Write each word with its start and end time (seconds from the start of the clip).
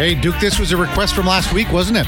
Hey, 0.00 0.14
Duke, 0.14 0.36
this 0.40 0.58
was 0.58 0.72
a 0.72 0.78
request 0.78 1.14
from 1.14 1.26
last 1.26 1.52
week, 1.52 1.70
wasn't 1.70 1.98
it? 1.98 2.06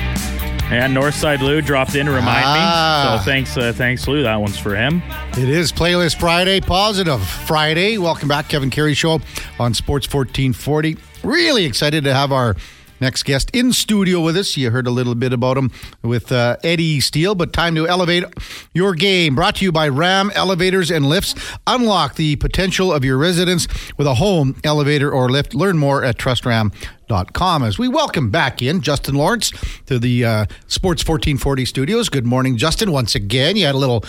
And 0.72 0.96
Northside 0.96 1.40
Lou 1.42 1.60
dropped 1.60 1.94
in 1.94 2.06
to 2.06 2.12
remind 2.12 2.42
Ah. 2.46 3.10
me. 3.12 3.18
So 3.18 3.24
thanks, 3.26 3.54
uh, 3.58 3.74
thanks 3.76 4.08
Lou. 4.08 4.22
That 4.22 4.40
one's 4.40 4.56
for 4.56 4.74
him. 4.74 5.02
It 5.36 5.50
is 5.50 5.72
Playlist 5.72 6.18
Friday, 6.18 6.60
Positive 6.62 7.22
Friday. 7.22 7.98
Welcome 7.98 8.28
back, 8.28 8.48
Kevin 8.48 8.70
Karius 8.70 8.96
Show 8.96 9.20
on 9.60 9.74
Sports 9.74 10.06
1440. 10.06 10.96
Really 11.22 11.66
excited 11.66 12.04
to 12.04 12.14
have 12.14 12.32
our 12.32 12.56
next 13.02 13.24
guest 13.24 13.50
in 13.52 13.72
studio 13.72 14.20
with 14.20 14.36
us. 14.36 14.56
You 14.56 14.70
heard 14.70 14.86
a 14.86 14.90
little 14.90 15.16
bit 15.16 15.32
about 15.32 15.58
him 15.58 15.70
with 16.02 16.32
uh, 16.32 16.56
Eddie 16.62 17.00
Steele, 17.00 17.34
but 17.34 17.52
time 17.52 17.74
to 17.74 17.86
elevate 17.86 18.24
your 18.72 18.94
game. 18.94 19.34
Brought 19.34 19.56
to 19.56 19.64
you 19.64 19.72
by 19.72 19.88
Ram 19.88 20.30
Elevators 20.34 20.90
and 20.90 21.06
Lifts. 21.06 21.34
Unlock 21.66 22.14
the 22.14 22.36
potential 22.36 22.92
of 22.92 23.04
your 23.04 23.18
residence 23.18 23.66
with 23.98 24.06
a 24.06 24.14
home 24.14 24.56
elevator 24.64 25.10
or 25.10 25.28
lift. 25.28 25.52
Learn 25.52 25.76
more 25.76 26.04
at 26.04 26.16
trustram.com. 26.16 27.62
As 27.64 27.78
we 27.78 27.88
welcome 27.88 28.30
back 28.30 28.62
in 28.62 28.80
Justin 28.80 29.16
Lawrence 29.16 29.52
to 29.86 29.98
the 29.98 30.24
uh, 30.24 30.46
Sports 30.68 31.02
1440 31.06 31.64
studios. 31.64 32.08
Good 32.08 32.24
morning, 32.24 32.56
Justin, 32.56 32.92
once 32.92 33.16
again. 33.16 33.56
You 33.56 33.66
had 33.66 33.74
a 33.74 33.78
little 33.78 34.04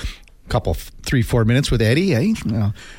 couple, 0.50 0.76
three, 0.76 1.24
four 1.24 1.46
minutes 1.46 1.72
with 1.72 1.82
Eddie, 1.82 2.14
eh? 2.14 2.34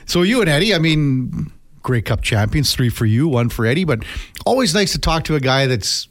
So 0.06 0.23
you 0.23 0.40
and 0.40 0.51
Eddie, 0.51 0.74
I 0.74 0.79
mean, 0.79 1.52
Grey 1.84 2.02
Cup 2.02 2.23
champions, 2.23 2.74
three 2.74 2.88
for 2.88 3.06
you, 3.06 3.29
one 3.29 3.48
for 3.48 3.65
Eddie, 3.66 3.84
but 3.84 4.02
always 4.45 4.74
nice 4.74 4.91
to 4.93 4.98
talk 4.98 5.23
to 5.24 5.37
a 5.37 5.41
guy 5.41 5.66
that's 5.66 6.09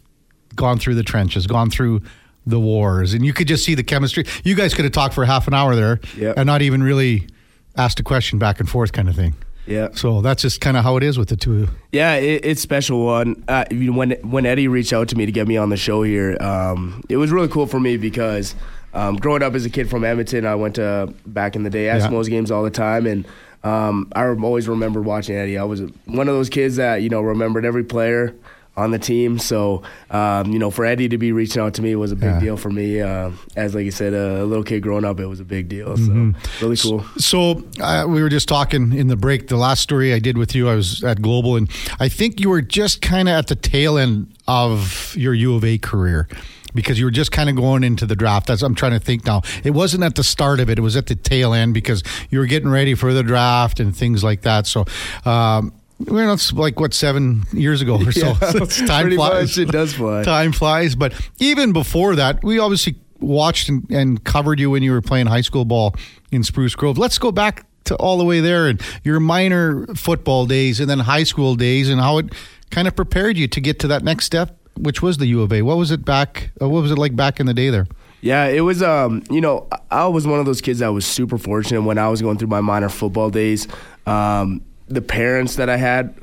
gone 0.56 0.80
through 0.80 0.96
the 0.96 1.04
trenches, 1.04 1.46
gone 1.48 1.70
through 1.70 2.02
the 2.46 2.60
wars, 2.60 3.14
and 3.14 3.26
you 3.26 3.34
could 3.34 3.48
just 3.48 3.66
see 3.66 3.76
the 3.76 3.84
chemistry. 3.84 4.24
You 4.46 4.56
guys 4.56 4.74
could 4.74 4.86
have 4.86 4.92
talked 4.94 5.14
for 5.14 5.26
half 5.26 5.48
an 5.48 5.54
hour 5.54 5.76
there 5.76 6.00
Yep. 6.18 6.36
and 6.38 6.46
not 6.48 6.62
even 6.62 6.82
really 6.84 7.28
asked 7.76 8.00
a 8.00 8.04
question 8.04 8.38
back 8.40 8.60
and 8.60 8.70
forth 8.70 8.94
kind 8.94 9.10
of 9.10 9.16
thing. 9.16 9.34
Yeah. 9.66 9.88
So 9.94 10.22
that's 10.22 10.42
just 10.42 10.60
kind 10.62 10.76
of 10.78 10.84
how 10.84 10.98
it 10.98 11.04
is 11.04 11.18
with 11.18 11.30
the 11.30 11.38
two. 11.38 11.70
Yeah, 11.94 12.16
it, 12.16 12.46
it's 12.46 12.62
special 12.62 13.06
one. 13.06 13.44
Uh, 13.48 13.64
when 13.72 14.12
when 14.22 14.46
Eddie 14.46 14.68
reached 14.68 14.92
out 14.94 15.08
to 15.10 15.18
me 15.18 15.26
to 15.26 15.32
get 15.32 15.48
me 15.48 15.56
on 15.58 15.70
the 15.70 15.78
show 15.78 16.04
here, 16.04 16.38
um, 16.42 17.02
it 17.10 17.16
was 17.18 17.32
really 17.32 17.48
cool 17.48 17.66
for 17.66 17.80
me 17.80 17.96
because 17.96 18.56
um, 18.94 19.16
growing 19.16 19.42
up 19.42 19.54
as 19.56 19.66
a 19.66 19.70
kid 19.70 19.90
from 19.90 20.04
Edmonton, 20.04 20.46
I 20.46 20.56
went 20.56 20.76
to 20.76 21.14
back 21.26 21.56
in 21.56 21.64
the 21.64 21.70
day 21.70 21.86
Eskimos 21.86 22.30
games 22.30 22.52
all 22.52 22.62
the 22.64 22.70
time, 22.70 23.08
and 23.08 23.26
um, 23.64 24.12
I 24.16 24.26
always 24.28 24.68
remember 24.68 25.02
watching 25.02 25.36
Eddie. 25.36 25.58
I 25.58 25.64
was 25.64 25.82
one 26.06 26.28
of 26.28 26.36
those 26.36 26.50
kids 26.50 26.76
that 26.78 27.02
you 27.02 27.10
know 27.10 27.22
remembered 27.22 27.66
every 27.66 27.84
player 27.84 28.36
on 28.76 28.90
the 28.90 28.98
team. 28.98 29.38
So 29.38 29.84
um, 30.10 30.52
you 30.52 30.58
know, 30.58 30.72
for 30.72 30.84
Eddie 30.84 31.08
to 31.10 31.18
be 31.20 31.32
reaching 31.32 31.62
out 31.62 31.76
to 31.76 31.82
me 31.84 31.96
was 31.96 32.12
a 32.12 32.16
big 32.16 32.32
Yeah. 32.32 32.40
deal 32.40 32.58
for 32.58 32.72
me. 32.72 33.02
Uh, 33.02 33.30
as 33.56 33.76
like 33.76 33.86
you 33.86 33.92
said, 33.92 34.14
a 34.16 34.44
little 34.46 34.64
kid 34.64 34.82
growing 34.82 35.06
up, 35.06 35.20
it 35.20 35.28
was 35.28 35.40
a 35.40 35.46
big 35.46 35.70
deal. 35.70 35.96
So 35.96 36.04
Mm-hmm. 36.04 36.64
really 36.66 36.78
cool. 36.78 37.06
So 37.18 37.64
uh, 37.80 38.06
we 38.08 38.24
were 38.24 38.30
just 38.30 38.48
talking 38.48 38.92
in 38.94 39.08
the 39.10 39.16
break. 39.16 39.48
The 39.48 39.58
last 39.58 39.82
story 39.82 40.12
I 40.12 40.18
did 40.20 40.38
with 40.40 40.56
you, 40.56 40.68
I 40.70 40.76
was 40.76 41.04
at 41.04 41.22
Global, 41.22 41.56
and 41.56 41.70
I 42.00 42.10
think 42.10 42.40
you 42.40 42.50
were 42.50 42.62
just 42.64 43.02
kind 43.02 43.30
of 43.30 43.34
at 43.36 43.46
the 43.48 43.56
tail 43.56 43.98
end 44.00 44.34
of 44.48 45.16
your 45.16 45.36
U 45.36 45.56
of 45.56 45.64
A 45.64 45.78
career 45.78 46.28
because 46.74 47.00
you 47.00 47.06
were 47.06 47.12
just 47.12 47.32
kind 47.32 47.50
of 47.50 47.56
going 47.56 47.84
into 47.84 48.06
the 48.06 48.16
draft. 48.16 48.48
That's 48.48 48.62
I'm 48.62 48.76
trying 48.76 48.94
to 48.94 49.00
think 49.00 49.26
now. 49.26 49.42
It 49.64 49.72
wasn't 49.72 50.04
at 50.04 50.16
the 50.16 50.24
start 50.24 50.60
of 50.60 50.70
it; 50.70 50.78
it 50.78 50.82
was 50.82 50.96
at 50.96 51.08
the 51.08 51.16
tail 51.16 51.54
end 51.54 51.74
because 51.74 52.04
you 52.30 52.40
were 52.40 52.46
getting 52.46 52.70
ready 52.70 52.96
for 52.96 53.14
the 53.14 53.24
draft 53.24 53.80
and 53.80 53.96
things 53.96 54.24
like 54.24 54.42
that. 54.42 54.68
So. 54.68 54.86
Um, 55.26 55.74
we're 56.00 56.26
not 56.26 56.52
like 56.54 56.80
what 56.82 56.94
seven 56.94 57.44
years 57.54 57.82
ago 57.82 57.96
or 57.96 58.12
so. 58.12 58.36
Yeah, 58.42 58.50
time 58.88 59.12
flies. 59.12 59.18
much, 59.18 59.58
it 59.58 59.72
does 59.72 59.94
fly. 59.94 60.24
Time 60.26 60.52
flies. 60.52 60.96
But 60.96 61.14
even 61.40 61.72
before 61.72 62.16
that, 62.16 62.44
we 62.44 62.60
obviously 62.60 62.96
watched 63.20 63.70
and, 63.70 63.90
and 63.90 64.24
covered 64.24 64.60
you 64.60 64.70
when 64.72 64.84
you 64.84 64.92
were 64.92 65.02
playing 65.02 65.28
high 65.28 65.42
school 65.42 65.64
ball 65.64 65.96
in 66.32 66.44
Spruce 66.44 66.76
Grove. 66.76 66.98
Let's 66.98 67.18
go 67.18 67.32
back 67.32 67.66
to 67.86 67.96
all 67.98 68.18
the 68.18 68.26
way 68.26 68.40
there 68.40 68.68
and 68.68 68.82
your 69.04 69.20
minor 69.20 69.86
football 69.96 70.46
days 70.46 70.80
and 70.80 70.90
then 70.90 71.00
high 71.00 71.24
school 71.24 71.56
days 71.56 71.90
and 71.90 72.02
how 72.02 72.18
it 72.18 72.34
kind 72.70 72.88
of 72.88 72.96
prepared 72.96 73.38
you 73.38 73.48
to 73.48 73.62
get 73.62 73.80
to 73.80 73.88
that 73.88 74.04
next 74.04 74.26
step, 74.26 74.58
which 74.78 75.02
was 75.02 75.18
the 75.18 75.28
U 75.28 75.42
of 75.42 75.52
A. 75.54 75.62
What 75.62 75.78
was 75.78 75.92
it 75.92 76.04
back? 76.06 76.52
uh, 76.62 76.68
What 76.70 76.82
was 76.84 76.92
it 76.92 76.98
like 76.98 77.16
back 77.16 77.40
in 77.40 77.46
the 77.46 77.54
day 77.54 77.70
there? 77.70 77.88
Yeah, 78.22 78.46
it 78.46 78.62
was. 78.62 78.82
Um, 78.82 79.22
you 79.30 79.42
know, 79.42 79.68
I- 79.92 80.08
was 80.08 80.26
one 80.26 80.40
of 80.40 80.46
those 80.46 80.62
kids 80.62 80.80
that 80.80 80.88
was 80.94 81.06
super 81.06 81.38
fortunate 81.38 81.82
when 81.82 81.98
I 81.98 82.08
was 82.10 82.22
going 82.22 82.38
through 82.38 82.48
my 82.48 82.62
minor 82.62 82.88
football 82.90 83.30
days. 83.30 83.68
Um, 84.08 84.62
the 84.88 85.02
parents 85.02 85.56
that 85.58 85.70
I 85.70 85.76
had 85.78 86.16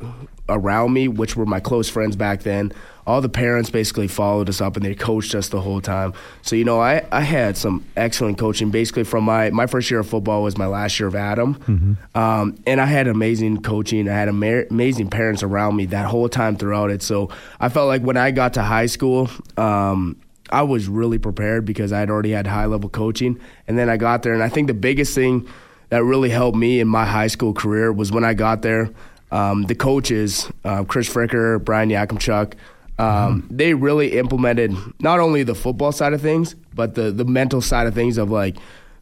around 0.48 0.92
me, 0.92 1.08
which 1.08 1.36
were 1.36 1.46
my 1.46 1.60
close 1.60 1.88
friends 1.88 2.16
back 2.16 2.42
then, 2.42 2.72
all 3.10 3.20
the 3.20 3.28
parents 3.28 3.70
basically 3.70 4.06
followed 4.06 4.48
us 4.48 4.60
up 4.60 4.76
and 4.76 4.84
they 4.84 4.94
coached 4.94 5.34
us 5.34 5.48
the 5.48 5.60
whole 5.60 5.80
time. 5.80 6.14
So 6.42 6.54
you 6.56 6.64
know, 6.64 6.80
I, 6.80 7.04
I 7.10 7.22
had 7.22 7.56
some 7.56 7.84
excellent 7.96 8.38
coaching. 8.38 8.70
Basically, 8.70 9.04
from 9.04 9.24
my 9.24 9.50
my 9.50 9.66
first 9.66 9.90
year 9.90 10.00
of 10.00 10.08
football 10.08 10.42
was 10.42 10.56
my 10.56 10.66
last 10.66 10.98
year 11.00 11.08
of 11.08 11.14
Atom, 11.14 11.98
um, 12.14 12.56
and 12.66 12.80
I 12.80 12.86
had 12.86 13.08
amazing 13.08 13.62
coaching. 13.62 14.08
I 14.08 14.12
had 14.12 14.28
ama- 14.28 14.64
amazing 14.70 15.10
parents 15.10 15.42
around 15.42 15.76
me 15.76 15.86
that 15.86 16.06
whole 16.06 16.28
time 16.28 16.56
throughout 16.56 16.90
it. 16.90 17.02
So 17.02 17.30
I 17.58 17.68
felt 17.68 17.88
like 17.88 18.02
when 18.02 18.16
I 18.16 18.30
got 18.30 18.54
to 18.54 18.62
high 18.62 18.86
school. 18.86 19.28
Um, 19.56 20.16
I 20.52 20.62
was 20.62 20.88
really 20.88 21.18
prepared 21.18 21.64
because 21.64 21.92
I 21.92 22.00
had 22.00 22.10
already 22.10 22.32
had 22.32 22.44
high 22.48 22.66
level 22.66 22.90
coaching. 22.90 23.38
And 23.68 23.78
then 23.78 23.88
I 23.88 23.96
got 23.96 24.24
there, 24.24 24.34
and 24.34 24.42
I 24.42 24.48
think 24.48 24.66
the 24.66 24.74
biggest 24.74 25.14
thing 25.14 25.46
that 25.90 26.02
really 26.02 26.30
helped 26.30 26.58
me 26.58 26.80
in 26.80 26.88
my 26.88 27.04
high 27.04 27.28
school 27.28 27.52
career 27.52 27.92
was 27.92 28.10
when 28.10 28.24
I 28.24 28.34
got 28.34 28.62
there. 28.62 28.90
Um, 29.30 29.62
the 29.64 29.76
coaches, 29.76 30.50
uh, 30.64 30.82
Chris 30.84 31.08
Fricker, 31.08 31.64
Brian 31.64 31.88
Yakimchuk, 31.88 32.54
um, 33.00 33.46
they 33.50 33.74
really 33.74 34.18
implemented 34.18 34.74
not 35.00 35.20
only 35.20 35.42
the 35.42 35.54
football 35.54 35.92
side 35.92 36.12
of 36.12 36.20
things, 36.20 36.54
but 36.74 36.94
the 36.94 37.10
the 37.10 37.24
mental 37.24 37.60
side 37.60 37.86
of 37.86 37.94
things 37.94 38.18
of 38.18 38.30
like, 38.30 38.56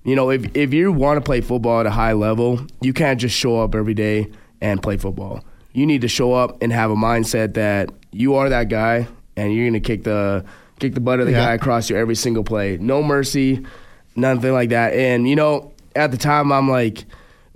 you 0.05 0.15
know, 0.15 0.31
if 0.31 0.55
if 0.57 0.73
you 0.73 0.93
want 0.93 1.17
to 1.19 1.21
play 1.21 1.41
football 1.41 1.81
at 1.81 1.87
a 1.87 1.91
high 1.91 2.13
level, 2.13 2.61
you 2.81 2.93
can't 2.93 3.21
just 3.21 3.37
show 3.37 3.61
up 3.61 3.75
every 3.75 3.95
day 3.95 4.31
and 4.61 4.83
play 4.83 4.97
football. 4.97 5.45
You 5.73 5.87
need 5.87 6.01
to 6.03 6.09
show 6.09 6.33
up 6.33 6.63
and 6.63 6.73
have 6.73 6.91
a 6.91 6.97
mindset 6.97 7.55
that 7.55 7.91
you 8.13 8.35
are 8.37 8.49
that 8.49 8.69
guy, 8.69 9.07
and 9.37 9.53
you're 9.55 9.67
gonna 9.69 9.81
kick 9.81 10.05
the 10.05 10.45
kick 10.81 10.95
the 10.95 11.01
butt 11.01 11.19
of 11.21 11.27
the 11.27 11.33
Yeah. 11.33 11.47
guy 11.47 11.55
across 11.55 11.91
you 11.91 11.97
every 11.97 12.15
single 12.15 12.45
play. 12.45 12.79
No 12.81 13.03
mercy, 13.03 13.65
nothing 14.17 14.53
like 14.53 14.69
that. 14.71 14.93
And 14.95 15.29
you 15.29 15.35
know, 15.37 15.73
at 15.97 16.11
the 16.13 16.17
time, 16.17 16.53
I'm 16.53 16.71
like, 16.71 17.05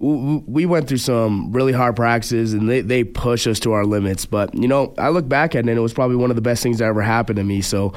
we 0.02 0.66
went 0.66 0.88
through 0.88 0.98
some 0.98 1.52
really 1.52 1.72
hard 1.72 1.94
practices, 1.94 2.52
and 2.52 2.68
they 2.68 2.80
they 2.80 3.04
push 3.04 3.46
us 3.46 3.60
to 3.60 3.72
our 3.72 3.84
limits. 3.84 4.26
But 4.26 4.52
you 4.54 4.66
know, 4.66 4.94
I 4.98 5.10
look 5.10 5.28
back 5.28 5.54
at 5.54 5.60
it, 5.60 5.68
and 5.68 5.78
it 5.78 5.80
was 5.80 5.92
probably 5.92 6.16
one 6.16 6.30
of 6.30 6.36
the 6.36 6.42
best 6.42 6.62
things 6.62 6.78
that 6.78 6.86
ever 6.86 7.02
happened 7.02 7.36
to 7.36 7.44
me. 7.44 7.60
So. 7.62 7.94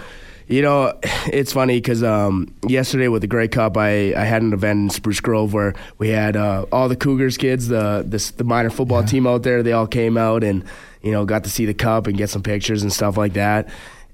You 0.48 0.62
know, 0.62 1.00
it's 1.26 1.54
funny 1.54 1.78
because 1.78 2.04
um, 2.04 2.54
yesterday 2.68 3.08
with 3.08 3.24
the 3.24 3.28
Grey 3.28 3.48
Cup, 3.48 3.78
I, 3.78 4.14
I 4.14 4.26
had 4.26 4.44
an 4.44 4.54
event 4.54 4.78
in 4.78 4.90
Spruce 4.92 5.20
Grove 5.20 5.56
where 5.56 5.74
we 5.98 6.10
had 6.10 6.38
uh, 6.38 6.68
all 6.72 6.88
the 6.88 6.96
Cougars 6.96 7.36
kids, 7.36 7.68
the 7.68 8.06
the, 8.08 8.34
the 8.38 8.44
minor 8.44 8.70
football 8.70 9.04
team 9.04 9.26
out 9.26 9.42
there. 9.42 9.64
They 9.64 9.72
all 9.72 9.88
came 9.88 10.18
out 10.18 10.44
and 10.44 10.64
you 11.02 11.12
know 11.12 11.26
got 11.26 11.46
to 11.46 11.50
see 11.50 11.66
the 11.66 11.74
cup 11.74 12.06
and 12.06 12.16
get 12.16 12.30
some 12.30 12.44
pictures 12.44 12.84
and 12.84 12.94
stuff 12.94 13.18
like 13.18 13.34
that. 13.34 13.70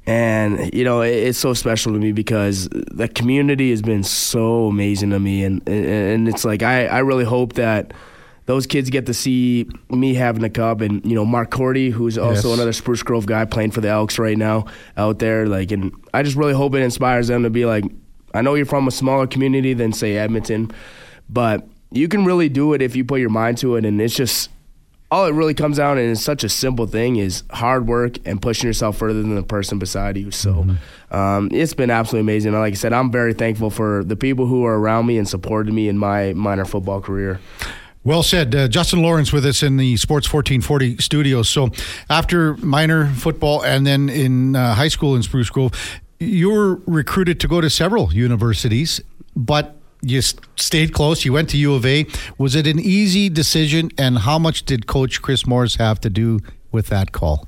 And 0.08 0.74
you 0.74 0.84
know, 0.84 1.02
it's 1.02 1.38
so 1.38 1.54
special 1.54 1.94
to 1.94 2.00
me 2.00 2.12
because 2.12 2.68
the 2.72 3.08
community 3.08 3.70
has 3.70 3.82
been 3.82 4.04
so 4.04 4.66
amazing 4.66 5.12
to 5.12 5.20
me, 5.20 5.44
and 5.44 5.68
and, 5.70 6.28
it's 6.28 6.44
like 6.44 6.64
I, 6.64 6.88
I 6.88 7.00
really 7.00 7.24
hope 7.24 7.54
that 7.54 7.94
those 8.48 8.66
kids 8.66 8.90
get 8.90 9.06
to 9.06 9.14
see 9.14 9.70
me 9.90 10.16
having 10.16 10.44
a 10.44 10.50
cup, 10.50 10.82
and 10.82 11.06
you 11.06 11.14
know, 11.14 11.24
Mark 11.24 11.52
Korte, 11.52 11.92
who's 11.92 12.18
also 12.18 12.50
Yes. 12.50 12.58
another 12.58 12.74
Spruce 12.74 13.04
Grove 13.04 13.28
guy 13.28 13.46
playing 13.46 13.72
for 13.72 13.82
the 13.82 13.90
Elks 13.90 14.18
right 14.18 14.38
now 14.38 14.66
out 14.98 15.20
there, 15.20 15.46
like, 15.46 15.72
and 15.72 15.94
I 16.14 16.24
just 16.24 16.36
really 16.36 16.54
hope 16.54 16.74
it 16.74 16.82
inspires 16.82 17.28
them 17.28 17.44
to 17.44 17.52
be 17.52 17.66
like, 17.66 17.86
I 18.34 18.42
know 18.42 18.56
you're 18.56 18.66
from 18.66 18.88
a 18.88 18.92
smaller 18.92 19.28
community 19.28 19.74
than 19.76 19.94
say 19.94 20.18
Edmonton, 20.18 20.72
but 21.30 21.68
you 21.92 22.08
can 22.08 22.26
really 22.26 22.50
do 22.50 22.74
it 22.74 22.82
if 22.82 22.96
you 22.96 23.06
put 23.06 23.20
your 23.20 23.30
mind 23.30 23.60
to 23.60 23.76
it, 23.76 23.86
and 23.86 24.02
it's 24.02 24.16
just 24.16 24.50
all 25.12 25.26
it 25.26 25.34
really 25.34 25.54
comes 25.54 25.78
down 25.78 25.98
and 25.98 26.10
it's 26.10 26.22
such 26.22 26.46
a 26.46 26.50
simple 26.50 26.88
thing 26.88 27.18
is 27.18 27.44
hard 27.52 27.86
work 27.86 28.18
and 28.26 28.42
pushing 28.42 28.68
yourself 28.68 28.98
further 28.98 29.22
than 29.22 29.36
the 29.36 29.44
person 29.44 29.78
beside 29.78 30.18
you. 30.18 30.32
So 30.32 30.66
um, 31.12 31.50
it's 31.52 31.74
been 31.74 31.92
absolutely 31.92 32.22
amazing. 32.22 32.54
And 32.54 32.62
like 32.62 32.72
I 32.72 32.78
said, 32.78 32.94
I'm 32.94 33.12
very 33.12 33.34
thankful 33.34 33.70
for 33.70 34.06
the 34.06 34.16
people 34.16 34.46
who 34.46 34.66
are 34.66 34.80
around 34.80 35.08
me 35.08 35.18
and 35.18 35.28
supported 35.28 35.74
me 35.74 35.90
in 35.90 35.98
my 35.98 36.32
minor 36.32 36.64
football 36.64 37.02
career. 37.02 37.42
Well 38.04 38.24
said. 38.24 38.56
Uh, 38.56 38.68
Justin 38.68 39.04
Lawrence 39.04 39.32
with 39.32 39.46
us 39.46 39.62
in 39.62 39.78
the 39.78 39.98
Sports 39.98 40.32
1440 40.32 40.98
studios. 40.98 41.50
So, 41.50 41.70
after 42.10 42.56
minor 42.58 43.08
football 43.08 43.64
and 43.64 43.86
then 43.86 44.10
in 44.10 44.56
uh, 44.56 44.74
high 44.74 44.88
school 44.88 45.16
in 45.16 45.22
Spruce 45.22 45.52
Grove, 45.52 45.74
you 46.20 46.50
were 46.50 46.76
recruited 46.88 47.40
to 47.42 47.48
go 47.48 47.62
to 47.62 47.70
several 47.70 48.12
universities, 48.12 49.02
but 49.36 49.76
you 50.02 50.22
stayed 50.22 50.94
close. 50.94 51.26
You 51.26 51.34
went 51.34 51.50
to 51.50 51.58
U 51.58 51.74
of 51.76 51.86
A. 51.86 52.06
Was 52.38 52.56
it 52.56 52.68
an 52.68 52.80
easy 52.80 53.30
decision, 53.30 53.92
and 53.98 54.20
how 54.20 54.40
much 54.40 54.64
did 54.66 54.88
Coach 54.88 55.22
Chris 55.22 55.46
Morris 55.46 55.76
have 55.76 56.00
to 56.02 56.10
do 56.10 56.40
with 56.72 56.88
that 56.88 57.12
call? 57.12 57.48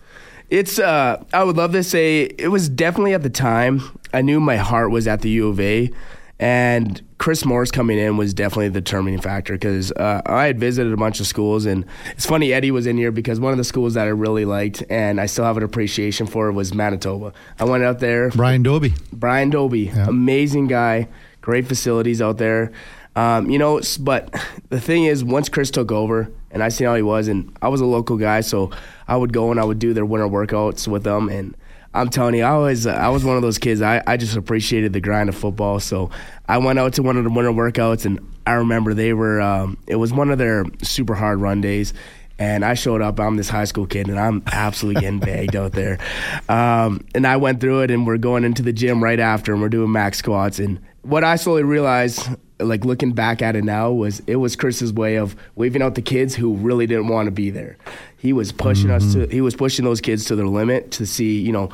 It's 0.49 0.77
uh 0.77 1.23
I 1.33 1.43
would 1.43 1.57
love 1.57 1.71
to 1.71 1.83
say 1.83 2.23
it 2.37 2.49
was 2.49 2.69
definitely 2.69 3.13
at 3.13 3.23
the 3.23 3.29
time 3.29 3.81
I 4.13 4.21
knew 4.21 4.39
my 4.39 4.57
heart 4.57 4.91
was 4.91 5.07
at 5.07 5.21
the 5.21 5.29
U 5.29 5.49
of 5.49 5.59
A 5.59 5.91
and 6.39 7.01
Chris 7.17 7.45
Morris 7.45 7.71
coming 7.71 7.97
in 7.97 8.17
was 8.17 8.33
definitely 8.33 8.67
the 8.69 8.81
determining 8.81 9.21
factor 9.21 9.53
because 9.53 9.91
uh, 9.93 10.21
I 10.25 10.45
had 10.45 10.59
visited 10.59 10.91
a 10.91 10.97
bunch 10.97 11.19
of 11.19 11.25
schools 11.25 11.65
and 11.65 11.85
it's 12.11 12.25
funny 12.25 12.51
Eddie 12.51 12.69
was 12.69 12.85
in 12.85 12.97
here 12.97 13.11
because 13.11 13.39
one 13.39 13.51
of 13.51 13.57
the 13.57 13.63
schools 13.63 13.93
that 13.93 14.05
I 14.05 14.09
really 14.09 14.45
liked 14.45 14.83
and 14.89 15.21
I 15.21 15.25
still 15.25 15.45
have 15.45 15.57
an 15.57 15.63
appreciation 15.63 16.27
for 16.27 16.51
was 16.51 16.73
Manitoba. 16.73 17.33
I 17.59 17.63
went 17.63 17.83
out 17.83 17.99
there 17.99 18.29
Brian 18.31 18.61
Dobie. 18.61 18.93
Brian 19.11 19.49
Dobie, 19.49 19.87
amazing 19.89 20.67
guy, 20.67 21.07
great 21.43 21.67
facilities 21.67 22.21
out 22.21 22.39
there. 22.39 22.71
Um, 23.15 23.51
you 23.51 23.59
know, 23.59 23.79
but 23.99 24.33
the 24.69 24.81
thing 24.81 25.03
is, 25.03 25.23
once 25.23 25.49
Chris 25.49 25.69
took 25.69 25.91
over 25.91 26.31
and 26.49 26.63
I 26.63 26.69
seen 26.69 26.87
how 26.87 26.95
he 26.95 27.03
was, 27.03 27.27
and 27.27 27.55
I 27.61 27.67
was 27.67 27.81
a 27.81 27.85
local 27.85 28.17
guy, 28.17 28.41
so 28.41 28.71
I 29.07 29.15
would 29.15 29.31
go 29.31 29.51
and 29.51 29.59
I 29.59 29.63
would 29.63 29.77
do 29.77 29.93
their 29.93 30.05
winter 30.05 30.27
workouts 30.27 30.87
with 30.87 31.03
them, 31.03 31.29
and 31.29 31.55
I'm 31.93 32.09
telling 32.09 32.33
you, 32.33 32.43
I 32.43 32.57
was 32.57 32.87
I 32.87 33.09
was 33.09 33.23
one 33.23 33.35
of 33.35 33.43
those 33.43 33.59
kids. 33.59 33.83
I, 33.83 34.01
I 34.07 34.17
just 34.17 34.35
appreciated 34.35 34.93
the 34.93 35.01
grind 35.01 35.29
of 35.29 35.35
football. 35.35 35.79
So 35.79 36.09
I 36.47 36.57
went 36.57 36.79
out 36.79 36.93
to 36.93 37.03
one 37.03 37.17
of 37.17 37.23
the 37.23 37.29
winter 37.29 37.51
workouts, 37.51 38.05
and 38.05 38.19
I 38.47 38.53
remember 38.53 38.95
they 38.95 39.13
were. 39.13 39.39
Um, 39.39 39.77
it 39.85 39.97
was 39.97 40.11
one 40.11 40.31
of 40.31 40.39
their 40.39 40.65
super 40.81 41.13
hard 41.13 41.39
run 41.39 41.61
days, 41.61 41.93
and 42.39 42.65
I 42.65 42.73
showed 42.73 43.03
up. 43.03 43.19
I'm 43.19 43.35
this 43.35 43.49
high 43.49 43.65
school 43.65 43.85
kid, 43.85 44.07
and 44.07 44.19
I'm 44.19 44.41
absolutely 44.47 45.01
getting 45.01 45.19
bagged 45.19 45.55
out 45.55 45.73
there. 45.73 45.99
Um, 46.49 47.05
and 47.15 47.25
I 47.25 47.37
went 47.37 47.61
through 47.61 47.81
it, 47.81 47.91
and 47.91 48.05
we're 48.05 48.17
going 48.17 48.43
into 48.43 48.61
the 48.61 48.73
gym 48.73 49.03
right 49.03 49.19
after, 49.19 49.53
and 49.53 49.61
we're 49.61 49.69
doing 49.69 49.91
max 49.91 50.17
squats. 50.17 50.59
And 50.59 50.79
what 51.03 51.23
I 51.23 51.35
slowly 51.35 51.63
realized, 51.63 52.27
like 52.59 52.85
looking 52.85 53.11
back 53.11 53.41
at 53.41 53.55
it 53.55 53.63
now, 53.63 53.91
was 53.91 54.21
it 54.25 54.37
was 54.37 54.55
Chris's 54.55 54.91
way 54.91 55.15
of 55.15 55.35
waving 55.55 55.81
out 55.81 55.95
the 55.95 56.01
kids 56.01 56.35
who 56.35 56.55
really 56.55 56.87
didn't 56.87 57.09
want 57.09 57.27
to 57.27 57.31
be 57.31 57.49
there. 57.49 57.77
He 58.17 58.33
was 58.33 58.51
pushing 58.51 58.87
mm-hmm. 58.87 59.07
us 59.07 59.13
to. 59.13 59.27
He 59.27 59.41
was 59.41 59.55
pushing 59.55 59.85
those 59.85 60.01
kids 60.01 60.25
to 60.25 60.35
their 60.35 60.47
limit 60.47 60.91
to 60.91 61.05
see, 61.05 61.39
you 61.39 61.51
know. 61.51 61.69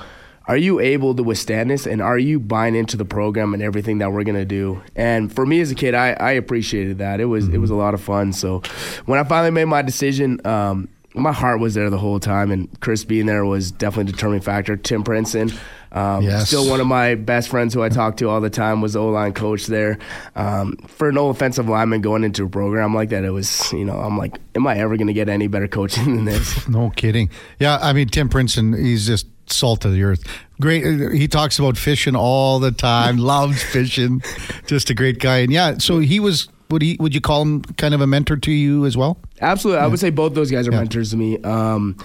Are 0.45 0.57
you 0.57 0.79
able 0.79 1.13
to 1.13 1.21
withstand 1.21 1.69
this, 1.69 1.85
and 1.85 2.01
are 2.01 2.17
you 2.17 2.39
buying 2.39 2.73
into 2.73 2.97
the 2.97 3.05
program 3.05 3.53
and 3.53 3.61
everything 3.61 3.99
that 3.99 4.11
we're 4.11 4.23
gonna 4.23 4.45
do? 4.45 4.81
And 4.95 5.31
for 5.31 5.45
me 5.45 5.61
as 5.61 5.69
a 5.69 5.75
kid, 5.75 5.93
I, 5.93 6.13
I 6.13 6.31
appreciated 6.31 6.97
that. 6.97 7.19
It 7.19 7.25
was 7.25 7.45
mm-hmm. 7.45 7.53
it 7.53 7.57
was 7.59 7.69
a 7.69 7.75
lot 7.75 7.93
of 7.93 8.01
fun. 8.01 8.33
So 8.33 8.63
when 9.05 9.19
I 9.19 9.23
finally 9.25 9.51
made 9.51 9.65
my 9.65 9.83
decision, 9.83 10.43
um, 10.47 10.89
my 11.13 11.31
heart 11.31 11.59
was 11.59 11.75
there 11.75 11.91
the 11.91 11.99
whole 11.99 12.19
time, 12.19 12.49
and 12.49 12.67
Chris 12.79 13.03
being 13.03 13.27
there 13.27 13.45
was 13.45 13.71
definitely 13.71 14.09
a 14.09 14.13
determining 14.13 14.41
factor. 14.41 14.75
Tim 14.75 15.03
Prinsen, 15.03 15.55
um, 15.91 16.23
yes. 16.23 16.47
Still 16.47 16.69
one 16.69 16.79
of 16.79 16.87
my 16.87 17.15
best 17.15 17.49
friends 17.49 17.73
who 17.73 17.81
I 17.81 17.89
talk 17.89 18.17
to 18.17 18.29
all 18.29 18.41
the 18.41 18.49
time 18.49 18.81
was 18.81 18.93
the 18.93 18.99
O 18.99 19.09
line 19.09 19.33
coach 19.33 19.65
there. 19.67 19.97
Um, 20.35 20.77
for 20.87 21.11
no 21.11 21.29
offensive 21.29 21.67
lineman 21.67 22.01
going 22.01 22.23
into 22.23 22.45
a 22.45 22.49
program 22.49 22.93
like 22.93 23.09
that, 23.09 23.23
it 23.23 23.31
was, 23.31 23.71
you 23.73 23.85
know, 23.85 23.99
I'm 23.99 24.17
like, 24.17 24.37
am 24.55 24.67
I 24.67 24.77
ever 24.77 24.97
going 24.97 25.07
to 25.07 25.13
get 25.13 25.29
any 25.29 25.47
better 25.47 25.67
coaching 25.67 26.15
than 26.15 26.25
this? 26.25 26.67
no 26.69 26.91
kidding. 26.91 27.29
Yeah, 27.59 27.79
I 27.81 27.93
mean, 27.93 28.07
Tim 28.07 28.29
Prinsen, 28.29 28.77
he's 28.77 29.07
just 29.07 29.27
salt 29.47 29.83
of 29.85 29.93
the 29.93 30.03
earth. 30.03 30.23
Great. 30.61 31.13
He 31.13 31.27
talks 31.27 31.57
about 31.57 31.77
fishing 31.77 32.15
all 32.15 32.59
the 32.59 32.71
time, 32.71 33.17
loves 33.19 33.63
fishing. 33.63 34.21
Just 34.67 34.89
a 34.89 34.93
great 34.93 35.19
guy. 35.19 35.39
And 35.39 35.51
yeah, 35.51 35.77
so 35.79 35.99
he 35.99 36.19
was 36.19 36.49
would 36.69 36.83
he 36.83 36.97
would 36.99 37.15
you 37.15 37.21
call 37.21 37.41
him 37.41 37.63
kind 37.63 37.95
of 37.95 38.01
a 38.01 38.07
mentor 38.07 38.37
to 38.37 38.51
you 38.51 38.85
as 38.85 38.95
well? 38.95 39.17
Absolutely. 39.41 39.79
Yeah. 39.79 39.85
I 39.85 39.87
would 39.87 39.99
say 39.99 40.11
both 40.11 40.35
those 40.35 40.51
guys 40.51 40.67
are 40.67 40.71
yeah. 40.71 40.77
mentors 40.77 41.11
to 41.11 41.17
me. 41.17 41.39
Um, 41.39 41.97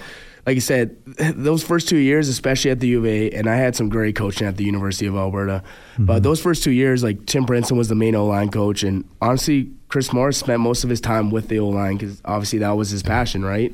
like 0.45 0.57
I 0.57 0.59
said, 0.59 1.03
those 1.05 1.63
first 1.63 1.89
two 1.89 1.97
years, 1.97 2.29
especially 2.29 2.71
at 2.71 2.79
the 2.79 2.87
U 2.89 2.99
of 2.99 3.05
A, 3.05 3.31
and 3.31 3.49
I 3.49 3.55
had 3.55 3.75
some 3.75 3.89
great 3.89 4.15
coaching 4.15 4.47
at 4.47 4.57
the 4.57 4.63
University 4.63 5.07
of 5.07 5.15
Alberta. 5.15 5.63
Mm-hmm. 5.93 6.05
But 6.05 6.23
those 6.23 6.39
first 6.39 6.63
two 6.63 6.71
years, 6.71 7.03
like 7.03 7.25
Tim 7.25 7.45
Prinsen 7.45 7.77
was 7.77 7.87
the 7.87 7.95
main 7.95 8.13
O 8.15 8.25
line 8.25 8.49
coach, 8.49 8.83
and 8.83 9.09
honestly, 9.21 9.71
Chris 9.87 10.13
Morris 10.13 10.37
spent 10.37 10.59
most 10.59 10.83
of 10.83 10.89
his 10.89 11.01
time 11.01 11.31
with 11.31 11.47
the 11.47 11.59
O 11.59 11.69
line 11.69 11.97
because 11.97 12.21
obviously 12.25 12.59
that 12.59 12.71
was 12.71 12.91
his 12.91 13.01
passion, 13.01 13.43
right? 13.43 13.73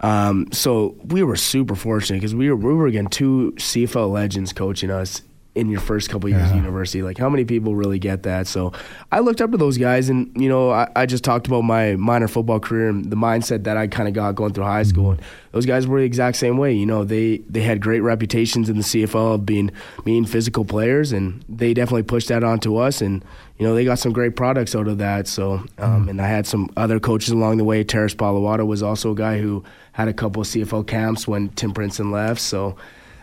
Um, 0.00 0.50
so 0.52 0.96
we 1.04 1.22
were 1.22 1.36
super 1.36 1.76
fortunate 1.76 2.18
because 2.18 2.34
we 2.34 2.50
were 2.50 2.56
we 2.56 2.74
were 2.74 2.90
getting 2.90 3.08
two 3.08 3.54
CFL 3.56 4.10
legends 4.10 4.52
coaching 4.52 4.90
us 4.90 5.22
in 5.54 5.68
your 5.68 5.80
first 5.80 6.08
couple 6.08 6.28
years 6.28 6.42
yeah. 6.42 6.50
of 6.50 6.56
university. 6.56 7.02
Like, 7.02 7.18
how 7.18 7.28
many 7.28 7.44
people 7.44 7.74
really 7.74 7.98
get 7.98 8.22
that? 8.22 8.46
So, 8.46 8.72
I 9.10 9.20
looked 9.20 9.40
up 9.40 9.50
to 9.50 9.56
those 9.56 9.78
guys, 9.78 10.08
and 10.08 10.30
you 10.40 10.48
know, 10.48 10.70
I, 10.70 10.88
I 10.96 11.06
just 11.06 11.24
talked 11.24 11.46
about 11.46 11.62
my 11.62 11.96
minor 11.96 12.28
football 12.28 12.60
career 12.60 12.88
and 12.88 13.04
the 13.04 13.16
mindset 13.16 13.64
that 13.64 13.76
I 13.76 13.86
kind 13.86 14.08
of 14.08 14.14
got 14.14 14.34
going 14.34 14.52
through 14.52 14.64
high 14.64 14.82
school. 14.82 15.12
Mm-hmm. 15.12 15.20
And 15.20 15.52
those 15.52 15.66
guys 15.66 15.86
were 15.86 16.00
the 16.00 16.06
exact 16.06 16.38
same 16.38 16.56
way. 16.56 16.72
You 16.72 16.86
know, 16.86 17.04
they 17.04 17.38
they 17.48 17.60
had 17.60 17.80
great 17.80 18.00
reputations 18.00 18.68
in 18.68 18.76
the 18.76 18.82
CFL 18.82 19.34
of 19.34 19.46
being 19.46 19.70
mean 20.04 20.24
physical 20.24 20.64
players, 20.64 21.12
and 21.12 21.44
they 21.48 21.74
definitely 21.74 22.04
pushed 22.04 22.28
that 22.28 22.42
onto 22.42 22.76
us. 22.76 23.00
And 23.00 23.24
you 23.58 23.66
know, 23.66 23.74
they 23.74 23.84
got 23.84 23.98
some 23.98 24.12
great 24.12 24.34
products 24.34 24.74
out 24.74 24.88
of 24.88 24.98
that. 24.98 25.28
So, 25.28 25.52
um, 25.52 25.68
mm-hmm. 25.78 26.08
and 26.08 26.20
I 26.20 26.26
had 26.26 26.46
some 26.46 26.70
other 26.76 26.98
coaches 26.98 27.30
along 27.30 27.58
the 27.58 27.64
way. 27.64 27.84
Terrace 27.84 28.14
Palawata 28.14 28.66
was 28.66 28.82
also 28.82 29.12
a 29.12 29.14
guy 29.14 29.38
who 29.38 29.62
had 29.92 30.08
a 30.08 30.12
couple 30.12 30.42
of 30.42 30.48
CFL 30.48 30.86
camps 30.86 31.28
when 31.28 31.50
Tim 31.50 31.72
Prinsen 31.72 32.10
left. 32.10 32.40
So 32.40 32.76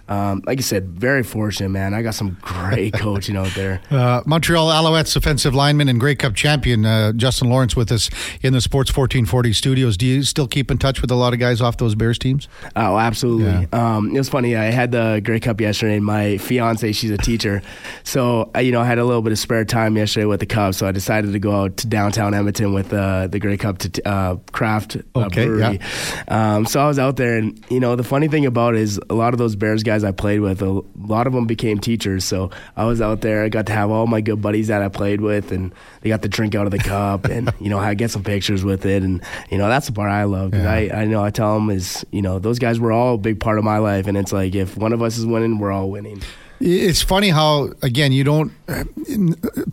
um, 0.10 0.42
like 0.46 0.58
I 0.58 0.62
said, 0.62 0.90
very 0.90 1.24
fortunate, 1.24 1.70
man. 1.70 1.94
I 1.94 2.02
got 2.02 2.16
some 2.16 2.38
great 2.42 2.94
coaching 2.96 3.38
out 3.38 3.54
there. 3.54 3.80
Uh, 3.92 4.22
Montreal 4.26 4.68
Alouettes 4.68 5.16
offensive 5.16 5.54
lineman 5.54 5.88
and 5.88 6.00
Grey 6.00 6.16
Cup 6.16 6.34
champion 6.34 6.84
uh, 6.86 7.14
Justin 7.14 7.50
Lawrence 7.50 7.76
with 7.76 7.92
us 7.92 8.10
in 8.42 8.54
the 8.54 8.62
Sports 8.62 8.90
1440 8.90 9.54
studios. 9.54 9.98
Do 9.98 10.08
you 10.08 10.24
still 10.24 10.48
keep 10.48 10.72
in 10.72 10.80
touch 10.80 11.02
with 11.02 11.12
a 11.12 11.16
lot 11.16 11.34
of 11.34 11.40
guys 11.40 11.62
off 11.62 11.78
those 11.78 11.94
Bears 11.94 12.18
teams? 12.18 12.48
Oh, 12.76 12.98
absolutely. 12.98 13.68
Yeah. 13.72 13.98
Um, 13.98 14.16
it 14.16 14.18
was 14.18 14.30
funny. 14.30 14.56
I 14.56 14.66
had 14.66 14.92
the 14.92 15.22
Grey 15.24 15.40
Cup 15.40 15.62
yesterday. 15.62 16.00
My 16.00 16.38
fiance, 16.38 16.92
she's 16.94 17.12
a 17.12 17.18
teacher, 17.18 17.62
so 18.04 18.50
you 18.60 18.72
know 18.72 18.82
I 18.82 18.86
had 18.86 18.98
a 18.98 19.06
little 19.06 19.22
bit 19.22 19.32
of 19.32 19.40
spare 19.40 19.64
time 19.64 19.96
yesterday 19.96 20.26
with 20.26 20.40
the 20.40 20.46
Cubs, 20.48 20.78
so 20.78 20.88
I 20.88 20.92
decided 20.92 21.34
to 21.34 21.40
go 21.40 21.52
out 21.52 21.78
to 21.78 21.88
downtown 21.88 22.34
Edmonton 22.34 22.74
with 22.74 22.92
uh, 22.92 23.28
the 23.28 23.40
Grey 23.40 23.58
Cup 23.58 23.78
to 23.80 24.08
uh, 24.08 24.36
craft 24.52 24.98
uh, 25.16 25.26
okay, 25.26 25.46
brewery. 25.46 25.80
Yeah. 25.80 26.56
Um, 26.56 26.66
so 26.66 26.80
I 26.80 26.88
was 26.88 26.98
out 26.98 27.16
there, 27.16 27.38
and 27.38 27.64
you 27.70 27.80
know 27.80 27.96
the 27.96 28.04
funny 28.04 28.28
thing 28.28 28.48
about 28.48 28.74
it 28.74 28.82
is 28.82 29.00
a 29.10 29.14
lot 29.14 29.34
of 29.34 29.38
those 29.38 29.56
Bears 29.56 29.84
guys 29.84 29.99
guys 30.00 30.08
I 30.08 30.12
played 30.12 30.40
with, 30.40 30.62
a 30.62 30.82
lot 30.98 31.28
of 31.28 31.34
them 31.34 31.46
became 31.46 31.80
teachers. 31.80 32.26
So 32.26 32.52
I 32.76 32.86
was 32.86 33.02
out 33.02 33.22
there. 33.22 33.44
I 33.44 33.50
got 33.50 33.66
to 33.68 33.74
have 33.74 33.92
all 33.92 34.08
my 34.08 34.22
good 34.22 34.42
buddies 34.42 34.68
that 34.68 34.82
I 34.82 34.88
played 34.90 35.22
with, 35.22 35.52
and 35.52 35.74
they 36.02 36.10
got 36.10 36.22
to 36.22 36.30
drink 36.30 36.56
out 36.56 36.66
of 36.66 36.72
the 36.72 36.80
cup, 36.80 37.26
and 37.26 37.52
you 37.60 37.70
know, 37.70 37.80
I 37.80 37.94
get 37.94 38.12
some 38.12 38.24
pictures 38.24 38.64
with 38.64 38.86
it, 38.86 39.04
and 39.04 39.22
you 39.50 39.58
know, 39.58 39.68
that's 39.68 39.88
the 39.88 39.94
part 39.94 40.10
I 40.10 40.24
love 40.24 40.54
yeah. 40.54 40.72
I 40.72 41.02
I 41.02 41.06
know 41.06 41.24
I 41.24 41.32
tell 41.32 41.54
them 41.56 41.70
is 41.70 42.06
you 42.12 42.22
know 42.22 42.40
those 42.40 42.60
guys 42.60 42.80
were 42.80 42.92
all 42.92 43.16
a 43.16 43.18
big 43.18 43.40
part 43.40 43.58
of 43.58 43.64
my 43.64 43.78
life, 43.78 44.08
and 44.08 44.18
it's 44.18 44.32
like 44.32 44.56
if 44.56 44.78
one 44.78 44.94
of 44.94 45.02
us 45.02 45.18
is 45.18 45.26
winning, 45.26 45.60
we're 45.60 45.72
all 45.72 45.90
winning. 45.90 46.22
It's 46.62 47.02
funny 47.02 47.30
how 47.30 47.72
again 47.82 48.12
you 48.12 48.24
don't. 48.24 48.52
Uh, 48.68 48.84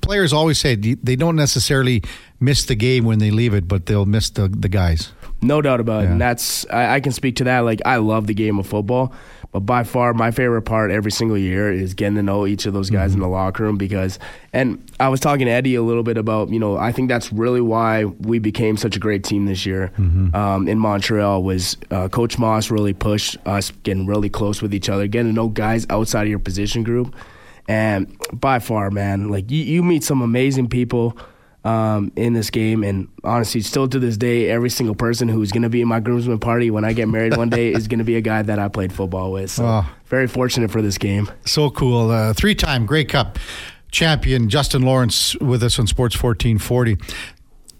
players 0.02 0.32
always 0.32 0.58
say 0.58 0.76
they 0.76 1.16
don't 1.16 1.36
necessarily 1.36 2.02
miss 2.38 2.66
the 2.66 2.76
game 2.76 3.04
when 3.04 3.18
they 3.18 3.30
leave 3.30 3.54
it, 3.54 3.66
but 3.66 3.86
they'll 3.86 4.06
miss 4.06 4.30
the 4.30 4.48
the 4.48 4.68
guys. 4.68 5.12
No 5.42 5.60
doubt 5.60 5.80
about 5.80 6.02
yeah. 6.02 6.08
it. 6.08 6.12
And 6.12 6.20
that's 6.20 6.66
I, 6.70 6.94
I, 6.94 7.00
can 7.00 7.12
speak 7.12 7.36
to 7.36 7.44
that. 7.44 7.60
Like 7.60 7.82
I 7.84 7.96
love 7.96 8.26
the 8.26 8.34
game 8.34 8.58
of 8.58 8.66
football, 8.66 9.12
but 9.56 9.64
by 9.64 9.82
far 9.82 10.12
my 10.12 10.30
favorite 10.30 10.62
part 10.62 10.90
every 10.90 11.10
single 11.10 11.38
year 11.38 11.72
is 11.72 11.94
getting 11.94 12.16
to 12.16 12.22
know 12.22 12.46
each 12.46 12.66
of 12.66 12.74
those 12.74 12.90
guys 12.90 13.12
mm-hmm. 13.12 13.22
in 13.22 13.22
the 13.22 13.28
locker 13.28 13.62
room 13.62 13.78
because 13.78 14.18
and 14.52 14.84
I 15.00 15.08
was 15.08 15.18
talking 15.18 15.46
to 15.46 15.52
Eddie 15.52 15.76
a 15.76 15.82
little 15.82 16.02
bit 16.02 16.18
about, 16.18 16.50
you 16.50 16.58
know, 16.58 16.76
I 16.76 16.92
think 16.92 17.08
that's 17.08 17.32
really 17.32 17.62
why 17.62 18.04
we 18.04 18.38
became 18.38 18.76
such 18.76 18.96
a 18.96 18.98
great 18.98 19.24
team 19.24 19.46
this 19.46 19.64
year 19.64 19.92
mm-hmm. 19.96 20.34
um, 20.36 20.68
in 20.68 20.78
Montreal 20.78 21.42
was 21.42 21.78
uh, 21.90 22.08
Coach 22.10 22.38
Maas 22.38 22.70
really 22.70 22.92
pushed 22.92 23.38
us 23.46 23.70
getting 23.82 24.06
really 24.06 24.28
close 24.28 24.60
with 24.60 24.74
each 24.74 24.90
other, 24.90 25.06
getting 25.06 25.30
to 25.30 25.34
know 25.34 25.48
guys 25.48 25.86
outside 25.88 26.24
of 26.24 26.28
your 26.28 26.38
position 26.38 26.82
group. 26.82 27.16
And 27.66 28.14
by 28.34 28.58
far, 28.58 28.90
man, 28.90 29.30
like 29.30 29.50
you, 29.50 29.62
you 29.62 29.82
meet 29.82 30.04
some 30.04 30.20
amazing 30.20 30.68
people 30.68 31.16
um, 31.66 32.12
in 32.14 32.32
this 32.32 32.50
game. 32.50 32.84
And 32.84 33.08
honestly, 33.24 33.60
still 33.60 33.88
to 33.88 33.98
this 33.98 34.16
day, 34.16 34.48
every 34.48 34.70
single 34.70 34.94
person 34.94 35.28
who's 35.28 35.50
going 35.50 35.64
to 35.64 35.68
be 35.68 35.80
in 35.80 35.88
my 35.88 36.00
groomsmen 36.00 36.38
party 36.38 36.70
when 36.70 36.84
I 36.84 36.92
get 36.92 37.08
married 37.08 37.36
one 37.36 37.50
day 37.50 37.72
is 37.72 37.88
going 37.88 37.98
to 37.98 38.04
be 38.04 38.16
a 38.16 38.20
guy 38.20 38.42
that 38.42 38.58
I 38.58 38.68
played 38.68 38.92
football 38.92 39.32
with. 39.32 39.50
So 39.50 39.66
oh. 39.66 39.86
very 40.06 40.28
fortunate 40.28 40.70
for 40.70 40.80
this 40.80 40.96
game. 40.96 41.30
So 41.44 41.70
cool. 41.70 42.10
Uh, 42.10 42.32
Three 42.32 42.54
time 42.54 42.86
Grey 42.86 43.04
Cup 43.04 43.38
champion 43.90 44.48
Justin 44.48 44.82
Lawrence 44.82 45.36
with 45.36 45.62
us 45.62 45.78
on 45.78 45.86
Sports 45.86 46.22
1440 46.22 46.98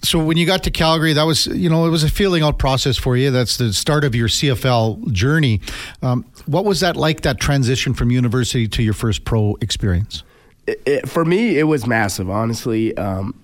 so 0.02 0.22
when 0.22 0.36
you 0.36 0.46
got 0.46 0.62
to 0.64 0.70
Calgary, 0.70 1.14
that 1.14 1.24
was 1.24 1.46
you 1.46 1.68
know 1.68 1.86
it 1.86 1.90
was 1.90 2.04
a 2.04 2.10
feeling 2.10 2.42
out 2.42 2.58
process 2.58 2.96
for 2.96 3.16
you. 3.16 3.30
That's 3.30 3.56
the 3.56 3.72
start 3.72 4.04
of 4.04 4.14
your 4.14 4.28
CFL 4.28 5.10
journey. 5.10 5.60
Um, 6.02 6.24
what 6.44 6.64
was 6.64 6.80
that 6.80 6.96
like? 6.96 7.22
That 7.22 7.40
transition 7.40 7.92
from 7.92 8.10
university 8.10 8.68
to 8.68 8.82
your 8.82 8.92
first 8.92 9.24
pro 9.24 9.56
experience? 9.60 10.22
It, 10.66 10.82
it, 10.86 11.08
for 11.08 11.24
me, 11.24 11.58
it 11.58 11.64
was 11.64 11.86
massive. 11.86 12.30
Honestly, 12.30 12.96
um, 12.96 13.34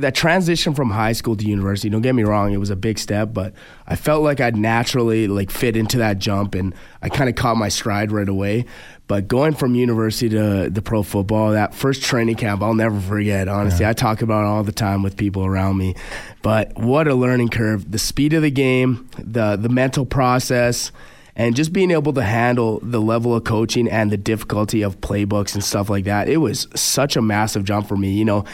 that 0.00 0.14
transition 0.14 0.74
from 0.74 0.90
high 0.90 1.12
school 1.12 1.36
to 1.36 1.44
university 1.44 1.88
don't 1.88 2.02
get 2.02 2.14
me 2.14 2.22
wrong 2.22 2.52
it 2.52 2.58
was 2.58 2.70
a 2.70 2.76
big 2.76 2.98
step 2.98 3.32
but 3.32 3.52
i 3.86 3.96
felt 3.96 4.22
like 4.22 4.40
i'd 4.40 4.56
naturally 4.56 5.28
like 5.28 5.50
fit 5.50 5.76
into 5.76 5.98
that 5.98 6.18
jump 6.18 6.54
and 6.54 6.74
i 7.02 7.08
kind 7.08 7.28
of 7.28 7.36
caught 7.36 7.56
my 7.56 7.68
stride 7.68 8.12
right 8.12 8.28
away. 8.28 8.64
But 9.06 9.26
going 9.26 9.54
from 9.54 9.74
university 9.74 10.28
to 10.28 10.70
the 10.70 10.82
pro 10.82 11.02
football 11.02 11.50
that 11.50 11.74
first 11.74 12.02
training 12.02 12.36
camp 12.36 12.62
i'll 12.62 12.74
never 12.74 13.00
forget 13.00 13.48
honestly. 13.48 13.82
Yeah. 13.82 13.90
i 13.90 13.92
talk 13.92 14.22
about 14.22 14.44
it 14.44 14.46
all 14.46 14.62
the 14.62 14.70
time 14.70 15.02
with 15.02 15.16
people 15.16 15.44
around 15.44 15.78
me. 15.78 15.96
But 16.42 16.78
what 16.78 17.08
a 17.08 17.14
learning 17.14 17.48
curve. 17.48 17.90
The 17.90 17.98
speed 17.98 18.34
of 18.34 18.42
the 18.42 18.52
game 18.52 19.08
the 19.18 19.56
the 19.56 19.68
mental 19.68 20.06
process 20.06 20.92
and 21.36 21.56
just 21.56 21.72
being 21.72 21.90
able 21.90 22.12
to 22.12 22.22
handle 22.22 22.80
the 22.82 23.00
level 23.00 23.34
of 23.34 23.44
coaching 23.44 23.88
and 23.88 24.10
the 24.10 24.16
difficulty 24.16 24.82
of 24.82 25.00
playbooks 25.00 25.54
and 25.54 25.64
stuff 25.64 25.90
like 25.90 26.04
that 26.04 26.28
it 26.28 26.38
was 26.38 26.68
such 26.74 27.16
a 27.16 27.22
massive 27.22 27.64
jump 27.64 27.86
for 27.86 27.96
me 27.96 28.12
you 28.12 28.24
know. 28.24 28.44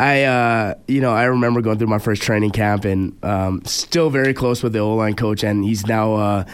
I 0.00 0.24
uh, 0.24 0.74
you 0.88 1.00
know 1.00 1.12
i 1.12 1.24
remember 1.24 1.60
going 1.60 1.78
through 1.78 1.88
my 1.88 1.98
first 1.98 2.22
training 2.22 2.50
camp 2.50 2.84
and 2.84 3.16
um, 3.24 3.64
still 3.64 4.10
very 4.10 4.34
close 4.34 4.62
with 4.62 4.72
the 4.72 4.80
o-line 4.80 5.14
coach 5.14 5.44
and 5.44 5.64
he's 5.64 5.86
now 5.86 6.14
uh, 6.14 6.44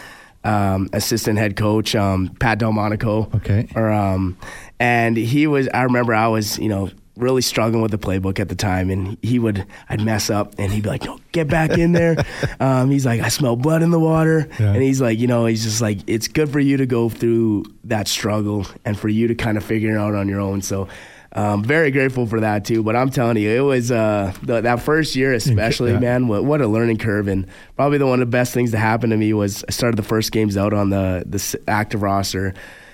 um, 0.43 0.89
assistant 0.93 1.37
head 1.37 1.55
coach 1.55 1.95
um, 1.95 2.29
Pat 2.39 2.57
DelMonaco. 2.57 3.33
Okay. 3.35 3.67
Or 3.75 3.91
um, 3.91 4.37
and 4.79 5.15
he 5.15 5.45
was 5.45 5.69
i 5.73 5.83
remember 5.83 6.13
i 6.13 6.27
was 6.27 6.57
you 6.57 6.67
know 6.67 6.89
really 7.17 7.41
struggling 7.41 7.81
with 7.81 7.91
the 7.91 7.97
playbook 7.97 8.39
at 8.39 8.49
the 8.49 8.55
time, 8.55 8.89
and 8.89 9.17
he 9.21 9.39
would 9.39 9.65
I'd 9.89 10.01
mess 10.01 10.29
up, 10.29 10.55
and 10.57 10.71
he'd 10.71 10.83
be 10.83 10.89
like, 10.89 11.03
"No, 11.03 11.19
get 11.31 11.47
back 11.47 11.77
in 11.77 11.91
there." 11.91 12.23
um, 12.59 12.89
he's 12.89 13.05
like, 13.05 13.21
"I 13.21 13.29
smell 13.29 13.55
blood 13.55 13.83
in 13.83 13.91
the 13.91 13.99
water," 13.99 14.47
yeah. 14.59 14.73
and 14.73 14.81
he's 14.81 15.01
like, 15.01 15.19
you 15.19 15.27
know, 15.27 15.45
he's 15.45 15.63
just 15.63 15.81
like, 15.81 15.99
it's 16.07 16.27
good 16.27 16.49
for 16.49 16.59
you 16.59 16.77
to 16.77 16.85
go 16.85 17.09
through 17.09 17.65
that 17.85 18.07
struggle 18.07 18.65
and 18.85 18.97
for 18.97 19.09
you 19.09 19.27
to 19.27 19.35
kind 19.35 19.57
of 19.57 19.63
figure 19.63 19.95
it 19.95 19.97
out 19.97 20.15
on 20.15 20.27
your 20.27 20.39
own. 20.39 20.61
So. 20.61 20.87
Um, 21.33 21.63
very 21.63 21.91
grateful 21.91 22.25
for 22.25 22.41
that 22.41 22.65
too. 22.65 22.83
But 22.83 22.97
I'm 22.97 23.09
telling 23.09 23.37
you, 23.37 23.49
it 23.49 23.61
was 23.61 23.89
uh, 23.89 24.33
the, 24.43 24.59
that 24.59 24.81
first 24.81 25.15
year, 25.15 25.33
especially, 25.33 25.93
yeah. 25.93 25.99
man. 25.99 26.27
What, 26.27 26.43
what, 26.43 26.59
a 26.59 26.67
learning 26.67 26.97
curve, 26.97 27.29
and 27.29 27.47
probably 27.77 27.99
the 27.99 28.05
one 28.05 28.21
of 28.21 28.27
the 28.27 28.31
best 28.31 28.53
things 28.53 28.71
to 28.71 28.77
happen 28.77 29.11
to 29.11 29.15
me 29.15 29.31
was 29.31 29.63
I 29.65 29.71
started 29.71 29.95
the 29.95 30.03
first 30.03 30.33
games 30.33 30.57
out 30.57 30.73
on 30.73 30.89
the 30.89 31.23
the 31.25 31.61
active 31.69 32.01
roster, 32.01 32.53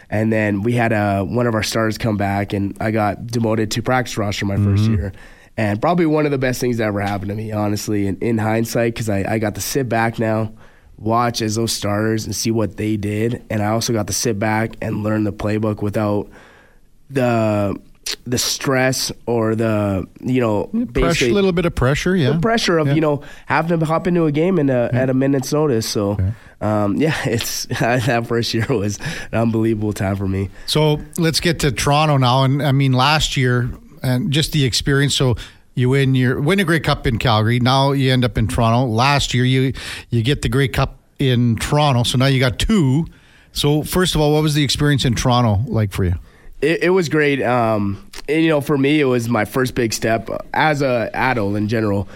And 0.09 0.31
then 0.31 0.61
we 0.61 0.73
had 0.73 0.93
uh, 0.93 1.23
one 1.23 1.47
of 1.47 1.53
our 1.53 1.63
stars 1.63 1.97
come 1.97 2.17
back, 2.17 2.53
and 2.53 2.77
I 2.79 2.91
got 2.91 3.27
demoted 3.27 3.71
to 3.71 3.81
practice 3.81 4.17
roster 4.17 4.45
my 4.45 4.55
first 4.55 4.83
year. 4.83 5.11
And 5.57 5.81
probably 5.81 6.05
one 6.05 6.25
of 6.25 6.31
the 6.31 6.37
best 6.37 6.61
things 6.61 6.77
that 6.77 6.85
ever 6.85 7.01
happened 7.01 7.29
to 7.29 7.35
me, 7.35 7.51
honestly, 7.51 8.07
in, 8.07 8.17
in 8.19 8.37
hindsight, 8.37 8.93
because 8.93 9.09
I, 9.09 9.25
I 9.27 9.39
got 9.39 9.55
to 9.55 9.61
sit 9.61 9.89
back 9.89 10.19
now, 10.19 10.53
watch 10.97 11.41
as 11.41 11.55
those 11.55 11.71
starters 11.71 12.25
and 12.25 12.35
see 12.35 12.51
what 12.51 12.77
they 12.77 12.95
did. 12.95 13.43
And 13.49 13.61
I 13.61 13.67
also 13.67 13.91
got 13.91 14.07
to 14.07 14.13
sit 14.13 14.37
back 14.39 14.75
and 14.81 15.03
learn 15.03 15.23
the 15.23 15.33
playbook 15.33 15.81
without 15.81 16.29
the 17.09 17.75
the 18.25 18.37
stress 18.37 19.11
or 19.25 19.55
the 19.55 20.07
you 20.21 20.39
know 20.41 20.69
Pressure, 20.93 21.25
a 21.25 21.29
little 21.29 21.51
bit 21.51 21.65
of 21.65 21.75
pressure, 21.75 22.15
yeah. 22.15 22.31
the 22.31 22.39
pressure 22.39 22.77
of 22.77 22.87
Yeah. 22.87 22.93
you 22.93 23.01
know 23.01 23.21
having 23.45 23.79
to 23.79 23.85
hop 23.85 24.07
into 24.07 24.25
a 24.25 24.31
game 24.31 24.59
in 24.59 24.69
a, 24.69 24.89
at 24.93 25.09
a 25.09 25.13
minute's 25.13 25.51
notice. 25.53 25.87
So, 25.87 26.17
um, 26.61 26.95
yeah, 26.97 27.15
it's 27.25 27.65
that 27.79 28.27
first 28.27 28.53
year 28.53 28.65
was 28.69 28.99
an 29.31 29.39
unbelievable 29.39 29.93
time 29.93 30.15
for 30.15 30.27
me. 30.27 30.49
So 30.65 31.01
let's 31.17 31.39
get 31.39 31.59
to 31.59 31.71
Toronto 31.71 32.17
now. 32.17 32.43
And 32.43 32.61
I 32.61 32.71
mean, 32.71 32.93
last 32.93 33.37
year 33.37 33.69
and 34.03 34.31
just 34.31 34.51
the 34.51 34.63
experience. 34.65 35.15
So 35.15 35.35
you 35.75 35.89
win 35.89 36.15
your 36.15 36.41
win 36.41 36.59
a 36.59 36.63
Grey 36.63 36.79
Cup 36.79 37.05
in 37.07 37.19
Calgary. 37.19 37.59
Now 37.59 37.91
you 37.91 38.11
end 38.11 38.25
up 38.25 38.37
in 38.37 38.47
Toronto. 38.47 38.91
Last 38.91 39.33
year 39.33 39.45
you 39.45 39.73
you 40.09 40.23
get 40.23 40.41
the 40.41 40.49
Grey 40.49 40.67
Cup 40.67 40.97
in 41.19 41.55
Toronto. 41.57 42.03
So 42.03 42.17
now 42.17 42.25
you 42.27 42.39
got 42.39 42.59
two. 42.59 43.05
So 43.51 43.83
first 43.83 44.13
of 44.15 44.21
all, 44.21 44.33
what 44.33 44.43
was 44.43 44.53
the 44.53 44.63
experience 44.63 45.03
in 45.05 45.15
Toronto 45.15 45.63
like 45.71 45.91
for 45.91 46.03
you? 46.03 46.15
It, 46.61 46.83
it 46.83 46.89
was 46.89 47.09
great. 47.09 47.41
Um, 47.41 48.09
and, 48.27 48.43
you 48.43 48.49
know, 48.49 48.61
for 48.61 48.77
me, 48.77 48.99
it 48.99 49.05
was 49.05 49.29
my 49.29 49.45
first 49.45 49.75
big 49.75 49.93
step 49.93 50.29
as 50.53 50.81
a 50.81 51.09
adult 51.13 51.55
in 51.55 51.67
general. 51.67 52.07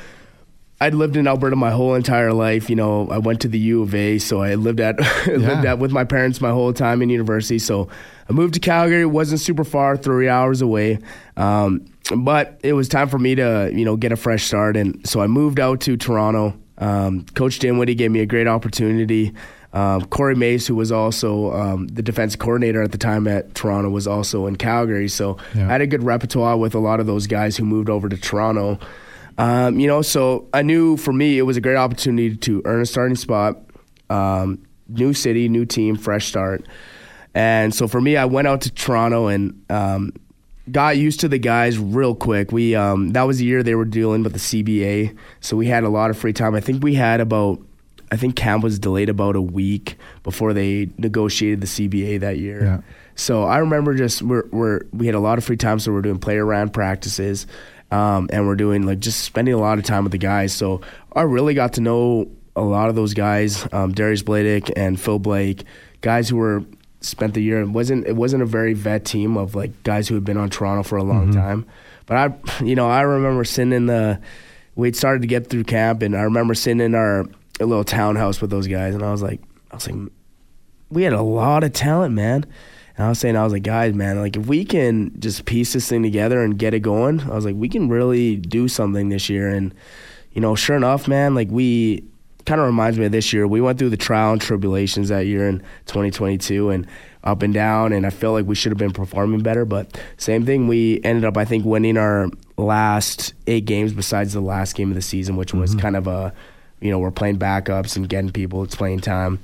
I'd 0.81 0.95
lived 0.95 1.15
in 1.15 1.27
Alberta 1.27 1.55
my 1.55 1.69
whole 1.69 1.93
entire 1.93 2.33
life. 2.33 2.67
You 2.67 2.75
know, 2.75 3.07
I 3.09 3.19
went 3.19 3.41
to 3.41 3.47
the 3.47 3.59
U 3.59 3.83
of 3.83 3.93
A, 3.93 4.17
so 4.17 4.41
I 4.41 4.55
lived 4.55 4.79
at 4.79 4.97
lived 5.27 5.65
at 5.65 5.77
with 5.77 5.91
my 5.91 6.03
parents 6.03 6.41
my 6.41 6.49
whole 6.49 6.73
time 6.73 7.03
in 7.03 7.09
university. 7.09 7.59
So 7.59 7.87
I 8.27 8.33
moved 8.33 8.55
to 8.55 8.59
Calgary. 8.59 9.01
It 9.01 9.05
wasn't 9.05 9.41
super 9.41 9.63
far, 9.63 9.95
three 9.95 10.27
hours 10.27 10.59
away. 10.59 10.97
Um, 11.37 11.85
but 12.17 12.59
it 12.63 12.73
was 12.73 12.89
time 12.89 13.09
for 13.09 13.19
me 13.19 13.35
to 13.35 13.69
you 13.71 13.85
know 13.85 13.95
get 13.95 14.11
a 14.11 14.15
fresh 14.15 14.45
start, 14.45 14.75
and 14.75 15.07
so 15.07 15.21
I 15.21 15.27
moved 15.27 15.59
out 15.59 15.81
to 15.81 15.97
Toronto. 15.97 16.57
Um, 16.79 17.27
Coach 17.35 17.59
Dinwiddie 17.59 17.93
gave 17.93 18.09
me 18.09 18.21
a 18.21 18.25
great 18.25 18.47
opportunity. 18.47 19.33
Um, 19.73 20.05
Corey 20.05 20.35
Mace, 20.35 20.67
who 20.67 20.75
was 20.75 20.91
also 20.91 21.53
um, 21.53 21.87
the 21.87 22.01
defense 22.01 22.35
coordinator 22.35 22.81
at 22.81 22.91
the 22.91 22.97
time 22.97 23.25
at 23.27 23.55
Toronto, 23.55 23.89
was 23.89 24.05
also 24.07 24.45
in 24.47 24.57
Calgary. 24.57 25.07
So 25.07 25.37
Yeah. 25.55 25.67
I 25.69 25.71
had 25.71 25.81
a 25.81 25.87
good 25.87 26.03
repertoire 26.03 26.57
with 26.57 26.75
a 26.75 26.79
lot 26.79 26.99
of 26.99 27.05
those 27.07 27.25
guys 27.27 27.55
who 27.55 27.63
moved 27.63 27.89
over 27.89 28.09
to 28.09 28.17
Toronto. 28.17 28.79
Um, 29.37 29.79
you 29.79 29.87
know, 29.87 30.01
so 30.01 30.47
I 30.53 30.61
knew 30.61 30.97
for 30.97 31.13
me 31.13 31.37
it 31.37 31.43
was 31.43 31.55
a 31.57 31.61
great 31.61 31.77
opportunity 31.77 32.35
to 32.35 32.61
earn 32.65 32.81
a 32.81 32.85
starting 32.85 33.15
spot. 33.15 33.59
Um, 34.09 34.59
new 34.89 35.13
city, 35.13 35.47
new 35.47 35.65
team, 35.65 35.95
fresh 35.95 36.27
start. 36.27 36.67
And 37.33 37.73
so 37.73 37.87
for 37.87 38.01
me, 38.01 38.17
I 38.17 38.25
went 38.25 38.47
out 38.49 38.59
to 38.61 38.71
Toronto 38.71 39.27
and 39.27 39.63
um, 39.69 40.11
got 40.69 40.97
used 40.97 41.21
to 41.21 41.29
the 41.29 41.37
guys 41.37 41.79
real 41.79 42.13
quick. 42.13 42.51
We 42.51 42.75
um, 42.75 43.11
that 43.11 43.23
was 43.23 43.37
the 43.37 43.45
year 43.45 43.63
they 43.63 43.75
were 43.75 43.85
dealing 43.85 44.21
with 44.23 44.33
the 44.33 44.39
CBA, 44.39 45.15
so 45.39 45.55
we 45.55 45.67
had 45.67 45.85
a 45.85 45.89
lot 45.89 46.09
of 46.09 46.17
free 46.17 46.33
time. 46.33 46.55
I 46.55 46.59
think 46.59 46.83
we 46.83 46.95
had 46.95 47.21
about, 47.21 47.59
I 48.11 48.17
think 48.17 48.35
camp 48.35 48.63
was 48.63 48.77
delayed 48.77 49.09
about 49.09 49.35
a 49.37 49.41
week 49.41 49.97
before 50.23 50.53
they 50.53 50.89
negotiated 50.97 51.61
the 51.61 51.67
CBA 51.67 52.19
that 52.19 52.37
year. 52.37 52.63
Yeah. 52.63 52.81
So 53.15 53.43
I 53.43 53.59
remember 53.59 53.95
just 53.95 54.21
we're, 54.21 54.45
we're 54.51 54.81
we 54.91 55.05
had 55.05 55.15
a 55.15 55.19
lot 55.19 55.37
of 55.37 55.43
free 55.45 55.57
time, 55.57 55.79
so 55.79 55.91
we're 55.93 56.01
doing 56.01 56.19
play 56.19 56.37
around 56.37 56.73
practices, 56.73 57.47
um, 57.89 58.29
and 58.33 58.45
we're 58.47 58.55
doing 58.55 58.85
like 58.85 58.99
just 58.99 59.21
spending 59.21 59.53
a 59.53 59.57
lot 59.57 59.77
of 59.77 59.85
time 59.85 60.03
with 60.03 60.11
the 60.11 60.17
guys. 60.17 60.53
So 60.53 60.81
I 61.13 61.21
really 61.21 61.53
got 61.53 61.73
to 61.73 61.81
know 61.81 62.29
a 62.55 62.61
lot 62.61 62.89
of 62.89 62.95
those 62.95 63.13
guys, 63.13 63.65
um, 63.73 63.93
Darius 63.93 64.23
Bladek 64.23 64.71
and 64.75 64.99
Phil 64.99 65.19
Blake, 65.19 65.63
guys 66.01 66.27
who 66.27 66.35
were 66.35 66.63
spent 66.99 67.33
the 67.33 67.41
year. 67.41 67.61
It 67.61 67.69
wasn't 67.69 68.07
it 68.07 68.15
wasn't 68.15 68.43
a 68.43 68.45
very 68.45 68.73
vet 68.73 69.05
team 69.05 69.37
of 69.37 69.55
like 69.55 69.83
guys 69.83 70.07
who 70.07 70.15
had 70.15 70.25
been 70.25 70.37
on 70.37 70.49
Toronto 70.49 70.83
for 70.83 70.97
a 70.97 71.03
long 71.03 71.33
time. 71.33 71.65
But 72.07 72.17
I, 72.17 72.63
you 72.63 72.75
know, 72.75 72.89
I 72.89 73.01
remember 73.01 73.45
sitting 73.45 73.73
in 73.73 73.85
the 73.85 74.19
we'd 74.75 74.95
started 74.95 75.21
to 75.21 75.27
get 75.27 75.47
through 75.47 75.63
camp, 75.65 76.01
and 76.01 76.15
I 76.15 76.21
remember 76.21 76.53
sitting 76.55 76.81
in 76.81 76.95
our 76.95 77.25
little 77.65 77.83
townhouse 77.83 78.41
with 78.41 78.49
those 78.49 78.67
guys, 78.67 78.93
and 78.95 79.03
I 79.03 79.11
was 79.11 79.21
like, 79.21 79.41
I 79.71 79.75
was 79.75 79.87
like, 79.89 80.11
we 80.89 81.03
had 81.03 81.13
a 81.13 81.21
lot 81.21 81.63
of 81.63 81.73
talent, 81.73 82.13
man. 82.13 82.45
And 82.97 83.05
I 83.05 83.09
was 83.09 83.19
saying, 83.19 83.37
I 83.37 83.43
was 83.43 83.53
like, 83.53 83.63
guys, 83.63 83.93
man, 83.93 84.19
like 84.19 84.35
if 84.35 84.47
we 84.47 84.65
can 84.65 85.17
just 85.19 85.45
piece 85.45 85.73
this 85.73 85.87
thing 85.87 86.03
together 86.03 86.43
and 86.43 86.57
get 86.57 86.73
it 86.73 86.81
going, 86.81 87.21
I 87.21 87.35
was 87.35 87.45
like, 87.45 87.55
we 87.55 87.69
can 87.69 87.89
really 87.89 88.35
do 88.35 88.67
something 88.67 89.09
this 89.09 89.29
year. 89.29 89.47
And 89.47 89.73
you 90.33 90.41
know, 90.41 90.55
sure 90.55 90.75
enough, 90.75 91.07
man, 91.07 91.35
like 91.35 91.49
we 91.49 92.03
kind 92.45 92.59
of 92.59 92.67
reminds 92.67 92.97
me 92.97 93.05
of 93.05 93.11
this 93.11 93.33
year. 93.33 93.47
We 93.47 93.61
went 93.61 93.79
through 93.79 93.89
the 93.89 93.97
trial 93.97 94.33
and 94.33 94.41
tribulations 94.41 95.09
that 95.09 95.25
year 95.25 95.47
in 95.47 95.59
2022 95.85 96.69
and 96.69 96.87
up 97.23 97.43
and 97.43 97.53
down, 97.53 97.93
and 97.93 98.05
I 98.05 98.09
feel 98.09 98.31
like 98.31 98.45
we 98.45 98.55
should 98.55 98.71
have 98.71 98.79
been 98.79 98.93
performing 98.93 99.41
better. 99.41 99.63
But 99.65 99.99
same 100.17 100.45
thing, 100.45 100.67
we 100.67 100.99
ended 101.03 101.23
up, 101.23 101.37
I 101.37 101.45
think, 101.45 101.65
winning 101.65 101.97
our 101.97 102.29
last 102.57 103.33
eight 103.47 103.65
games 103.65 103.93
besides 103.93 104.33
the 104.33 104.41
last 104.41 104.75
game 104.75 104.89
of 104.89 104.95
the 104.95 105.01
season, 105.01 105.35
which 105.35 105.53
was 105.53 105.71
mm-hmm. 105.71 105.79
kind 105.81 105.95
of 105.95 106.07
a, 106.07 106.33
you 106.81 106.91
know, 106.91 106.99
we're 106.99 107.11
playing 107.11 107.37
backups 107.37 107.95
and 107.95 108.09
getting 108.09 108.31
people 108.31 108.63
it's 108.63 108.75
playing 108.75 108.99
time. 108.99 109.39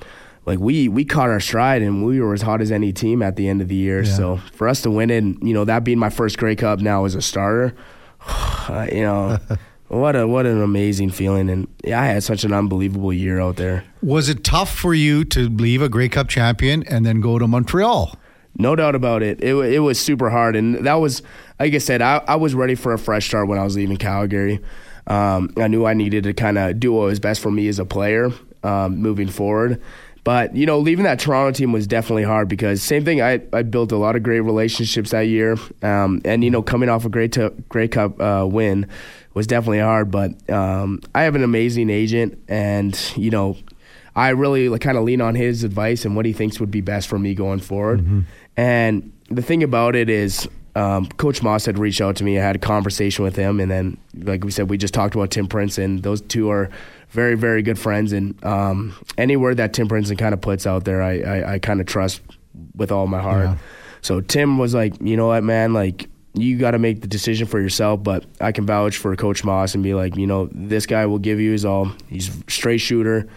Like 0.46 0.60
we 0.60 0.88
we 0.88 1.06
caught 1.06 1.30
our 1.30 1.40
stride 1.40 1.82
and 1.82 2.06
we 2.06 2.20
were 2.22 2.34
as 2.34 2.42
hot 2.42 2.62
as 2.62 2.72
any 2.72 2.94
team 2.94 3.22
at 3.22 3.36
the 3.36 3.48
end 3.48 3.62
of 3.62 3.68
the 3.68 3.76
year. 3.76 4.04
Yeah. 4.04 4.14
So 4.14 4.38
for 4.54 4.68
us 4.68 4.82
to 4.84 4.92
win 4.92 5.10
it, 5.10 5.18
and, 5.18 5.38
you 5.48 5.54
know, 5.54 5.66
that 5.66 5.84
being 5.84 6.00
my 6.00 6.10
first 6.10 6.38
Grey 6.38 6.56
Cup 6.56 6.80
now 6.80 7.06
as 7.06 7.16
a 7.16 7.22
starter, 7.22 7.76
uh, 8.28 8.88
you 8.92 9.02
know, 9.02 9.40
what 9.90 10.16
a 10.16 10.26
what 10.28 10.46
an 10.46 10.62
amazing 10.62 11.12
feeling. 11.12 11.50
And 11.50 11.68
yeah, 11.84 12.02
I 12.02 12.06
had 12.06 12.24
such 12.24 12.44
an 12.44 12.54
unbelievable 12.54 13.12
year 13.12 13.40
out 13.40 13.58
there. 13.58 13.84
Was 14.02 14.30
it 14.30 14.44
tough 14.44 14.74
for 14.74 14.94
you 14.94 15.26
to 15.26 15.50
leave 15.50 15.82
a 15.82 15.90
Grey 15.90 16.10
Cup 16.10 16.30
champion 16.30 16.84
and 16.84 17.06
then 17.06 17.20
go 17.20 17.38
to 17.38 17.48
Montreal? 17.48 18.18
No 18.58 18.76
doubt 18.76 18.96
about 18.96 19.22
it. 19.22 19.44
It, 19.44 19.54
it 19.54 19.80
was 19.80 20.00
super 20.00 20.30
hard. 20.32 20.56
And 20.56 20.86
that 20.86 20.96
was, 20.96 21.22
like 21.60 21.74
I 21.74 21.78
said, 21.78 22.02
I, 22.02 22.24
I 22.28 22.38
was 22.38 22.56
ready 22.56 22.74
for 22.74 22.92
a 22.92 22.98
fresh 22.98 23.28
start 23.28 23.48
when 23.48 23.60
I 23.60 23.64
was 23.64 23.76
leaving 23.76 23.98
Calgary. 23.98 24.60
Um, 25.08 25.54
I 25.58 25.68
knew 25.68 25.86
I 25.86 25.94
needed 25.94 26.26
to 26.26 26.34
kind 26.34 26.58
of 26.58 26.80
do 26.80 26.94
what 26.94 27.06
was 27.06 27.20
best 27.20 27.42
for 27.42 27.50
me 27.50 27.68
as 27.68 27.80
a 27.80 27.86
player 27.86 28.32
um, 28.64 28.98
moving 28.98 29.30
forward. 29.30 29.82
But, 30.24 30.54
you 30.54 30.66
know, 30.66 30.78
leaving 30.78 31.06
that 31.06 31.20
Toronto 31.20 31.58
team 31.58 31.72
was 31.72 31.88
definitely 31.88 32.24
hard 32.24 32.50
because 32.50 32.84
same 32.84 33.06
thing, 33.06 33.22
I, 33.22 33.42
I 33.54 33.64
built 33.64 33.94
a 33.94 33.96
lot 33.96 34.18
of 34.18 34.24
great 34.24 34.42
relationships 34.42 35.12
that 35.12 35.22
year. 35.22 35.56
Um, 35.82 36.22
and, 36.26 36.44
you 36.44 36.50
know, 36.50 36.62
coming 36.62 36.90
off 36.90 37.06
a 37.06 37.10
great, 37.10 37.32
to, 37.34 37.52
Grey 37.70 37.88
Cup 37.88 38.20
uh, 38.20 38.46
win 38.46 38.90
was 39.34 39.48
definitely 39.48 39.80
hard. 39.80 40.12
But 40.12 40.50
um, 40.50 41.00
I 41.16 41.24
have 41.24 41.36
an 41.36 41.46
amazing 41.46 41.90
agent 41.90 42.38
and, 42.50 43.00
you 43.16 43.32
know, 43.32 43.56
I 44.18 44.30
really 44.30 44.68
like, 44.68 44.82
kind 44.82 44.98
of 44.98 45.06
lean 45.06 45.22
on 45.22 45.36
his 45.36 45.64
advice 45.64 46.04
and 46.04 46.18
what 46.18 46.26
he 46.26 46.34
thinks 46.34 46.60
would 46.60 46.72
be 46.72 46.82
best 46.82 47.08
for 47.08 47.18
me 47.18 47.34
going 47.34 47.60
forward. 47.60 48.26
And 48.58 49.14
the 49.30 49.42
thing 49.42 49.64
about 49.64 49.96
it 49.96 50.10
is, 50.10 50.50
um, 50.78 51.08
Coach 51.08 51.42
Maas 51.42 51.66
had 51.66 51.80
reached 51.80 52.02
out 52.02 52.16
to 52.18 52.24
me. 52.24 52.38
I 52.38 52.44
had 52.44 52.56
a 52.56 52.60
conversation 52.60 53.24
with 53.24 53.36
him, 53.36 53.60
and 53.60 53.72
then, 53.72 53.98
like 54.16 54.44
we 54.44 54.52
said, 54.52 54.70
we 54.70 54.78
just 54.78 54.94
talked 54.94 55.16
about 55.16 55.32
Tim 55.32 55.48
Prince, 55.48 55.80
and 55.80 56.04
those 56.04 56.22
two 56.22 56.52
are 56.52 56.70
very, 57.10 57.36
very 57.36 57.64
good 57.64 57.80
friends. 57.80 58.14
And 58.14 58.42
um, 58.46 58.96
any 59.18 59.36
word 59.38 59.58
that 59.58 59.74
Tim 59.74 59.88
Prince 59.88 60.12
kind 60.12 60.36
of 60.36 60.42
puts 60.42 60.68
out 60.68 60.84
there, 60.86 61.02
I, 61.02 61.20
I, 61.22 61.54
I 61.54 61.60
kind 61.60 61.82
of 61.82 61.88
trust 61.88 62.22
with 62.76 62.92
all 62.92 63.08
my 63.08 63.20
heart. 63.20 63.46
Yeah. 63.46 63.58
So 64.02 64.22
Tim 64.22 64.60
was 64.60 64.76
like, 64.76 64.94
you 65.02 65.18
know 65.18 65.28
what, 65.28 65.44
man, 65.44 65.74
like 65.74 66.10
you 66.36 66.60
got 66.60 66.72
to 66.72 66.80
make 66.80 67.02
the 67.02 67.08
decision 67.08 67.48
for 67.48 67.60
yourself, 67.60 68.04
but 68.04 68.26
I 68.40 68.52
can 68.52 68.68
vouch 68.68 68.98
for 68.98 69.16
Coach 69.16 69.44
Maas 69.44 69.74
and 69.74 69.84
be 69.84 69.96
like, 69.96 70.16
you 70.16 70.28
know, 70.28 70.48
this 70.52 70.86
guy 70.86 71.08
will 71.08 71.18
give 71.18 71.40
you 71.40 71.54
his 71.54 71.66
all. 71.66 71.92
He's 72.08 72.30
a 72.30 72.52
straight 72.52 72.78
shooter, 72.78 73.28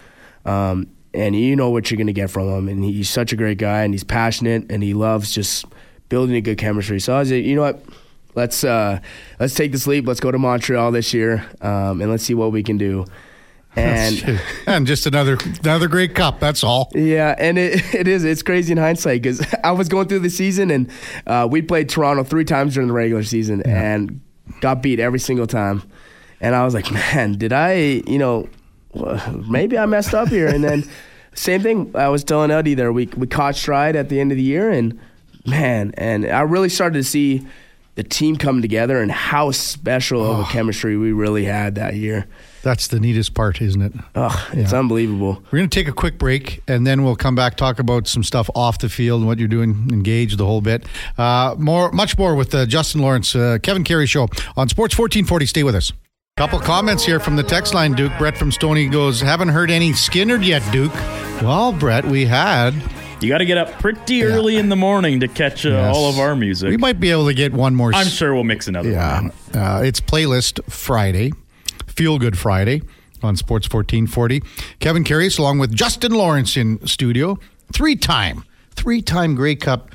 um, 0.45 0.89
and 1.15 1.35
you 1.35 1.57
know 1.57 1.71
what 1.71 1.91
you're 1.91 1.97
gonna 1.97 2.13
get 2.13 2.31
from 2.31 2.49
him. 2.51 2.69
And 2.69 2.85
he's 2.85 3.09
such 3.09 3.33
a 3.33 3.37
great 3.37 3.57
guy, 3.57 3.83
and 3.83 3.95
he's 3.95 4.05
passionate, 4.05 4.71
and 4.71 4.83
he 4.83 4.93
loves 4.93 5.33
just 5.33 5.65
building 6.11 6.37
a 6.37 6.43
good 6.43 6.59
chemistry. 6.59 7.01
So 7.01 7.15
I 7.15 7.21
was 7.21 7.33
like, 7.33 7.45
you 7.45 7.57
know 7.57 7.63
what, 7.63 7.83
let's 8.35 8.63
uh, 8.63 9.01
let's 9.39 9.55
take 9.55 9.73
this 9.73 9.87
leap. 9.87 10.07
Let's 10.07 10.21
go 10.21 10.31
to 10.31 10.39
Montreal 10.39 10.93
this 10.93 11.15
year, 11.15 11.49
um, 11.63 12.03
and 12.03 12.11
let's 12.11 12.25
see 12.25 12.35
what 12.35 12.53
we 12.53 12.63
can 12.63 12.77
do. 12.77 13.07
And 13.77 14.41
and 14.67 14.85
just 14.85 15.07
another 15.07 15.39
another 15.63 15.87
Grey 15.87 16.09
Cup. 16.09 16.41
That's 16.41 16.65
all. 16.65 16.91
yeah, 16.93 17.37
and 17.39 17.57
it, 17.57 17.95
it 17.95 18.09
is. 18.09 18.25
It's 18.25 18.43
crazy 18.43 18.73
in 18.73 18.79
hindsight 18.79 19.23
because 19.23 19.47
I 19.65 19.71
was 19.71 19.89
going 19.89 20.09
through 20.09 20.19
the 20.19 20.29
season 20.29 20.73
and 20.73 20.91
uh, 21.25 21.47
we 21.49 21.63
played 21.63 21.89
Toronto 21.89 22.25
three 22.25 22.45
times 22.45 22.75
during 22.75 22.89
the 22.89 22.95
regular 22.95 23.23
season 23.23 23.63
and 23.63 24.21
got 24.61 24.83
beat 24.83 24.99
every 24.99 25.21
single 25.21 25.47
time. 25.47 25.85
And 26.41 26.57
I 26.57 26.65
was 26.65 26.75
like, 26.75 26.91
man, 26.91 27.39
did 27.39 27.53
I, 27.53 27.75
you 28.09 28.19
know, 28.19 28.49
maybe 29.49 29.79
I 29.79 29.87
messed 29.87 30.15
up 30.15 30.27
here. 30.29 30.49
And 30.49 30.65
then 30.65 30.83
same 31.35 31.63
thing, 31.63 31.93
I 31.95 32.09
was 32.09 32.25
telling 32.25 32.51
Eddie 32.51 32.75
there, 32.75 32.93
we, 32.93 33.07
we 33.17 33.29
caught 33.29 33.55
stride 33.55 33.95
at 33.95 34.09
the 34.09 34.19
end 34.19 34.33
of 34.33 34.37
the 34.37 34.43
year 34.43 34.69
and 34.69 34.99
man, 35.47 35.93
and 35.97 36.27
I 36.27 36.41
really 36.43 36.69
started 36.69 36.99
to 36.99 37.05
see 37.05 37.47
the 37.97 38.03
team 38.05 38.37
come 38.37 38.63
together 38.63 39.01
and 39.03 39.11
how 39.11 39.51
special 39.51 40.25
of 40.25 40.41
a 40.41 40.45
chemistry 40.45 40.97
we 40.97 41.13
really 41.13 41.45
had 41.45 41.75
that 41.75 41.95
year. 41.97 42.27
That's 42.63 42.89
the 42.89 43.01
neatest 43.01 43.35
part, 43.35 43.61
isn't 43.61 43.83
it? 43.83 43.93
Oh, 44.15 44.49
it's 44.53 44.73
Yeah. 44.73 44.79
unbelievable. 44.79 45.43
We're 45.51 45.59
going 45.59 45.69
to 45.71 45.75
take 45.79 45.89
a 45.89 45.93
quick 45.93 46.19
break 46.19 46.63
and 46.69 46.87
then 46.87 47.05
we'll 47.05 47.17
come 47.17 47.35
back 47.35 47.57
talk 47.57 47.79
about 47.79 48.07
some 48.07 48.23
stuff 48.23 48.49
off 48.55 48.79
the 48.79 48.89
field 48.89 49.21
and 49.21 49.27
what 49.27 49.39
you're 49.39 49.49
doing, 49.49 49.89
engage 49.93 50.37
the 50.37 50.47
whole 50.47 50.61
bit. 50.61 50.85
Uh, 51.19 51.55
more, 51.59 51.91
much 51.91 52.17
more 52.17 52.35
with 52.35 52.55
uh, 52.55 52.65
Justin 52.67 53.01
Lawrence, 53.01 53.35
uh, 53.35 53.59
Kevin 53.63 53.83
Karius 53.83 54.09
show 54.09 54.29
on 54.57 54.69
Sports 54.69 54.97
1440. 54.97 55.47
Stay 55.47 55.63
with 55.63 55.75
us. 55.75 55.93
Couple 56.37 56.61
comments 56.61 57.05
here 57.05 57.19
from 57.21 57.37
the 57.37 57.43
text 57.43 57.75
line, 57.75 57.93
Duke. 57.93 58.13
Brett 58.19 58.37
from 58.39 58.53
Stony 58.53 58.89
goes, 58.89 59.21
haven't 59.21 59.49
heard 59.49 59.71
any 59.71 59.93
Skinner 59.93 60.37
yet, 60.37 60.63
Duke. 60.73 60.95
Well, 61.43 61.73
Brett, 61.73 62.05
we 62.07 62.25
had 62.25 62.73
You 63.23 63.29
got 63.29 63.39
to 63.39 63.45
get 63.45 63.59
up 63.59 63.71
pretty 63.81 64.23
early 64.25 64.57
in 64.57 64.69
the 64.71 64.77
morning 64.77 65.21
to 65.21 65.29
catch 65.29 65.67
uh, 65.67 65.71
Yes. 65.71 65.95
all 65.97 66.09
of 66.09 66.19
our 66.19 66.35
music. 66.35 66.71
We 66.71 66.77
might 66.79 66.99
be 67.01 67.11
able 67.11 67.27
to 67.27 67.35
get 67.35 67.53
one 67.53 67.75
more. 67.75 67.93
I'm 67.95 68.07
s- 68.07 68.13
sure 68.13 68.35
we'll 68.35 68.45
mix 68.45 68.67
another 68.67 68.91
Yeah, 68.91 69.21
one. 69.21 69.33
uh, 69.55 69.83
it's 69.85 70.01
playlist 70.01 70.61
Friday, 70.71 71.33
Feel 71.87 72.19
Good 72.19 72.39
Friday 72.39 72.83
on 73.23 73.37
Sports 73.37 73.69
1440. 73.71 74.43
Kevin 74.79 75.05
Karius 75.05 75.39
along 75.39 75.59
with 75.59 75.75
Justin 75.75 76.13
Lawrence 76.13 76.57
in 76.57 76.85
studio, 76.87 77.39
three 77.73 77.95
time, 77.97 78.45
three 78.71 79.03
time 79.03 79.35
Grey 79.35 79.55
Cup 79.57 79.91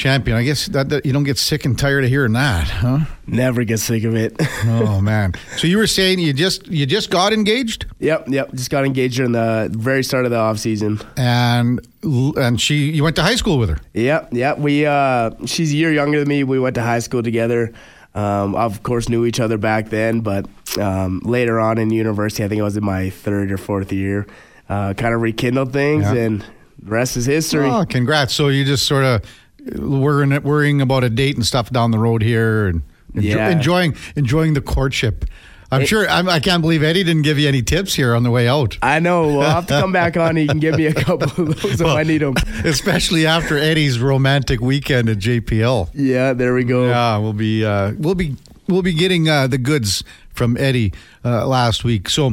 champion. 0.00 0.36
I 0.36 0.42
guess 0.42 0.66
that, 0.68 0.88
that 0.88 1.04
you 1.06 1.12
don't 1.12 1.24
get 1.24 1.38
sick 1.38 1.64
and 1.64 1.78
tired 1.78 2.04
of 2.04 2.10
hearing 2.10 2.32
that, 2.32 2.68
huh? 2.68 3.00
Never 3.26 3.64
get 3.64 3.78
sick 3.78 4.04
of 4.04 4.14
it. 4.16 4.36
Oh 4.64 5.00
man! 5.00 5.34
So 5.56 5.66
you 5.66 5.78
were 5.78 5.86
saying 5.86 6.18
you 6.18 6.32
just 6.32 6.66
you 6.68 6.86
just 6.86 7.10
got 7.10 7.32
engaged, 7.32 7.86
yep, 7.98 8.26
yep. 8.28 8.50
Just 8.52 8.70
got 8.70 8.84
engaged 8.84 9.18
in 9.20 9.32
the 9.32 9.68
very 9.72 10.02
start 10.04 10.24
of 10.24 10.30
the 10.30 10.36
off 10.38 10.58
season. 10.58 11.00
and 11.16 11.80
and 12.02 12.60
she 12.60 12.90
you 12.90 13.02
went 13.04 13.16
to 13.16 13.22
high 13.22 13.36
school 13.36 13.58
with 13.58 13.68
her. 13.70 13.78
Yep, 13.94 14.28
yep. 14.32 14.58
We 14.58 14.86
uh, 14.86 15.30
she's 15.46 15.72
a 15.72 15.76
year 15.76 15.92
younger 15.92 16.18
than 16.20 16.28
me. 16.28 16.44
We 16.44 16.58
went 16.58 16.74
to 16.76 16.82
high 16.82 16.98
school 17.00 17.22
together. 17.22 17.72
Um, 18.14 18.54
of 18.56 18.82
course, 18.82 19.08
knew 19.08 19.24
each 19.24 19.38
other 19.40 19.56
back 19.58 19.88
then, 19.90 20.20
but 20.20 20.46
um, 20.78 21.20
later 21.24 21.60
on 21.60 21.78
in 21.78 21.90
university, 21.90 22.42
I 22.44 22.48
think 22.48 22.60
I 22.60 22.64
was 22.64 22.76
in 22.76 22.84
my 22.84 23.10
third 23.10 23.52
or 23.52 23.56
fourth 23.58 23.92
year, 23.92 24.26
uh, 24.68 24.94
kind 24.94 25.14
of 25.14 25.20
rekindled 25.22 25.72
things, 25.72 26.02
Yeah. 26.04 26.14
and 26.24 26.40
the 26.82 26.90
rest 26.90 27.16
is 27.16 27.26
history. 27.26 27.68
Oh, 27.68 27.84
congrats! 27.84 28.34
So 28.34 28.48
you 28.48 28.64
just 28.64 28.86
sort 28.86 29.04
of 29.04 29.22
worrying 29.76 30.42
worrying 30.42 30.80
about 30.80 31.04
a 31.04 31.10
date 31.10 31.36
and 31.36 31.46
stuff 31.46 31.70
down 31.70 31.90
the 31.90 31.98
road 31.98 32.22
here, 32.22 32.66
and 32.68 32.82
enjo- 33.14 33.22
Yeah. 33.22 33.50
enjoying 33.50 33.94
enjoying 34.16 34.54
the 34.54 34.60
courtship. 34.60 35.24
I'm 35.72 35.82
It- 35.82 35.86
sure. 35.86 36.08
I'm, 36.10 36.28
I 36.28 36.40
can't 36.40 36.62
believe 36.62 36.82
Eddie 36.82 37.04
didn't 37.04 37.22
give 37.22 37.38
you 37.38 37.46
any 37.46 37.62
tips 37.62 37.94
here 37.94 38.12
on 38.16 38.24
the 38.24 38.30
way 38.32 38.48
out. 38.48 38.76
I 38.82 38.98
know. 38.98 39.28
We'll 39.28 39.42
have 39.42 39.66
to 39.68 39.80
come 39.80 39.92
back 39.92 40.16
on. 40.16 40.36
You 40.36 40.48
can 40.48 40.58
give 40.58 40.74
me 40.76 40.86
a 40.86 40.94
couple 40.94 41.30
of 41.44 41.62
those 41.62 41.80
if 41.80 41.86
I 41.86 42.02
need 42.02 42.22
them. 42.22 42.34
Especially 42.64 43.24
after 43.24 43.56
Eddie's 43.56 44.00
romantic 44.00 44.60
weekend 44.60 45.08
at 45.08 45.18
JPL. 45.18 45.90
Yeah, 45.94 46.32
there 46.32 46.54
we 46.54 46.64
go. 46.64 46.88
Yeah, 46.88 47.18
we'll 47.18 47.34
be 47.34 47.64
uh, 47.64 47.92
we'll 47.98 48.16
be 48.16 48.34
we'll 48.68 48.82
be 48.82 48.92
getting 48.94 49.28
uh, 49.28 49.46
the 49.46 49.58
goods 49.58 50.02
from 50.34 50.56
Eddie 50.56 50.92
uh, 51.24 51.46
last 51.46 51.84
week. 51.84 52.08
So 52.08 52.32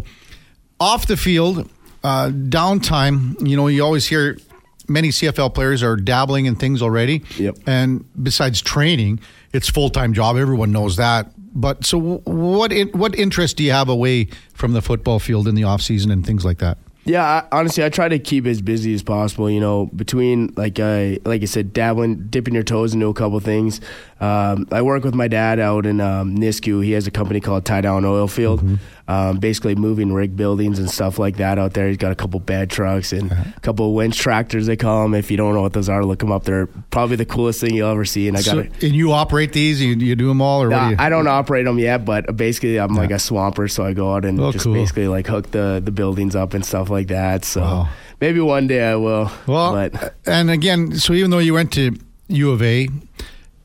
off 0.80 1.06
the 1.06 1.18
field, 1.18 1.70
uh, 2.04 2.30
downtime. 2.30 3.48
You 3.48 3.56
know, 3.56 3.68
you 3.68 3.84
always 3.84 4.08
hear 4.08 4.38
many 4.88 5.10
CFL 5.10 5.54
players 5.54 5.84
are 5.84 5.96
dabbling 5.96 6.46
in 6.46 6.56
things 6.56 6.82
already. 6.82 7.24
Yep. 7.38 7.60
And 7.66 8.06
besides 8.22 8.62
training, 8.62 9.20
it's 9.54 9.70
full 9.70 9.90
time 9.90 10.14
job. 10.14 10.38
Everyone 10.38 10.72
knows 10.72 10.98
that. 10.98 11.32
But 11.54 11.86
so, 11.86 12.18
what 12.26 12.72
in, 12.72 12.90
what 12.90 13.16
interest 13.16 13.58
do 13.58 13.64
you 13.64 13.72
have 13.72 13.90
away 13.90 14.28
from 14.54 14.74
the 14.74 14.82
football 14.82 15.20
field 15.20 15.48
in 15.48 15.56
the 15.56 15.64
off 15.64 15.82
season 15.82 16.12
and 16.12 16.26
things 16.26 16.46
like 16.46 16.60
that? 16.60 16.78
Yeah, 17.08 17.24
I, 17.24 17.58
honestly, 17.58 17.86
I 17.86 17.90
try 17.90 18.10
to 18.10 18.20
keep 18.20 18.46
as 18.46 18.62
busy 18.62 18.94
as 18.94 19.02
possible. 19.02 19.50
You 19.50 19.62
know, 19.62 19.86
between 19.96 20.54
like 20.58 20.78
I 20.80 21.20
like 21.24 21.42
I 21.42 21.46
said, 21.46 21.72
dabbling, 21.72 22.28
dipping 22.28 22.54
your 22.54 22.64
toes 22.64 22.94
into 22.94 23.08
a 23.08 23.14
couple 23.14 23.40
things. 23.40 23.80
Um, 24.20 24.68
I 24.74 24.82
work 24.82 25.06
with 25.06 25.16
my 25.16 25.30
dad 25.30 25.60
out 25.60 25.86
in 25.86 26.02
um, 26.02 26.36
Nisku. 26.36 26.84
He 26.84 26.92
has 26.92 27.08
a 27.08 27.12
company 27.12 27.40
called 27.40 27.64
Tie 27.64 27.82
Down 27.82 28.04
Oil 28.04 28.28
Field, 28.28 28.62
um, 29.08 29.40
basically 29.40 29.74
moving 29.76 30.12
rig 30.14 30.36
buildings 30.36 30.80
and 30.80 30.90
stuff 30.90 31.18
like 31.18 31.38
that 31.38 31.58
out 31.58 31.74
there. 31.74 31.88
He's 31.88 31.98
got 31.98 32.12
a 32.12 32.16
couple 32.16 32.40
bed 32.40 32.70
trucks 32.70 33.14
and 33.14 33.32
a 33.32 33.54
couple 33.62 33.88
of 33.88 33.94
winch 33.94 34.18
tractors. 34.18 34.66
They 34.68 34.76
call 34.76 35.04
them. 35.04 35.14
If 35.14 35.32
you 35.32 35.38
don't 35.38 35.54
know 35.54 35.62
what 35.62 35.74
those 35.74 35.88
are, 35.90 36.04
look 36.04 36.20
them 36.20 36.32
up. 36.32 36.44
They're 36.44 36.68
probably 36.92 37.16
the 37.16 37.26
coolest 37.26 37.62
thing 37.62 37.74
you'll 37.74 37.90
ever 37.90 38.04
see. 38.06 38.28
And 38.28 38.36
I 38.36 38.42
got 38.42 38.52
So, 38.52 38.60
and 38.60 38.96
you 38.96 39.14
operate 39.14 39.54
these? 39.54 39.82
You, 39.82 39.94
you 39.96 40.16
do 40.16 40.28
them 40.28 40.42
all, 40.42 40.62
or 40.64 40.70
what 40.70 40.84
do 40.84 40.90
you? 40.92 40.96
I 41.00 41.10
don't 41.10 41.28
operate 41.28 41.66
them 41.66 41.80
yet, 41.80 42.04
but 42.06 42.36
basically 42.36 42.78
I'm 42.80 42.94
like 42.96 43.12
a 43.12 43.20
swamper, 43.20 43.68
so 43.68 43.86
I 43.86 43.94
go 43.94 44.14
out 44.14 44.26
and 44.26 44.40
Oh, 44.40 44.52
just 44.52 44.66
cool. 44.66 44.74
basically 44.74 45.08
like 45.08 45.28
hook 45.28 45.52
the 45.52 45.82
the 45.84 45.92
buildings 45.92 46.36
up 46.36 46.54
and 46.54 46.66
stuff 46.66 46.90
like 46.90 47.08
that. 47.08 47.46
So 47.46 47.62
Wow. 47.62 47.90
maybe 48.20 48.40
one 48.42 48.68
day 48.68 48.84
I 48.84 48.96
will. 48.96 49.32
Well, 49.48 49.72
but 49.74 50.16
and 50.26 50.50
again, 50.52 50.94
so 50.98 51.14
even 51.14 51.32
though 51.32 51.40
you 51.40 51.54
went 51.54 51.72
to 51.74 51.98
U 52.28 52.52
of 52.52 52.62
A, 52.62 52.90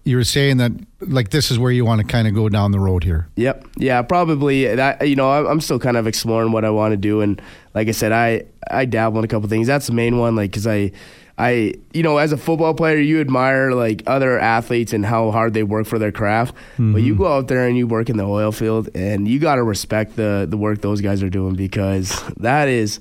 you 0.05 0.17
were 0.17 0.25
saying 0.25 0.57
that 0.57 0.73
like 1.01 1.31
this 1.31 1.51
is 1.51 1.59
where 1.59 1.71
you 1.71 1.85
want 1.85 2.01
to 2.01 2.07
kind 2.07 2.27
of 2.27 2.35
go 2.35 2.49
down 2.49 2.73
the 2.73 2.81
road 2.81 3.05
here. 3.05 3.29
Yep. 3.37 3.67
Yeah, 3.77 4.03
probably 4.03 4.75
that 4.75 5.07
you 5.07 5.17
know, 5.17 5.31
I'm 5.31 5.61
still 5.61 5.79
kind 5.79 5.97
of 5.97 6.07
exploring 6.07 6.53
what 6.53 6.65
I 6.65 6.71
want 6.71 6.93
to 6.93 6.97
do 6.97 7.21
and 7.21 7.41
like 7.75 7.89
I 7.89 7.93
said 7.93 8.13
I 8.13 8.45
I 8.71 8.85
dabble 8.85 9.19
in 9.19 9.25
a 9.25 9.29
couple 9.29 9.49
things. 9.49 9.67
That's 9.67 9.87
the 9.87 9.93
main 9.93 10.19
one 10.19 10.35
like 10.35 10.53
cuz 10.53 10.67
I 10.67 10.91
I 11.39 11.75
you 11.93 12.03
know, 12.03 12.19
as 12.19 12.33
a 12.33 12.37
football 12.37 12.75
player, 12.75 12.99
you 12.99 13.21
admire 13.21 13.73
like 13.73 14.03
other 14.07 14.39
athletes 14.39 14.93
and 14.93 15.07
how 15.07 15.31
hard 15.31 15.55
they 15.55 15.63
work 15.63 15.87
for 15.87 15.99
their 15.99 16.13
craft. 16.13 16.55
But 16.77 17.03
you 17.03 17.15
mm-hmm. 17.15 17.23
go 17.23 17.33
out 17.33 17.49
there 17.49 17.67
and 17.67 17.77
you 17.77 17.87
work 17.87 18.11
in 18.11 18.17
the 18.17 18.25
oil 18.25 18.51
field 18.51 18.89
and 18.95 19.29
you 19.29 19.39
got 19.39 19.55
to 19.57 19.63
respect 19.63 20.17
the 20.17 20.47
the 20.49 20.57
work 20.57 20.81
those 20.81 21.01
guys 21.01 21.23
are 21.23 21.31
doing 21.31 21.55
because 21.55 22.23
that 22.39 22.69
is 22.69 22.99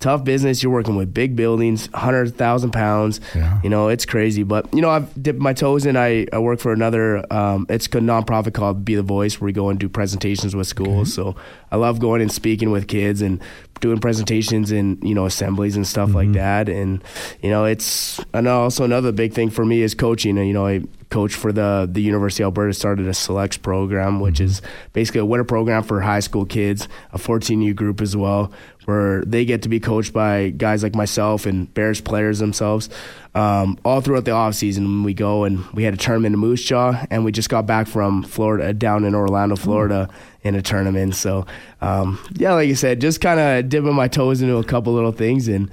tough 0.00 0.24
business. 0.24 0.62
You're 0.62 0.72
working 0.72 0.96
with 0.96 1.14
big 1.14 1.36
buildings, 1.36 1.88
hundred 1.94 2.36
thousand 2.36 2.72
pounds. 2.72 3.20
Yeah. 3.34 3.60
You 3.62 3.70
know, 3.70 3.88
it's 3.88 4.04
crazy. 4.04 4.42
But 4.42 4.72
you 4.74 4.80
know, 4.80 4.90
I've 4.90 5.22
dipped 5.22 5.38
my 5.38 5.52
toes 5.52 5.86
in. 5.86 5.96
I, 5.96 6.26
I 6.32 6.38
work 6.38 6.58
for 6.58 6.72
another. 6.72 7.24
Um, 7.32 7.66
it's 7.68 7.86
a 7.86 8.00
nonprofit 8.00 8.54
called 8.54 8.84
Be 8.84 8.94
the 8.94 9.02
Voice, 9.02 9.40
where 9.40 9.46
we 9.46 9.52
go 9.52 9.68
and 9.68 9.78
do 9.78 9.88
presentations 9.88 10.56
with 10.56 10.66
schools. 10.66 11.12
So 11.14 11.36
I 11.70 11.76
love 11.76 12.00
going 12.00 12.22
and 12.22 12.32
speaking 12.32 12.70
with 12.70 12.88
kids 12.88 13.22
and 13.22 13.40
doing 13.80 13.98
presentations 13.98 14.72
in 14.72 14.98
you 15.02 15.14
know 15.14 15.26
assemblies 15.26 15.76
and 15.76 15.86
stuff 15.86 16.14
like 16.14 16.32
that. 16.32 16.68
And 16.68 17.02
you 17.42 17.50
know, 17.50 17.64
it's 17.64 18.20
and 18.32 18.48
also 18.48 18.84
another 18.84 19.12
big 19.12 19.32
thing 19.32 19.50
for 19.50 19.64
me 19.64 19.82
is 19.82 19.94
coaching. 19.94 20.36
You 20.36 20.52
know, 20.52 20.66
I 20.66 20.82
coach 21.10 21.34
for 21.34 21.52
the 21.52 21.88
the 21.90 22.00
University 22.00 22.42
of 22.42 22.48
Alberta 22.48 22.72
started 22.72 23.06
a 23.06 23.14
selects 23.14 23.56
program, 23.56 24.20
which 24.20 24.40
is 24.40 24.62
basically 24.92 25.20
a 25.20 25.26
winter 25.26 25.44
program 25.44 25.82
for 25.82 26.00
high 26.00 26.20
school 26.20 26.46
kids, 26.46 26.88
a 27.12 27.18
14U 27.18 27.74
group 27.74 28.00
as 28.00 28.16
well, 28.16 28.52
where 28.90 29.24
they 29.24 29.44
get 29.44 29.62
to 29.62 29.68
be 29.68 29.78
coached 29.78 30.12
by 30.12 30.50
guys 30.50 30.82
like 30.82 30.96
myself 30.96 31.46
and 31.46 31.72
Bears 31.74 32.00
players 32.00 32.40
themselves. 32.40 32.90
Um, 33.36 33.78
all 33.84 34.00
throughout 34.00 34.24
the 34.24 34.32
off 34.32 34.56
season, 34.56 35.04
we 35.04 35.14
go 35.14 35.44
and 35.44 35.64
we 35.72 35.84
had 35.84 35.94
a 35.94 35.96
tournament 35.96 36.34
in 36.34 36.40
Moose 36.40 36.64
Jaw, 36.64 37.06
and 37.08 37.24
we 37.24 37.30
just 37.30 37.48
got 37.48 37.66
back 37.66 37.86
from 37.86 38.24
Florida, 38.24 38.72
down 38.74 39.04
in 39.04 39.14
Orlando, 39.14 39.54
Florida, 39.54 40.08
in 40.42 40.56
a 40.56 40.62
tournament. 40.62 41.14
So, 41.14 41.46
um, 41.80 42.18
yeah, 42.32 42.54
like 42.54 42.68
I 42.68 42.72
said, 42.72 43.00
just 43.00 43.20
kind 43.20 43.38
of 43.38 43.68
dipping 43.68 43.94
my 43.94 44.08
toes 44.08 44.42
into 44.42 44.56
a 44.56 44.64
couple 44.64 44.92
little 44.92 45.12
things 45.12 45.48
and. 45.48 45.70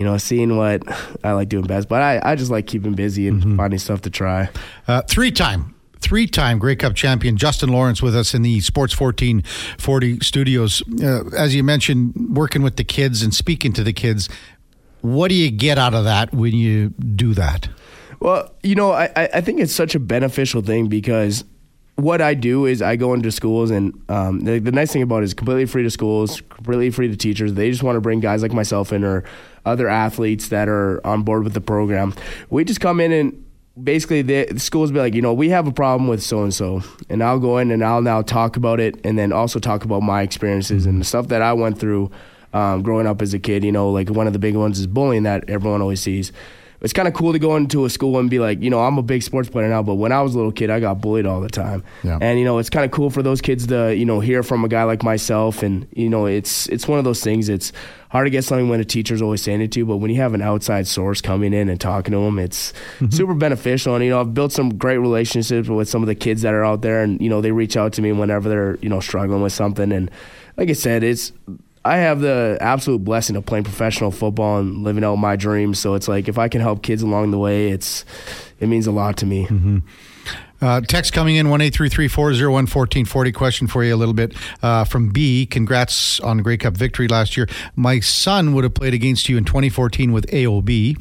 You 0.00 0.04
know, 0.04 0.16
seeing 0.16 0.56
what 0.56 0.84
I 1.24 1.32
like 1.32 1.48
doing 1.48 1.66
best, 1.66 1.88
but 1.88 2.02
I, 2.02 2.20
I 2.22 2.36
just 2.36 2.52
like 2.52 2.68
keeping 2.68 2.94
busy 2.94 3.26
and 3.26 3.56
finding 3.56 3.80
stuff 3.80 4.02
to 4.02 4.10
try. 4.10 4.48
Uh, 4.86 5.02
three 5.02 5.32
time, 5.32 5.74
three 6.00 6.26
time 6.26 6.58
Grey 6.58 6.76
Cup 6.76 6.94
champion 6.94 7.36
Justin 7.36 7.70
Lawrence 7.70 8.02
with 8.02 8.16
us 8.16 8.34
in 8.34 8.42
the 8.42 8.60
Sports 8.60 8.98
1440 8.98 10.20
studios. 10.20 10.82
Uh, 11.02 11.28
as 11.36 11.54
you 11.54 11.62
mentioned, 11.62 12.36
working 12.36 12.62
with 12.62 12.76
the 12.76 12.84
kids 12.84 13.22
and 13.22 13.34
speaking 13.34 13.72
to 13.74 13.84
the 13.84 13.92
kids. 13.92 14.28
What 15.00 15.28
do 15.28 15.34
you 15.34 15.50
get 15.50 15.78
out 15.78 15.94
of 15.94 16.04
that 16.04 16.34
when 16.34 16.54
you 16.54 16.90
do 16.90 17.34
that? 17.34 17.68
Well, 18.20 18.52
you 18.62 18.74
know, 18.74 18.92
I, 18.92 19.10
I 19.16 19.40
think 19.40 19.60
it's 19.60 19.72
such 19.72 19.94
a 19.94 20.00
beneficial 20.00 20.60
thing 20.60 20.88
because 20.88 21.44
what 21.94 22.20
I 22.20 22.34
do 22.34 22.66
is 22.66 22.80
I 22.80 22.96
go 22.96 23.12
into 23.12 23.30
schools, 23.32 23.70
and 23.70 24.00
um, 24.08 24.40
the, 24.40 24.60
the 24.60 24.70
nice 24.70 24.92
thing 24.92 25.02
about 25.02 25.22
it 25.22 25.24
is 25.24 25.34
completely 25.34 25.66
free 25.66 25.82
to 25.82 25.90
schools, 25.90 26.40
completely 26.42 26.90
free 26.90 27.08
to 27.08 27.16
teachers. 27.16 27.54
They 27.54 27.70
just 27.70 27.82
want 27.82 27.96
to 27.96 28.00
bring 28.00 28.20
guys 28.20 28.40
like 28.42 28.52
myself 28.52 28.92
in 28.92 29.02
or 29.02 29.24
other 29.64 29.88
athletes 29.88 30.48
that 30.48 30.68
are 30.68 31.04
on 31.04 31.22
board 31.22 31.44
with 31.44 31.54
the 31.54 31.60
program. 31.60 32.14
We 32.50 32.64
just 32.64 32.80
come 32.80 33.00
in 33.00 33.12
and 33.12 33.44
basically 33.82 34.22
the, 34.22 34.58
schools 34.58 34.90
be 34.90 34.98
like, 34.98 35.14
you 35.14 35.22
know, 35.22 35.32
we 35.32 35.48
have 35.50 35.66
a 35.66 35.72
problem 35.72 36.08
with 36.08 36.22
so 36.22 36.42
and 36.42 36.52
so, 36.52 36.82
and 37.08 37.22
I'll 37.22 37.38
go 37.38 37.58
in 37.58 37.70
and 37.70 37.84
I'll 37.84 38.02
now 38.02 38.22
talk 38.22 38.56
about 38.56 38.80
it, 38.80 39.00
and 39.04 39.18
then 39.18 39.32
also 39.32 39.58
talk 39.58 39.84
about 39.84 40.02
my 40.02 40.22
experiences 40.22 40.86
and 40.86 41.00
the 41.00 41.04
stuff 41.04 41.28
that 41.28 41.42
I 41.42 41.52
went 41.52 41.78
through 41.78 42.10
um, 42.52 42.82
growing 42.82 43.06
up 43.06 43.22
as 43.22 43.34
a 43.34 43.38
kid. 43.38 43.64
You 43.64 43.72
know, 43.72 43.90
like 43.90 44.10
one 44.10 44.26
of 44.26 44.32
the 44.32 44.38
big 44.38 44.56
ones 44.56 44.78
is 44.78 44.86
bullying 44.86 45.24
that 45.24 45.48
everyone 45.48 45.80
always 45.80 46.00
sees. 46.00 46.32
It's 46.80 46.92
kind 46.92 47.08
of 47.08 47.14
cool 47.14 47.32
to 47.32 47.38
go 47.38 47.56
into 47.56 47.84
a 47.84 47.90
school 47.90 48.18
and 48.18 48.30
be 48.30 48.38
like, 48.38 48.62
you 48.62 48.70
know, 48.70 48.80
I'm 48.80 48.98
a 48.98 49.02
big 49.02 49.22
sports 49.22 49.48
player 49.48 49.68
now, 49.68 49.82
but 49.82 49.94
when 49.94 50.12
I 50.12 50.22
was 50.22 50.34
a 50.34 50.36
little 50.36 50.52
kid, 50.52 50.70
I 50.70 50.78
got 50.78 51.00
bullied 51.00 51.26
all 51.26 51.40
the 51.40 51.48
time. 51.48 51.82
Yeah. 52.04 52.18
And 52.20 52.38
you 52.38 52.44
know, 52.44 52.58
it's 52.58 52.70
kind 52.70 52.84
of 52.84 52.92
cool 52.92 53.10
for 53.10 53.22
those 53.22 53.40
kids 53.40 53.66
to, 53.68 53.94
you 53.94 54.04
know, 54.04 54.20
hear 54.20 54.42
from 54.42 54.64
a 54.64 54.68
guy 54.68 54.84
like 54.84 55.02
myself. 55.02 55.62
And 55.62 55.88
you 55.92 56.08
know, 56.08 56.26
it's 56.26 56.68
it's 56.68 56.86
one 56.86 56.98
of 56.98 57.04
those 57.04 57.22
things. 57.22 57.48
It's 57.48 57.72
hard 58.10 58.26
to 58.26 58.30
get 58.30 58.44
something 58.44 58.68
when 58.68 58.80
a 58.80 58.84
teacher's 58.84 59.20
always 59.20 59.42
saying 59.42 59.60
it 59.60 59.72
to 59.72 59.80
you, 59.80 59.86
but 59.86 59.96
when 59.96 60.10
you 60.10 60.16
have 60.16 60.34
an 60.34 60.42
outside 60.42 60.86
source 60.86 61.20
coming 61.20 61.52
in 61.52 61.68
and 61.68 61.80
talking 61.80 62.12
to 62.12 62.18
them, 62.18 62.38
it's 62.38 62.72
mm-hmm. 62.98 63.10
super 63.10 63.34
beneficial. 63.34 63.94
And 63.94 64.04
you 64.04 64.10
know, 64.10 64.20
I've 64.20 64.32
built 64.32 64.52
some 64.52 64.78
great 64.78 64.98
relationships 64.98 65.68
with 65.68 65.88
some 65.88 66.02
of 66.02 66.06
the 66.06 66.14
kids 66.14 66.42
that 66.42 66.54
are 66.54 66.64
out 66.64 66.82
there, 66.82 67.02
and 67.02 67.20
you 67.20 67.28
know, 67.28 67.40
they 67.40 67.52
reach 67.52 67.76
out 67.76 67.92
to 67.94 68.02
me 68.02 68.12
whenever 68.12 68.48
they're 68.48 68.76
you 68.76 68.88
know 68.88 69.00
struggling 69.00 69.42
with 69.42 69.52
something. 69.52 69.90
And 69.92 70.10
like 70.56 70.68
I 70.68 70.74
said, 70.74 71.02
it's 71.02 71.32
I 71.84 71.98
have 71.98 72.20
the 72.20 72.58
absolute 72.60 73.04
blessing 73.04 73.36
of 73.36 73.46
playing 73.46 73.64
professional 73.64 74.10
football 74.10 74.58
and 74.58 74.82
living 74.84 75.04
out 75.04 75.16
my 75.16 75.36
dreams. 75.36 75.78
So 75.78 75.94
it's 75.94 76.08
like 76.08 76.28
if 76.28 76.38
I 76.38 76.48
can 76.48 76.60
help 76.60 76.82
kids 76.82 77.02
along 77.02 77.30
the 77.30 77.38
way, 77.38 77.70
it's 77.70 78.04
it 78.60 78.68
means 78.68 78.86
a 78.86 78.92
lot 78.92 79.16
to 79.18 79.26
me. 79.26 79.46
Uh, 80.60 80.80
text 80.80 81.12
coming 81.12 81.36
in 81.36 81.48
one 81.50 81.60
eight 81.60 81.72
three 81.72 81.88
three 81.88 82.08
four 82.08 82.34
zero 82.34 82.52
one 82.52 82.66
fourteen 82.66 83.04
forty. 83.04 83.30
Question 83.30 83.68
for 83.68 83.84
you 83.84 83.94
a 83.94 83.96
little 83.96 84.14
bit 84.14 84.34
uh, 84.62 84.84
from 84.84 85.10
B. 85.10 85.46
Congrats 85.46 86.18
on 86.20 86.38
the 86.38 86.42
Grey 86.42 86.56
Cup 86.56 86.76
victory 86.76 87.06
last 87.06 87.36
year. 87.36 87.46
My 87.76 88.00
son 88.00 88.54
would 88.54 88.64
have 88.64 88.74
played 88.74 88.94
against 88.94 89.28
you 89.28 89.36
in 89.36 89.44
2014 89.44 90.12
with 90.12 90.26
AOB. 90.26 91.00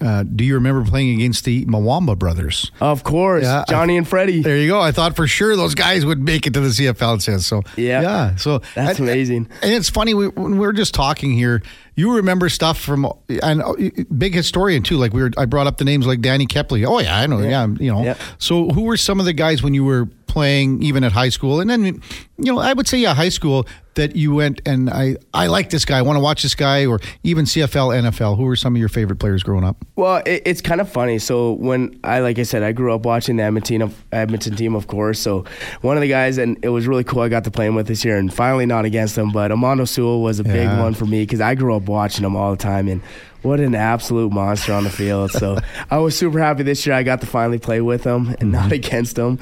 Uh, 0.00 0.22
do 0.22 0.44
you 0.44 0.54
remember 0.54 0.88
playing 0.88 1.14
against 1.16 1.44
the 1.44 1.64
Mwamba 1.66 2.16
brothers? 2.18 2.70
Of 2.80 3.02
course, 3.04 3.42
Yeah, 3.44 3.64
I- 3.66 3.70
Johnny 3.70 3.96
and 3.96 4.06
Freddie. 4.06 4.42
There 4.42 4.56
you 4.56 4.68
go. 4.68 4.80
I 4.80 4.92
thought 4.92 5.16
for 5.16 5.26
sure 5.26 5.56
those 5.56 5.74
guys 5.74 6.06
would 6.06 6.20
make 6.22 6.46
it 6.46 6.54
to 6.54 6.60
the 6.60 6.68
CFL. 6.68 7.16
It 7.16 7.22
says 7.22 7.46
so. 7.46 7.62
Yeah. 7.76 8.02
yeah. 8.02 8.36
So 8.36 8.60
That's 8.74 8.98
and- 9.00 9.08
amazing. 9.08 9.48
And 9.62 9.72
it's 9.74 9.90
funny 9.90 10.14
we, 10.14 10.28
when 10.28 10.52
we 10.52 10.58
were 10.58 10.72
just 10.72 10.94
talking 10.94 11.32
here. 11.32 11.62
You 11.98 12.14
remember 12.14 12.48
stuff 12.48 12.78
from 12.78 13.10
and 13.42 13.60
uh, 13.60 13.74
big 14.16 14.32
historian 14.32 14.84
too. 14.84 14.98
Like 14.98 15.12
we 15.12 15.20
were, 15.20 15.32
I 15.36 15.46
brought 15.46 15.66
up 15.66 15.78
the 15.78 15.84
names 15.84 16.06
like 16.06 16.20
Danny 16.20 16.46
Kepley. 16.46 16.86
Oh 16.86 17.00
yeah, 17.00 17.18
I 17.18 17.26
know. 17.26 17.40
Yeah, 17.40 17.66
you 17.66 17.92
know. 17.92 18.04
Yeah. 18.04 18.16
So 18.38 18.68
who 18.68 18.82
were 18.82 18.96
some 18.96 19.18
of 19.18 19.26
the 19.26 19.32
guys 19.32 19.64
when 19.64 19.74
you 19.74 19.84
were 19.84 20.06
playing 20.28 20.80
even 20.80 21.02
at 21.02 21.10
high 21.10 21.30
school? 21.30 21.58
And 21.58 21.68
then 21.68 21.84
you 21.84 22.52
know, 22.52 22.60
I 22.60 22.72
would 22.72 22.86
say 22.86 22.98
yeah, 22.98 23.14
high 23.14 23.30
school 23.30 23.66
that 23.98 24.14
you 24.14 24.32
went 24.32 24.62
and 24.64 24.88
I 24.88 25.16
I 25.34 25.48
like 25.48 25.70
this 25.70 25.84
guy. 25.84 25.98
I 25.98 26.02
want 26.02 26.16
to 26.16 26.20
watch 26.20 26.42
this 26.44 26.54
guy, 26.54 26.86
or 26.86 27.00
even 27.24 27.44
CFL, 27.44 28.00
NFL. 28.00 28.36
Who 28.36 28.44
were 28.44 28.54
some 28.54 28.74
of 28.76 28.78
your 28.78 28.88
favorite 28.88 29.16
players 29.16 29.42
growing 29.42 29.64
up? 29.64 29.84
Well, 29.96 30.22
it, 30.24 30.42
it's 30.46 30.62
kind 30.62 30.80
of 30.80 30.88
funny. 30.88 31.18
So 31.18 31.52
when 31.54 31.98
I, 32.04 32.20
like 32.20 32.38
I 32.38 32.44
said, 32.44 32.62
I 32.62 32.70
grew 32.70 32.94
up 32.94 33.04
watching 33.04 33.36
the 33.36 33.42
Edmonton, 33.42 33.92
Edmonton 34.12 34.54
team, 34.54 34.76
of 34.76 34.86
course. 34.86 35.18
So 35.18 35.44
one 35.80 35.96
of 35.96 36.00
the 36.00 36.08
guys, 36.08 36.38
and 36.38 36.56
it 36.62 36.68
was 36.68 36.86
really 36.86 37.02
cool. 37.02 37.22
I 37.22 37.28
got 37.28 37.42
to 37.44 37.50
play 37.50 37.66
him 37.66 37.74
with 37.74 37.88
this 37.88 38.04
year, 38.04 38.16
and 38.16 38.32
finally 38.32 38.66
not 38.66 38.84
against 38.84 39.18
him. 39.18 39.32
But 39.32 39.50
Almondo 39.50 39.86
Sewell 39.86 40.22
was 40.22 40.38
a 40.38 40.44
big 40.44 40.68
one 40.68 40.94
for 40.94 41.04
me 41.04 41.22
because 41.22 41.40
I 41.40 41.56
grew 41.56 41.74
up 41.74 41.87
watching 41.88 42.24
him 42.24 42.36
all 42.36 42.50
the 42.52 42.56
time, 42.56 42.88
and 42.88 43.02
what 43.42 43.60
an 43.60 43.74
absolute 43.74 44.32
monster 44.32 44.72
on 44.72 44.84
the 44.84 44.90
field. 44.90 45.30
So 45.30 45.58
I 45.90 45.98
was 45.98 46.16
super 46.16 46.38
happy 46.38 46.64
this 46.64 46.84
year. 46.86 46.94
I 46.94 47.02
got 47.02 47.20
to 47.20 47.26
finally 47.26 47.58
play 47.58 47.80
with 47.80 48.04
him 48.04 48.34
and 48.40 48.50
not 48.52 48.72
against 48.72 49.16
him. 49.16 49.38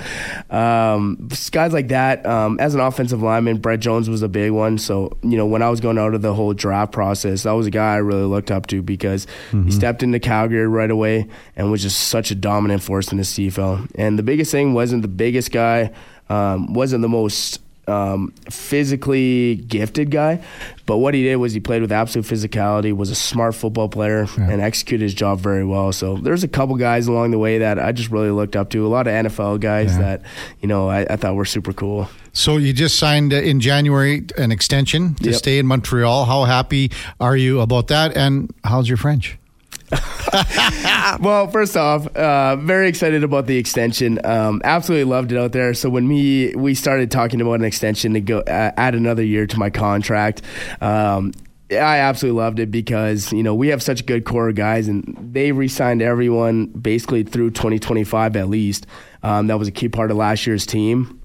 Um, 0.51 1.29
guys 1.51 1.73
like 1.73 1.89
that. 1.89 2.27
Um, 2.27 2.59
as 2.61 2.75
an 2.75 2.81
offensive 2.81 3.23
lineman, 3.23 3.59
Brett 3.59 3.81
Jones 3.81 4.11
was 4.11 4.23
a 4.23 4.29
big 4.29 4.53
one. 4.53 4.79
So 4.79 5.17
you 5.23 5.37
know 5.37 5.47
when 5.47 5.63
I 5.63 5.71
was 5.71 5.81
going 5.81 5.99
out 5.99 6.15
of 6.15 6.23
the 6.23 6.35
whole 6.35 6.53
draft 6.53 6.93
process, 6.93 7.45
that 7.45 7.53
was 7.53 7.67
a 7.67 7.71
guy 7.71 7.95
I 7.95 7.99
really 7.99 8.25
looked 8.25 8.51
up 8.51 8.67
to 8.69 8.83
because 8.83 9.27
he 9.51 9.71
stepped 9.71 10.03
into 10.03 10.21
Calgary 10.21 10.67
right 10.67 10.91
away 10.91 11.27
and 11.57 11.71
was 11.71 11.83
just 11.83 12.09
such 12.09 12.31
a 12.31 12.35
dominant 12.35 12.83
force 12.83 13.11
in 13.11 13.19
the 13.19 13.25
CFL. 13.25 13.91
And 13.97 14.19
the 14.19 14.23
biggest 14.23 14.51
thing 14.51 14.75
wasn't 14.75 15.03
the 15.03 15.09
biggest 15.09 15.51
guy, 15.53 15.91
um, 16.29 16.73
wasn't 16.75 17.03
the 17.03 17.09
most 17.09 17.61
um, 17.89 18.33
physically 18.51 19.57
gifted 19.57 20.11
guy, 20.11 20.43
but 20.87 20.99
what 20.99 21.15
he 21.15 21.23
did 21.23 21.37
was 21.37 21.53
he 21.53 21.61
played 21.61 21.83
with 21.83 21.91
absolute 21.93 22.27
physicality, 22.27 22.93
was 22.95 23.11
a 23.11 23.15
smart 23.15 23.55
football 23.55 23.89
player, 23.89 24.27
and 24.37 24.61
executed 24.61 25.03
his 25.05 25.15
job 25.15 25.41
very 25.41 25.65
well. 25.65 25.93
So 25.93 26.17
there's 26.17 26.45
a 26.45 26.49
couple 26.49 26.77
guys 26.77 27.07
along 27.07 27.31
the 27.31 27.39
way 27.39 27.59
that 27.59 27.79
I 27.79 27.93
just 27.93 28.11
really 28.11 28.31
looked 28.31 28.57
up 28.57 28.71
to. 28.71 28.87
A 28.87 28.89
lot 28.89 29.07
of 29.07 29.13
NFL 29.13 29.61
guys 29.61 29.93
Yeah. 29.95 30.03
that 30.03 30.23
you 30.61 30.69
know 30.69 30.89
I, 30.89 31.07
I 31.09 31.17
thought 31.17 31.35
were 31.35 31.45
super 31.45 31.73
cool. 31.73 32.09
So 32.33 32.59
you 32.59 32.73
just 32.75 32.99
signed 32.99 33.33
uh, 33.33 33.37
in 33.37 33.61
January 33.61 34.25
an 34.37 34.53
extension 34.53 35.15
to 35.17 35.31
Yep. 35.31 35.35
stay 35.39 35.59
in 35.59 35.67
Montreal. 35.67 36.27
How 36.27 36.45
happy 36.45 36.91
are 37.19 37.37
you 37.37 37.61
about 37.61 37.87
that? 37.89 38.15
And 38.17 38.53
how's 38.65 38.89
your 38.89 38.99
French? 38.99 39.39
Well, 41.21 41.49
first 41.49 41.77
off, 41.77 42.07
uh, 42.17 42.57
very 42.57 42.89
excited 42.89 43.25
about 43.25 43.47
the 43.47 43.57
extension. 43.57 44.19
Um, 44.25 44.61
absolutely 44.65 45.05
loved 45.05 45.33
it 45.33 45.39
out 45.39 45.53
there. 45.53 45.73
So 45.73 45.89
when 45.89 46.07
me 46.07 46.55
we 46.55 46.75
started 46.75 47.11
talking 47.11 47.41
about 47.41 47.55
an 47.55 47.65
extension 47.65 48.13
to 48.15 48.21
go 48.21 48.41
uh, 48.41 48.73
add 48.77 48.95
another 48.95 49.23
year 49.23 49.47
to 49.47 49.59
my 49.59 49.71
contract. 49.71 50.43
Um, 50.81 51.33
I 51.71 51.99
absolutely 51.99 52.41
loved 52.41 52.61
it 52.61 52.71
because 52.71 53.33
you 53.33 53.43
know 53.43 53.55
we 53.55 53.69
have 53.69 53.83
such 53.83 54.01
a 54.01 54.05
good 54.05 54.25
core 54.25 54.49
of 54.49 54.55
guys, 54.55 54.89
and 54.89 55.17
they 55.33 55.53
re-signed 55.53 56.03
everyone 56.03 56.67
basically 56.67 57.25
through 57.25 57.51
2025 57.51 58.37
at 58.37 58.49
least. 58.49 58.87
Um, 59.23 59.49
that 59.49 59.59
was 59.59 59.69
a 59.69 59.73
key 59.73 59.89
part 59.89 60.11
of 60.11 60.17
last 60.17 60.47
year's 60.47 60.67
team. 60.67 61.21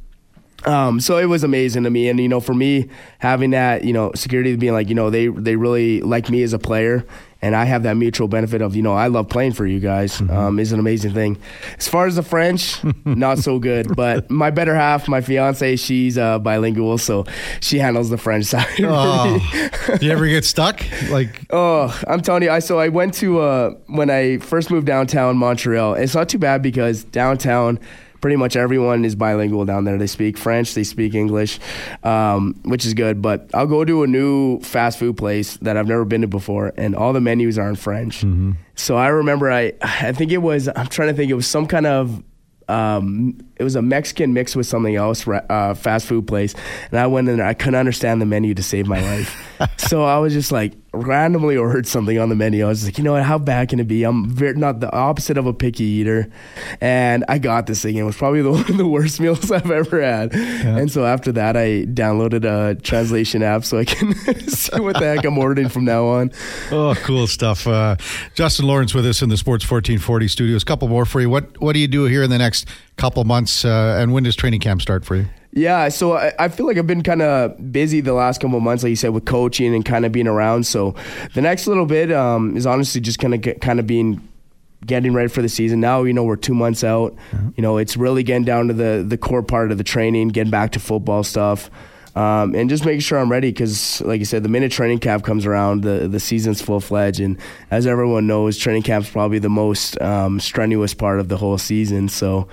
Um, 0.66 1.00
so 1.00 1.18
it 1.18 1.26
was 1.26 1.44
amazing 1.44 1.84
to 1.84 1.90
me, 1.90 2.08
and 2.10 2.20
you 2.20 2.30
know, 2.30 2.40
for 2.40 2.54
me 2.54 2.90
having 3.20 3.52
that, 3.52 3.84
you 3.84 3.94
know, 3.94 4.12
security 4.16 4.56
being 4.56 4.74
like, 4.74 4.90
you 4.90 4.96
know, 4.96 5.10
they 5.10 5.28
they 5.28 5.56
really 5.56 6.02
like 6.02 6.30
me 6.30 6.44
as 6.44 6.54
a 6.54 6.60
player, 6.60 7.06
and 7.42 7.56
I 7.56 7.66
have 7.66 7.84
that 7.84 7.96
mutual 7.98 8.28
benefit 8.28 8.62
of, 8.62 8.76
you 8.76 8.82
know, 8.84 8.94
I 8.94 9.08
love 9.08 9.30
playing 9.30 9.54
for 9.54 9.66
you 9.66 9.80
guys. 9.80 10.22
Um, 10.22 10.60
is 10.60 10.72
an 10.72 10.80
amazing 10.80 11.14
thing. 11.14 11.38
As 11.78 11.88
far 11.88 12.06
as 12.06 12.16
the 12.16 12.24
French, 12.24 12.84
not 13.06 13.40
so 13.40 13.58
good, 13.60 13.96
but 13.96 14.30
my 14.30 14.52
better 14.52 14.76
half, 14.76 15.08
my 15.08 15.22
fiance, 15.22 15.76
she's 15.78 16.18
uh, 16.18 16.38
bilingual, 16.40 16.98
so 16.98 17.26
she 17.60 17.80
handles 17.80 18.10
the 18.10 18.18
French 18.18 18.46
side. 18.54 18.68
Oh, 18.82 19.40
do 20.00 20.06
you 20.06 20.12
ever 20.12 20.28
get 20.28 20.46
stuck? 20.46 20.84
Like, 21.10 21.42
Oh, 21.50 22.00
I'm 22.08 22.22
telling 22.22 22.44
you, 22.44 22.52
I 22.52 22.60
so 22.60 22.80
I 22.80 22.90
went 22.90 23.14
to 23.16 23.40
uh, 23.42 23.72
when 23.88 24.10
I 24.10 24.38
first 24.38 24.70
moved 24.72 24.88
downtown 24.88 25.38
Montreal. 25.38 25.96
It's 25.96 26.16
not 26.16 26.30
too 26.30 26.38
bad 26.40 26.62
because 26.62 27.04
downtown, 27.06 27.80
pretty 28.22 28.38
much 28.38 28.56
everyone 28.56 29.04
is 29.04 29.16
bilingual 29.16 29.66
down 29.66 29.84
there. 29.84 29.98
They 29.98 30.08
speak 30.08 30.38
French, 30.38 30.74
they 30.74 30.84
speak 30.84 31.14
English, 31.16 31.60
um, 32.04 32.60
which 32.64 32.86
is 32.86 32.94
good. 32.94 33.22
But 33.22 33.50
I'll 33.54 33.68
go 33.68 33.84
to 33.84 34.04
a 34.04 34.08
new 34.08 34.60
fast 34.62 35.00
food 35.00 35.18
place 35.18 35.58
that 35.58 35.76
I've 35.76 35.88
never 35.88 36.06
been 36.06 36.22
to 36.22 36.28
before, 36.28 36.72
and 36.78 36.96
all 36.96 37.12
the 37.14 37.22
menus 37.22 37.58
are 37.58 37.68
in 37.68 37.76
French. 37.76 38.24
So 38.76 38.96
I 38.96 39.08
remember, 39.08 39.52
I 39.52 39.74
I 39.82 40.14
think 40.14 40.32
it 40.32 40.38
was 40.38 40.70
I'm 40.70 40.88
trying 40.88 41.10
to 41.10 41.14
think, 41.16 41.32
it 41.32 41.36
was 41.36 41.48
some 41.48 41.68
kind 41.68 41.86
of 41.86 42.24
um, 42.70 43.38
it 43.58 43.64
was 43.64 43.76
a 43.76 43.82
Mexican 43.82 44.34
mixed 44.34 44.56
with 44.56 44.66
something 44.66 44.96
else, 44.96 45.28
uh, 45.28 45.74
fast 45.74 46.08
food 46.08 46.26
place. 46.28 46.56
And 46.92 47.00
I 47.00 47.08
went 47.08 47.28
in 47.28 47.38
there. 47.38 47.46
I 47.46 47.54
couldn't 47.54 47.76
understand 47.76 48.22
the 48.22 48.26
menu 48.26 48.54
to 48.54 48.64
save 48.64 48.88
my 48.88 49.02
life. 49.02 49.36
so 49.78 50.04
I 50.04 50.20
was 50.20 50.34
just 50.34 50.52
like 50.52 50.74
randomly 50.94 51.56
ordered 51.56 51.88
something 51.88 52.20
on 52.20 52.30
the 52.30 52.36
menu. 52.36 52.66
I 52.66 52.68
was 52.68 52.84
like, 52.84 52.98
you 52.98 53.04
know 53.04 53.14
what? 53.14 53.24
How 53.24 53.38
bad 53.38 53.70
can 53.70 53.80
it 53.80 53.88
be? 53.88 54.04
I'm 54.04 54.30
very, 54.30 54.54
not 54.56 54.82
the 54.82 54.92
opposite 54.92 55.38
of 55.38 55.46
a 55.46 55.54
picky 55.54 55.84
eater, 55.86 56.30
and 56.82 57.24
I 57.30 57.38
got 57.38 57.66
this 57.68 57.82
thing. 57.82 57.96
It 57.96 58.04
was 58.04 58.18
probably 58.18 58.42
the, 58.44 58.52
one 58.52 58.70
of 58.70 58.78
the 58.78 58.88
worst 58.88 59.20
meals 59.20 59.52
I've 59.54 59.72
ever 59.72 60.02
had. 60.02 60.34
And 60.34 60.92
so 60.92 61.06
after 61.06 61.32
that, 61.34 61.56
I 61.56 61.86
downloaded 61.86 62.44
a 62.44 62.76
translation 62.82 63.42
app 63.44 63.64
so 63.64 63.80
I 63.80 63.86
can 63.86 64.14
see 64.48 64.80
what 64.80 65.00
the 65.00 65.16
heck 65.16 65.26
I'm 65.26 65.38
ordering 65.38 65.70
from 65.70 65.86
now 65.86 66.06
on. 66.06 66.32
oh, 66.72 66.94
cool 67.04 67.28
stuff. 67.28 67.68
Uh, 67.68 67.96
Justin 68.34 68.68
Lawrence 68.68 68.94
with 68.94 69.06
us 69.06 69.22
in 69.22 69.30
the 69.30 69.38
Sports 69.38 69.64
1440 69.64 70.28
studios. 70.28 70.64
A 70.64 70.66
couple 70.66 70.88
more 70.88 71.06
for 71.06 71.22
you. 71.22 71.30
What 71.30 71.60
What 71.62 71.74
do 71.74 71.80
you 71.80 71.88
do 71.88 72.06
here 72.06 72.24
in 72.24 72.30
the 72.30 72.38
next 72.38 72.68
couple 72.98 73.24
months? 73.24 73.64
Uh, 73.64 73.98
and 74.00 74.14
when 74.14 74.24
does 74.24 74.36
training 74.36 74.60
camp 74.60 74.82
start 74.82 75.06
for 75.06 75.16
you? 75.16 75.28
Yeah, 75.54 75.90
so 75.90 76.14
I, 76.14 76.34
I 76.40 76.48
feel 76.48 76.66
like 76.66 76.78
I've 76.78 76.88
been 76.88 77.04
kind 77.04 77.22
of 77.22 77.72
busy 77.72 78.00
the 78.00 78.14
last 78.14 78.40
couple 78.40 78.58
of 78.58 78.64
months, 78.64 78.84
like 78.84 78.92
you 78.92 78.96
said, 78.96 79.10
with 79.10 79.26
coaching 79.26 79.76
and 79.76 79.84
kind 79.84 80.06
of 80.06 80.12
being 80.12 80.28
around. 80.28 80.66
So 80.66 80.96
the 81.34 81.42
next 81.42 81.68
little 81.68 81.86
bit 81.86 82.12
um, 82.12 82.56
is 82.56 82.66
honestly 82.66 83.02
just 83.02 83.20
kind 83.20 83.34
of 83.34 83.60
kind 83.60 83.80
of 83.80 83.86
being 83.86 84.28
getting 84.86 85.14
ready 85.14 85.28
for 85.28 85.42
the 85.42 85.50
season. 85.50 85.82
Now 85.82 86.04
you 86.04 86.14
know 86.14 86.24
we're 86.24 86.38
two 86.38 86.56
months 86.56 86.84
out. 86.84 87.16
You 87.56 87.62
know 87.62 87.78
it's 87.78 87.98
really 87.98 88.24
getting 88.24 88.46
down 88.46 88.70
to 88.70 88.74
the 88.74 89.04
the 89.06 89.18
core 89.18 89.44
part 89.44 89.72
of 89.72 89.78
the 89.78 89.84
training, 89.84 90.30
getting 90.30 90.52
back 90.52 90.72
to 90.72 90.80
football 90.80 91.24
stuff. 91.24 91.70
Um, 92.14 92.56
and 92.56 92.70
just 92.70 92.86
making 92.86 93.00
sure 93.00 93.20
I'm 93.20 93.32
ready 93.32 93.52
because, 93.52 94.02
like 94.02 94.20
you 94.20 94.26
said, 94.26 94.44
the 94.44 94.50
minute 94.50 94.72
training 94.74 95.00
camp 95.00 95.24
comes 95.24 95.46
around, 95.46 95.84
the, 95.84 96.10
the 96.10 96.20
season's 96.20 96.62
full 96.62 96.82
fledged. 96.82 97.22
And 97.22 97.38
as 97.70 97.88
everyone 97.88 98.28
knows, 98.28 98.58
training 98.58 98.84
camp's 98.84 99.10
probably 99.10 99.40
the 99.40 99.50
most 99.50 100.00
um, 100.02 100.42
strenuous 100.42 100.94
part 100.94 101.22
of 101.22 101.30
the 101.30 101.38
whole 101.38 101.58
season. 101.58 102.10
So, 102.10 102.50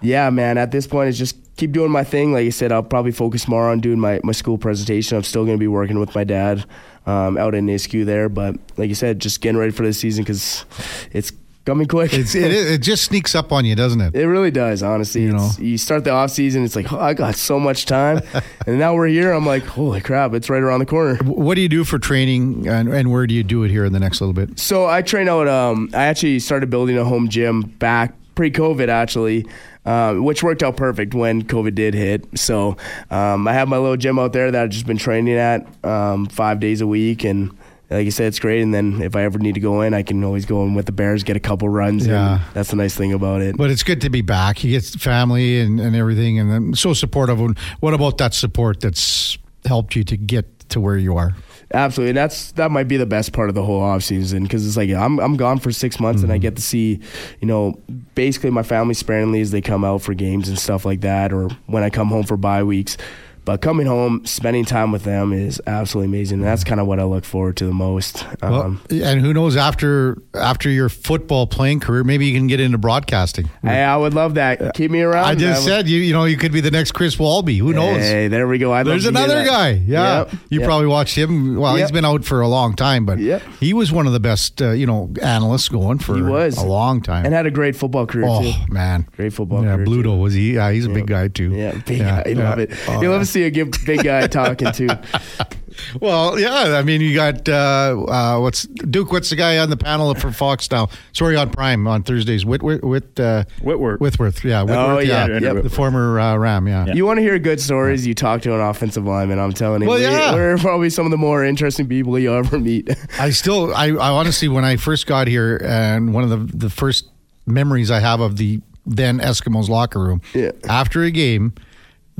yeah, 0.00 0.30
man, 0.30 0.58
at 0.58 0.70
this 0.70 0.86
point, 0.86 1.08
it's 1.08 1.18
just 1.18 1.36
keep 1.56 1.72
doing 1.72 1.90
my 1.90 2.04
thing. 2.04 2.32
Like 2.32 2.46
I 2.46 2.50
said, 2.50 2.72
I'll 2.72 2.82
probably 2.82 3.12
focus 3.12 3.46
more 3.48 3.68
on 3.68 3.80
doing 3.80 4.00
my, 4.00 4.20
my 4.24 4.32
school 4.32 4.58
presentation. 4.58 5.16
I'm 5.16 5.24
still 5.24 5.44
going 5.44 5.56
to 5.56 5.60
be 5.60 5.68
working 5.68 5.98
with 5.98 6.14
my 6.14 6.24
dad 6.24 6.64
um, 7.06 7.36
out 7.38 7.54
in 7.54 7.66
Nisku 7.66 8.04
there. 8.04 8.28
But 8.28 8.56
like 8.76 8.88
you 8.88 8.94
said, 8.94 9.18
just 9.20 9.40
getting 9.40 9.58
ready 9.58 9.72
for 9.72 9.82
this 9.82 9.98
season 9.98 10.24
because 10.24 10.64
it's 11.12 11.32
coming 11.66 11.86
quick. 11.86 12.12
It's, 12.12 12.34
it, 12.34 12.50
it 12.52 12.78
just 12.82 13.04
sneaks 13.04 13.34
up 13.34 13.52
on 13.52 13.64
you, 13.64 13.74
doesn't 13.76 14.00
it? 14.00 14.14
It 14.14 14.26
really 14.26 14.50
does, 14.50 14.82
honestly. 14.82 15.22
You 15.22 15.28
You, 15.28 15.32
know. 15.34 15.50
you 15.58 15.78
start 15.78 16.04
the 16.04 16.10
off 16.10 16.30
season, 16.30 16.64
it's 16.64 16.76
like, 16.76 16.92
oh, 16.92 16.98
I 16.98 17.14
got 17.14 17.36
so 17.36 17.60
much 17.60 17.86
time, 17.86 18.22
and 18.66 18.78
now 18.78 18.94
we're 18.94 19.08
here. 19.08 19.32
I'm 19.32 19.46
like, 19.46 19.64
holy 19.64 20.00
crap, 20.00 20.34
it's 20.34 20.50
right 20.50 20.62
around 20.62 20.80
the 20.80 20.86
corner. 20.86 21.16
What 21.24 21.54
do 21.54 21.60
you 21.60 21.68
do 21.68 21.84
for 21.84 21.98
training, 21.98 22.66
and, 22.66 22.88
and 22.88 23.12
where 23.12 23.26
do 23.26 23.34
you 23.34 23.42
do 23.42 23.62
it 23.64 23.70
here 23.70 23.84
in 23.84 23.92
the 23.92 24.00
next 24.00 24.20
little 24.20 24.34
bit? 24.34 24.58
So 24.58 24.86
I 24.86 25.02
train 25.02 25.28
out. 25.28 25.48
Um, 25.48 25.90
I 25.92 26.04
actually 26.06 26.38
started 26.40 26.70
building 26.70 26.98
a 26.98 27.04
home 27.04 27.28
gym 27.28 27.62
back 27.62 28.14
pre-COVID, 28.34 28.88
actually, 28.88 29.46
um, 29.84 30.24
which 30.24 30.42
worked 30.42 30.62
out 30.62 30.76
perfect 30.76 31.14
when 31.14 31.42
COVID 31.42 31.74
did 31.74 31.94
hit. 31.94 32.26
So 32.38 32.76
um, 33.10 33.48
I 33.48 33.52
have 33.52 33.68
my 33.68 33.78
little 33.78 33.96
gym 33.96 34.18
out 34.18 34.32
there 34.32 34.50
that 34.50 34.62
I've 34.62 34.70
just 34.70 34.86
been 34.86 34.98
training 34.98 35.36
at 35.36 35.66
um, 35.84 36.26
five 36.26 36.60
days 36.60 36.80
a 36.80 36.86
week, 36.86 37.24
and 37.24 37.56
like 37.90 38.04
you 38.04 38.10
said, 38.10 38.26
it's 38.26 38.38
great. 38.38 38.62
And 38.62 38.72
then 38.72 39.02
if 39.02 39.16
I 39.16 39.22
ever 39.24 39.38
need 39.38 39.54
to 39.54 39.60
go 39.60 39.80
in, 39.82 39.94
I 39.94 40.02
can 40.02 40.22
always 40.22 40.46
go 40.46 40.62
in 40.64 40.74
with 40.74 40.86
the 40.86 40.92
Bears, 40.92 41.24
get 41.24 41.36
a 41.36 41.40
couple 41.40 41.68
runs. 41.68 42.06
Yeah. 42.06 42.40
that's 42.54 42.70
the 42.70 42.76
nice 42.76 42.94
thing 42.94 43.12
about 43.12 43.42
it. 43.42 43.56
But 43.56 43.70
it's 43.70 43.82
good 43.82 44.00
to 44.02 44.10
be 44.10 44.22
back. 44.22 44.62
You 44.62 44.70
get 44.70 44.84
family 44.84 45.60
and, 45.60 45.80
and 45.80 45.96
everything, 45.96 46.38
and 46.38 46.52
I'm 46.52 46.74
so 46.74 46.92
supportive. 46.92 47.40
And 47.40 47.58
what 47.80 47.94
about 47.94 48.18
that 48.18 48.34
support 48.34 48.80
that's 48.80 49.38
helped 49.64 49.96
you 49.96 50.04
to 50.04 50.16
get 50.16 50.68
to 50.70 50.80
where 50.80 50.96
you 50.96 51.16
are? 51.16 51.34
Absolutely, 51.72 52.10
and 52.10 52.16
that's 52.16 52.50
that 52.52 52.72
might 52.72 52.88
be 52.88 52.96
the 52.96 53.06
best 53.06 53.32
part 53.32 53.48
of 53.48 53.54
the 53.54 53.62
whole 53.62 53.80
off 53.80 54.02
season 54.02 54.42
because 54.42 54.66
it's 54.66 54.76
like 54.76 54.90
I'm 54.90 55.20
I'm 55.20 55.36
gone 55.36 55.60
for 55.60 55.70
six 55.70 56.00
months 56.00 56.22
and 56.22 56.32
I 56.32 56.34
mm-hmm. 56.34 56.42
get 56.42 56.56
to 56.56 56.62
see, 56.62 56.98
you 57.40 57.46
know, 57.46 57.78
basically 58.16 58.50
my 58.50 58.64
family 58.64 58.94
sparingly 58.94 59.40
as 59.40 59.52
they 59.52 59.60
come 59.60 59.84
out 59.84 60.02
for 60.02 60.12
games 60.12 60.48
and 60.48 60.58
stuff 60.58 60.84
like 60.84 61.02
that, 61.02 61.32
or 61.32 61.48
when 61.66 61.84
I 61.84 61.90
come 61.90 62.08
home 62.08 62.24
for 62.24 62.36
bye 62.36 62.64
weeks. 62.64 62.96
But 63.44 63.62
coming 63.62 63.86
home, 63.86 64.24
spending 64.26 64.64
time 64.64 64.92
with 64.92 65.04
them 65.04 65.32
is 65.32 65.60
absolutely 65.66 66.08
amazing. 66.16 66.38
And 66.38 66.46
that's 66.46 66.62
kind 66.64 66.80
of 66.80 66.86
what 66.86 67.00
I 67.00 67.04
look 67.04 67.24
forward 67.24 67.56
to 67.58 67.66
the 67.66 67.72
most. 67.72 68.24
Well, 68.42 68.62
Um, 68.62 68.80
and 68.90 69.20
who 69.20 69.32
knows 69.32 69.56
after 69.56 70.18
after 70.34 70.68
your 70.70 70.88
football 70.88 71.46
playing 71.46 71.80
career, 71.80 72.04
maybe 72.04 72.26
you 72.26 72.34
can 72.38 72.46
get 72.46 72.60
into 72.60 72.78
broadcasting. 72.78 73.48
hey, 73.62 73.82
I 73.82 73.96
would 73.96 74.14
love 74.14 74.34
that. 74.34 74.74
Keep 74.74 74.90
me 74.90 75.00
around. 75.02 75.24
I 75.24 75.34
just 75.34 75.62
would- 75.64 75.68
said 75.68 75.88
you 75.88 75.98
you 76.00 76.12
know 76.12 76.24
you 76.24 76.36
could 76.36 76.52
be 76.52 76.60
the 76.60 76.70
next 76.70 76.92
Chris 76.92 77.18
Walby. 77.18 77.58
Who 77.58 77.72
knows? 77.72 77.98
Hey, 77.98 78.28
there 78.28 78.46
we 78.46 78.58
go. 78.58 78.72
I'd 78.72 78.86
There's 78.86 79.06
another 79.06 79.44
guy. 79.44 79.70
Yeah, 79.86 80.18
Yep, 80.18 80.32
you 80.50 80.58
yep. 80.60 80.66
probably 80.66 80.86
watched 80.86 81.16
him. 81.16 81.56
Well, 81.56 81.76
he's 81.76 81.90
been 81.90 82.04
out 82.04 82.24
for 82.24 82.40
a 82.40 82.48
long 82.48 82.74
time, 82.74 83.04
but 83.06 83.18
Yep. 83.18 83.42
he 83.60 83.72
was 83.72 83.90
one 83.92 84.06
of 84.06 84.12
the 84.12 84.20
best, 84.20 84.60
uh, 84.62 84.70
you 84.72 84.86
know, 84.86 85.10
analysts 85.22 85.68
going 85.68 85.98
for 85.98 86.14
He 86.16 86.22
was 86.22 86.56
a 86.58 86.64
long 86.66 87.00
time. 87.00 87.24
and 87.24 87.34
had 87.34 87.46
a 87.46 87.50
great 87.50 87.74
football 87.76 88.06
career 88.06 88.26
oh 88.28 88.42
too. 88.42 88.52
man, 88.72 89.06
Great 89.16 89.32
football 89.32 89.64
Yeah, 89.64 89.74
career, 89.76 89.86
Bluto 89.86 90.02
too. 90.04 90.16
was 90.16 90.34
he? 90.34 90.54
Yeah, 90.54 90.70
he's 90.72 90.86
a 90.86 90.90
big 90.90 91.06
guy 91.06 91.28
too. 91.28 91.50
Yeah, 91.54 91.72
big 91.86 91.98
Yeah, 91.98 92.22
guy. 92.22 92.30
I 92.30 92.32
love 92.34 92.58
it. 92.58 92.70
Oh, 92.88 93.00
you 93.02 93.08
love 93.10 93.20
yeah. 93.20 93.24
to 93.24 93.26
see 93.30 93.44
a 93.44 93.50
good 93.50 93.74
big 93.86 94.02
guy 94.04 94.26
talking 94.26 94.72
to. 94.72 95.00
Well, 96.00 96.38
yeah. 96.38 96.76
I 96.78 96.82
mean, 96.82 97.00
you 97.00 97.14
got 97.14 97.48
uh, 97.48 98.04
uh, 98.06 98.38
what's 98.40 98.64
Duke? 98.64 99.12
What's 99.12 99.30
the 99.30 99.36
guy 99.36 99.56
on 99.58 99.70
the 99.70 99.76
panel 99.78 100.14
for 100.14 100.30
Fox 100.30 100.70
now? 100.70 100.88
Sorry, 101.12 101.36
on 101.36 101.48
Prime 101.50 101.86
on 101.86 102.02
Thursdays. 102.02 102.44
Whit, 102.44 102.62
Whit, 102.62 102.84
Whit, 102.84 103.18
uh, 103.18 103.44
Whitworth. 103.62 103.98
Whitworth. 104.00 104.44
Yeah, 104.44 104.62
Whitworth. 104.62 104.78
Oh, 104.78 104.98
yeah, 104.98 105.26
yeah, 105.26 105.38
yep. 105.38 105.62
the 105.62 105.70
former 105.70 106.20
uh, 106.20 106.36
Ram. 106.36 106.68
Yeah. 106.68 106.86
Yeah. 106.86 106.94
You 106.94 107.06
want 107.06 107.16
to 107.18 107.22
hear 107.22 107.38
good 107.38 107.60
stories? 107.60 108.06
You 108.06 108.14
talk 108.14 108.42
to 108.42 108.54
an 108.54 108.60
offensive 108.60 109.04
lineman. 109.06 109.38
I'm 109.38 109.52
telling 109.52 109.80
you, 109.82 109.88
Well, 109.88 109.96
we, 109.98 110.04
yeah. 110.04 110.34
we're 110.34 110.58
probably 110.58 110.90
some 110.90 111.06
of 111.06 111.12
the 111.12 111.16
more 111.18 111.44
interesting 111.44 111.88
people 111.88 112.18
you 112.18 112.34
ever 112.34 112.58
meet. 112.58 112.90
I 113.18 113.30
still, 113.30 113.74
I, 113.74 113.86
I 113.86 114.10
honestly, 114.10 114.48
when 114.48 114.64
I 114.66 114.76
first 114.76 115.06
got 115.06 115.28
here, 115.28 115.62
and 115.64 116.12
one 116.12 116.24
of 116.24 116.30
the 116.30 116.56
the 116.58 116.68
first 116.70 117.08
memories 117.46 117.90
I 117.90 118.00
have 118.00 118.20
of 118.20 118.36
the 118.36 118.60
then 118.86 119.18
Eskimos 119.18 119.68
locker 119.68 120.00
room, 120.00 120.20
Yeah. 120.34 120.50
after 120.68 121.02
a 121.04 121.10
game, 121.10 121.54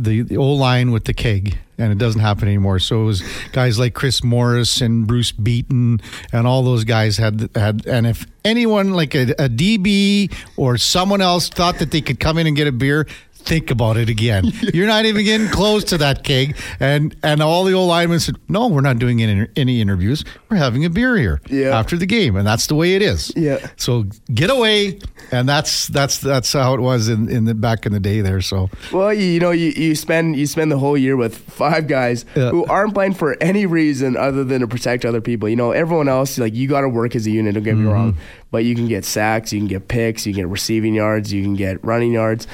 the, 0.03 0.23
the 0.23 0.37
old 0.37 0.59
line 0.59 0.93
with 0.93 1.05
the 1.05 1.15
keg, 1.15 1.59
and 1.79 1.93
it 1.93 1.99
doesn't 1.99 2.21
happen 2.21 2.49
anymore. 2.49 2.79
So 2.79 3.03
it 3.03 3.05
was 3.05 3.23
guys 3.53 3.79
like 3.79 3.95
Chris 3.95 4.25
Morris 4.25 4.81
and 4.81 5.07
Bruce 5.07 5.33
Beaton, 5.33 6.01
and 6.33 6.47
all 6.47 6.63
those 6.63 6.85
guys 6.85 7.17
had 7.19 7.51
had. 7.55 7.87
And 7.87 8.07
if 8.07 8.27
anyone 8.45 8.93
like 8.93 9.15
a, 9.15 9.31
a 9.33 9.49
DB 9.49 10.33
or 10.57 10.79
someone 10.79 11.21
else 11.21 11.49
thought 11.49 11.79
that 11.79 11.91
they 11.91 12.01
could 12.01 12.21
come 12.21 12.39
in 12.39 12.47
and 12.47 12.57
get 12.57 12.67
a 12.67 12.73
beer. 12.73 13.07
Think 13.45 13.71
about 13.71 13.97
it 13.97 14.09
again. 14.09 14.45
You're 14.75 14.87
not 14.87 15.07
even 15.07 15.25
getting 15.25 15.49
close 15.49 15.83
to 15.85 15.99
that 15.99 16.23
keg, 16.25 16.57
and 16.79 17.17
and 17.23 17.43
all 17.43 17.65
the 17.65 17.73
old 17.73 17.89
linemen 17.89 18.21
said, 18.21 18.37
"No, 18.49 18.69
we're 18.69 18.81
not 18.81 18.99
doing 18.99 19.23
any, 19.23 19.49
any 19.57 19.81
interviews. 19.81 20.25
We're 20.49 20.57
having 20.59 20.85
a 20.85 20.91
beer 20.91 21.17
here 21.17 21.41
Yeah. 21.49 21.79
after 21.79 21.97
the 21.97 22.07
game, 22.07 22.37
and 22.37 22.47
that's 22.47 22.67
the 22.69 22.75
way 22.75 22.95
it 22.95 23.03
is." 23.03 23.33
Yeah. 23.37 23.67
So 23.77 24.05
get 24.33 24.51
away, 24.51 25.01
and 25.33 25.49
that's 25.49 25.89
that's 25.89 26.19
that's 26.19 26.53
how 26.53 26.75
it 26.75 26.81
was 26.81 27.09
in 27.09 27.29
in 27.29 27.45
the 27.47 27.55
back 27.55 27.87
in 27.87 27.93
the 27.93 28.01
day 28.01 28.21
there. 28.21 28.41
So 28.41 28.71
well, 28.93 29.13
you, 29.13 29.25
you 29.25 29.41
know, 29.41 29.51
you, 29.51 29.71
you 29.71 29.95
spend 29.95 30.37
you 30.37 30.47
spend 30.47 30.71
the 30.71 30.79
whole 30.79 30.97
year 30.97 31.17
with 31.17 31.37
five 31.37 31.89
guys 31.89 32.25
Yeah. 32.37 32.51
who 32.51 32.65
aren't 32.67 32.95
playing 32.95 33.15
for 33.15 33.37
any 33.43 33.67
reason 33.67 34.17
other 34.17 34.45
than 34.45 34.61
to 34.61 34.69
protect 34.69 35.05
other 35.05 35.21
people. 35.21 35.49
You 35.49 35.57
know, 35.57 35.73
everyone 35.73 36.09
else 36.09 36.39
like 36.39 36.55
you 36.55 36.69
got 36.69 36.83
to 36.83 36.89
work 36.89 37.17
as 37.17 37.27
a 37.27 37.31
unit. 37.31 37.55
Don't 37.55 37.65
get 37.65 37.75
Mm-hmm. 37.75 37.85
me 37.87 37.93
wrong, 37.93 38.17
but 38.51 38.65
you 38.65 38.75
can 38.75 38.87
get 38.87 39.05
sacks, 39.05 39.53
you 39.53 39.59
can 39.61 39.67
get 39.69 39.89
picks, 39.89 40.27
you 40.27 40.33
can 40.35 40.43
get 40.43 40.49
receiving 40.49 40.95
yards, 40.95 41.33
you 41.33 41.43
can 41.43 41.55
get 41.55 41.83
running 41.85 42.13
yards. 42.13 42.47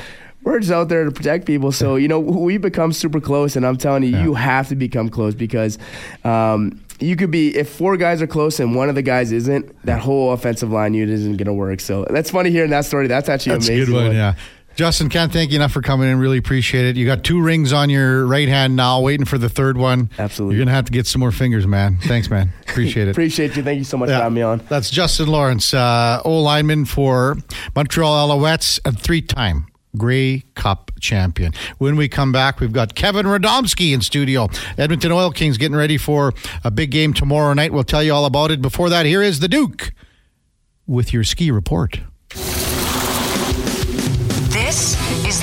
We're 0.47 0.61
just 0.61 0.71
out 0.71 0.89
there 0.89 1.05
to 1.05 1.11
protect 1.11 1.45
people. 1.45 1.73
So, 1.73 1.97
you 1.97 2.07
know, 2.07 2.21
we 2.21 2.57
become 2.57 2.93
super 2.93 3.21
close, 3.21 3.57
and 3.57 3.67
I'm 3.67 3.77
telling 3.77 4.05
you, 4.05 4.17
you 4.17 4.35
have 4.35 4.69
to 4.69 4.77
become 4.77 5.09
close 5.09 5.35
because 5.35 5.77
um, 6.23 6.81
you 7.01 7.17
could 7.17 7.33
be, 7.33 7.57
if 7.57 7.69
four 7.69 7.97
guys 7.97 8.23
are 8.23 8.29
close 8.29 8.61
and 8.61 8.77
one 8.77 8.89
of 8.89 8.95
the 8.95 9.03
guys 9.03 9.33
isn't, 9.33 9.75
that 9.85 9.99
whole 9.99 10.33
offensive 10.33 10.71
line 10.71 10.95
unit 10.95 11.13
isn't 11.13 11.37
going 11.37 11.47
to 11.47 11.53
work. 11.53 11.81
So 11.81 12.07
that's 12.11 12.31
funny 12.31 12.51
hearing 12.51 12.71
that 12.71 12.85
story. 12.85 13.09
That's 13.09 13.29
actually 13.29 13.55
that's 13.55 13.69
a 13.69 13.73
amazing. 13.73 13.93
good 13.95 14.07
one. 14.07 14.15
Yeah. 14.15 14.35
Justin, 14.77 15.09
can't 15.09 15.33
thank 15.33 15.51
you 15.51 15.57
enough 15.57 15.73
for 15.73 15.83
coming 15.83 16.09
in. 16.09 16.19
Really 16.21 16.39
appreciate 16.39 16.85
it. 16.85 16.97
You 16.97 17.07
got 17.07 17.25
two 17.25 17.41
rings 17.43 17.73
on 17.73 17.91
your 17.91 18.25
right 18.25 18.47
hand 18.47 18.77
now, 18.77 19.01
waiting 19.01 19.27
for 19.27 19.39
the 19.39 19.49
third 19.49 19.77
one. 19.77 20.11
Absolutely. 20.17 20.55
You're 20.57 20.65
gonna 20.67 20.77
have 20.77 20.85
to 20.85 20.93
get 20.93 21.07
some 21.09 21.19
more 21.21 21.33
fingers, 21.33 21.67
man. 21.67 21.99
Thanks, 22.03 22.31
man. 22.31 22.53
Appreciate 22.69 23.09
it. 23.09 23.13
Appreciate 23.13 23.57
you. 23.57 23.63
Thank 23.65 23.79
you 23.79 23.85
so 23.85 23.97
much 23.97 24.11
Yeah. 24.11 24.19
for 24.19 24.23
having 24.25 24.35
me 24.37 24.43
on. 24.43 24.61
That's 24.69 24.91
Justin 24.91 25.29
Lawrence, 25.29 25.73
uh, 25.75 26.21
O 26.27 26.41
lineman 26.43 26.85
for 26.85 27.39
Montreal 27.75 28.29
Alouettes, 28.29 28.79
a 28.85 28.93
three-time 28.93 29.67
Grey 29.97 30.45
Cup 30.55 30.91
champion. 31.01 31.53
When 31.79 31.97
we 31.97 32.09
come 32.09 32.33
back, 32.33 32.61
we've 32.61 32.73
got 32.73 32.95
Kevin 32.95 33.27
Radomski 33.27 33.93
in 33.93 34.01
studio. 34.01 34.49
Edmonton 34.79 35.13
Oil 35.13 35.31
Kings 35.31 35.59
getting 35.59 35.77
ready 35.77 35.99
for 35.99 36.33
a 36.65 36.71
big 36.71 36.91
game 36.91 37.13
tomorrow 37.13 37.53
night. 37.55 37.73
We'll 37.73 37.85
tell 37.85 38.03
you 38.03 38.13
all 38.13 38.25
about 38.25 38.51
it. 38.51 38.61
Before 38.61 38.89
that, 38.91 39.07
here 39.07 39.23
is 39.23 39.41
the 39.41 39.49
Duke 39.49 39.93
with 40.87 41.13
your 41.13 41.25
ski 41.25 41.51
report. 41.51 42.01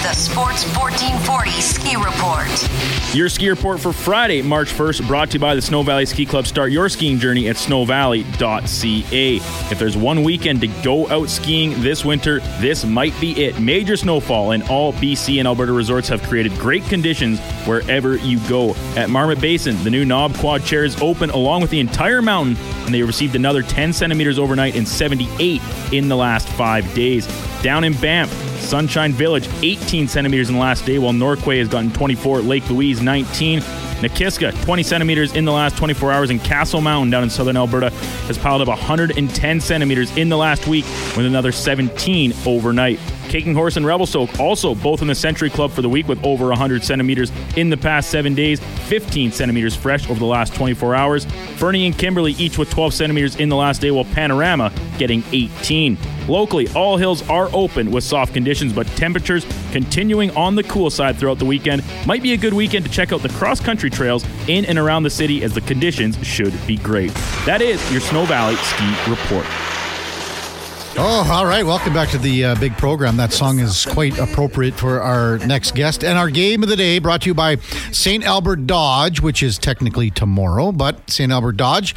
The 0.04 0.12
Sports 0.12 0.66
1440 0.76 1.62
Ski 1.62 1.96
Report. 1.96 3.16
Your 3.16 3.30
ski 3.30 3.50
report 3.50 3.80
for 3.80 3.94
Friday, 3.94 4.42
March 4.42 4.68
1st, 4.68 5.08
brought 5.08 5.30
to 5.30 5.36
you 5.36 5.39
by 5.39 5.56
the 5.56 5.62
Snow 5.62 5.82
Valley 5.82 6.06
Ski 6.06 6.26
Club. 6.26 6.46
Start 6.46 6.74
your 6.74 6.89
skiing 6.89 7.20
journey 7.20 7.48
at 7.48 7.56
snowvalley.ca. 7.56 9.36
If 9.72 9.80
there's 9.80 9.96
one 9.96 10.24
weekend 10.24 10.60
to 10.60 10.68
go 10.84 11.08
out 11.08 11.30
skiing 11.30 11.82
this 11.82 12.04
winter, 12.04 12.42
this 12.60 12.84
might 12.84 13.18
be 13.22 13.46
it. 13.46 13.62
Major 13.62 13.96
snowfall 13.96 14.52
and 14.52 14.63
all 14.63 14.92
BC 14.92 15.39
and 15.39 15.48
Alberta 15.48 15.72
resorts 15.72 16.10
have 16.10 16.22
created 16.24 16.52
great 16.56 16.84
conditions 16.84 17.39
wherever 17.66 18.18
you 18.18 18.39
go. 18.50 18.76
At 18.98 19.10
Marmot 19.10 19.39
Basin, 19.39 19.82
the 19.86 19.89
new 19.89 20.04
knob 20.04 20.36
quad 20.36 20.66
chair 20.66 20.84
is 20.84 21.02
open 21.02 21.30
along 21.30 21.62
with 21.62 21.72
the 21.72 21.80
entire 21.80 22.22
mountain, 22.22 22.58
and 22.84 22.94
they 22.94 23.04
received 23.04 23.36
another 23.36 23.62
10 23.62 23.94
centimeters 23.94 24.38
overnight 24.38 24.76
and 24.76 24.86
78 24.86 25.62
in 25.94 26.10
the 26.10 26.18
last 26.18 26.50
five 26.50 26.94
days. 26.94 27.26
Down 27.62 27.86
in 27.86 27.94
Banff, 27.94 28.30
Sunshine 28.63 29.13
Village, 29.13 29.47
18 29.62 30.08
centimeters 30.08 30.49
in 30.49 30.56
the 30.56 30.62
last 30.62 30.86
day, 30.86 30.97
while 30.97 31.13
Norquay 31.13 31.60
has 31.60 31.67
gotten 31.67 31.91
24, 31.91 32.41
Lake 32.41 32.69
Louise, 32.69 33.02
19. 33.02 33.62
Nakiska, 34.04 34.52
20 34.65 34.84
centimeters 34.84 35.34
in 35.34 35.45
the 35.45 35.52
last 35.52 35.78
24 35.78 36.12
hours, 36.12 36.30
and 36.30 36.43
Castle 36.43 36.82
Mountain 36.82 37.10
down 37.10 37.23
in 37.23 37.30
southern 37.30 37.56
Alberta 37.56 37.89
has 37.89 38.38
piled 38.38 38.62
up 38.62 38.67
110 38.67 39.62
centimeters 39.62 40.15
in 40.17 40.28
the 40.28 40.36
last 40.36 40.67
week 40.67 40.84
with 41.15 41.26
another 41.26 41.54
17 41.54 42.34
overnight. 42.45 42.99
Kicking 43.34 43.56
Horse 43.56 43.78
and 43.78 43.86
Revelstoke 43.88 44.39
also 44.39 44.76
both 44.76 45.02
in 45.02 45.08
the 45.08 45.15
Century 45.15 45.50
Club 45.50 45.72
for 45.72 45.82
the 45.82 45.89
week 45.89 46.08
with 46.08 46.24
over 46.24 46.50
100 46.50 46.84
centimeters 46.84 47.32
in 47.58 47.72
the 47.72 47.76
past 47.76 48.12
seven 48.12 48.36
days, 48.36 48.60
15 48.60 49.32
centimeters 49.32 49.76
fresh 49.76 50.08
over 50.08 50.19
the 50.19 50.26
last 50.26 50.54
24 50.54 50.93
hours. 50.93 51.26
Fernie 51.56 51.88
and 51.88 51.98
Kimberley 51.98 52.34
each 52.34 52.60
with 52.60 52.69
12 52.69 52.93
centimeters 52.93 53.38
in 53.38 53.50
the 53.50 53.56
last 53.56 53.82
day, 53.82 53.89
while 53.89 54.06
Panorama 54.06 54.72
getting 55.00 55.24
18. 55.32 55.98
Locally, 56.28 56.67
all 56.76 56.96
hills 56.96 57.28
are 57.28 57.50
open 57.54 57.89
with 57.89 58.04
soft 58.04 58.36
conditions, 58.36 58.72
but 58.72 58.86
temperatures 58.89 59.48
continuing 59.72 60.30
on 60.38 60.54
the 60.54 60.63
cool 60.65 60.91
side 60.91 61.17
throughout 61.17 61.39
the 61.39 61.46
weekend. 61.46 61.84
Might 62.06 62.22
be 62.22 62.34
a 62.34 62.38
good 62.38 62.54
weekend 62.54 62.86
to 62.86 62.91
check 62.91 63.12
out 63.12 63.24
the 63.24 63.30
cross 63.30 63.60
country 63.60 63.89
trails 63.89 64.24
in 64.48 64.63
and 64.65 64.78
around 64.78 65.02
the 65.02 65.10
city 65.10 65.43
as 65.43 65.56
the 65.56 65.62
conditions 65.62 66.24
should 66.24 66.54
be 66.67 66.78
great. 66.78 67.12
That 67.48 67.63
is 67.63 67.82
your 67.91 68.02
Snow 68.02 68.26
Valley 68.26 68.58
Ski 68.58 69.10
Report. 69.10 69.72
Oh, 70.95 71.27
all 71.32 71.47
right. 71.47 71.65
Welcome 71.65 71.91
back 71.91 72.10
to 72.10 72.19
the 72.19 72.45
uh, 72.45 72.56
big 72.60 72.77
program. 72.77 73.17
That 73.17 73.34
song 73.34 73.58
is 73.58 73.84
quite 73.84 74.19
appropriate 74.19 74.75
for 74.75 75.01
our 75.01 75.39
next 75.39 75.73
guest. 75.73 76.03
And 76.03 76.19
our 76.19 76.29
game 76.29 76.62
of 76.62 76.69
the 76.69 76.75
day 76.75 76.99
brought 76.99 77.23
to 77.23 77.29
you 77.29 77.34
by 77.34 77.56
St. 77.91 78.23
Albert 78.23 78.67
Dodge, 78.67 79.19
which 79.19 79.41
is 79.41 79.58
technically 79.58 80.12
tomorrow, 80.12 80.71
but 80.71 81.10
St. 81.10 81.32
Albert 81.32 81.53
Dodge. 81.53 81.95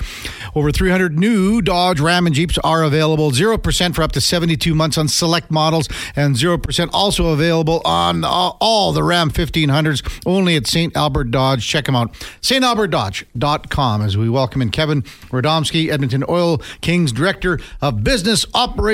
Over 0.55 0.73
300 0.73 1.19
new 1.19 1.61
Dodge 1.61 2.01
Ram 2.01 2.27
and 2.27 2.35
Jeeps 2.35 2.57
are 2.65 2.83
available. 2.85 3.33
0% 3.33 3.95
for 3.95 4.03
up 4.03 4.13
to 4.13 4.21
72 4.23 4.75
months 4.75 4.97
on 4.97 5.09
select 5.09 5.51
models, 5.51 5.91
and 6.17 6.35
0% 6.35 6.89
also 6.95 7.29
available 7.29 7.83
on 7.85 8.25
all, 8.25 8.57
all 8.63 8.93
the 8.95 9.03
Ram 9.03 9.31
1500s, 9.31 10.23
only 10.25 10.57
at 10.57 10.67
St. 10.67 10.97
Albert 10.97 11.31
Dodge. 11.31 11.69
Check 11.69 11.85
them 11.85 11.97
out. 11.97 12.15
StAlbertDodge.com 12.41 14.01
as 14.01 14.17
we 14.17 14.31
welcome 14.31 14.63
in 14.63 14.71
Kevin 14.71 15.03
Radomski, 15.03 15.91
Edmonton 15.91 16.25
Oil 16.31 16.63
Kings 16.81 17.13
Director 17.13 17.61
of 17.83 18.03
Business 18.03 18.47
Operations. 18.55 18.86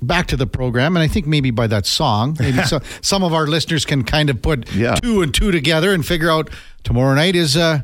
Back 0.00 0.26
to 0.28 0.36
the 0.36 0.46
program, 0.46 0.96
and 0.96 1.02
I 1.02 1.08
think 1.08 1.26
maybe 1.26 1.50
by 1.50 1.66
that 1.66 1.84
song, 1.84 2.36
maybe 2.38 2.62
so, 2.66 2.78
some 3.00 3.24
of 3.24 3.32
our 3.34 3.48
listeners 3.48 3.84
can 3.84 4.04
kind 4.04 4.30
of 4.30 4.40
put 4.40 4.72
Yeah. 4.72 4.94
two 4.94 5.22
and 5.22 5.34
two 5.34 5.50
together 5.50 5.92
and 5.92 6.06
figure 6.06 6.30
out 6.30 6.50
tomorrow 6.84 7.14
night 7.16 7.34
is 7.34 7.56
uh, 7.56 7.80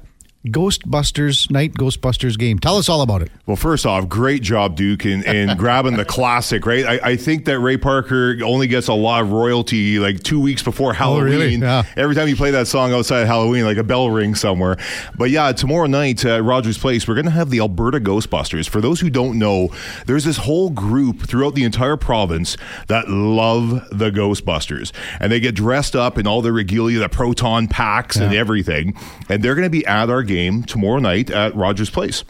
Ghostbusters 0.46 1.50
night, 1.50 1.72
Ghostbusters 1.72 2.38
game. 2.38 2.58
Tell 2.58 2.76
us 2.76 2.90
all 2.90 3.00
about 3.00 3.22
it. 3.22 3.30
Well, 3.46 3.56
first 3.56 3.86
off, 3.86 4.10
great 4.10 4.42
job, 4.42 4.76
Duke, 4.76 5.06
in, 5.06 5.22
in 5.24 5.56
grabbing 5.56 5.96
the 5.96 6.04
classic, 6.04 6.66
right? 6.66 6.84
I, 6.84 7.12
I 7.12 7.16
think 7.16 7.46
that 7.46 7.60
Ray 7.60 7.78
Parker 7.78 8.36
only 8.44 8.66
gets 8.66 8.88
a 8.88 8.92
lot 8.92 9.22
of 9.22 9.32
royalty 9.32 9.98
like 9.98 10.22
two 10.22 10.38
weeks 10.38 10.62
before 10.62 10.90
oh, 10.90 10.94
Halloween. 10.94 11.24
Oh, 11.24 11.28
really? 11.28 11.54
Yeah. 11.56 11.82
Every 11.96 12.14
time 12.14 12.28
you 12.28 12.36
play 12.36 12.50
that 12.50 12.66
song 12.66 12.92
outside 12.92 13.20
of 13.20 13.26
Halloween, 13.26 13.64
like 13.64 13.78
a 13.78 13.82
bell 13.82 14.10
rings 14.10 14.38
somewhere. 14.38 14.76
But 15.16 15.30
yeah, 15.30 15.50
tomorrow 15.52 15.86
night 15.86 16.22
at 16.26 16.44
Rogers 16.44 16.76
Place, 16.76 17.08
we're 17.08 17.14
going 17.14 17.24
to 17.24 17.30
have 17.30 17.48
the 17.48 17.60
Alberta 17.60 17.98
Ghostbusters. 17.98 18.68
For 18.68 18.82
those 18.82 19.00
who 19.00 19.08
don't 19.08 19.38
know, 19.38 19.70
there's 20.04 20.24
this 20.24 20.36
whole 20.36 20.68
group 20.68 21.22
throughout 21.22 21.54
the 21.54 21.64
entire 21.64 21.96
province 21.96 22.58
that 22.88 23.08
love 23.08 23.88
the 23.90 24.10
Ghostbusters. 24.10 24.92
And 25.20 25.32
they 25.32 25.40
get 25.40 25.54
dressed 25.54 25.96
up 25.96 26.18
in 26.18 26.26
all 26.26 26.42
their 26.42 26.52
regalia, 26.52 26.98
the 26.98 27.08
proton 27.08 27.66
packs 27.66 28.16
and 28.16 28.34
everything. 28.34 28.94
And 29.30 29.42
they're 29.42 29.54
going 29.54 29.64
to 29.64 29.70
be 29.70 29.86
at 29.86 30.10
our 30.10 30.22
game 30.22 30.33
tomorrow 30.62 30.98
night 30.98 31.30
at 31.30 31.54
Rogers 31.54 31.90
Place. 31.90 32.24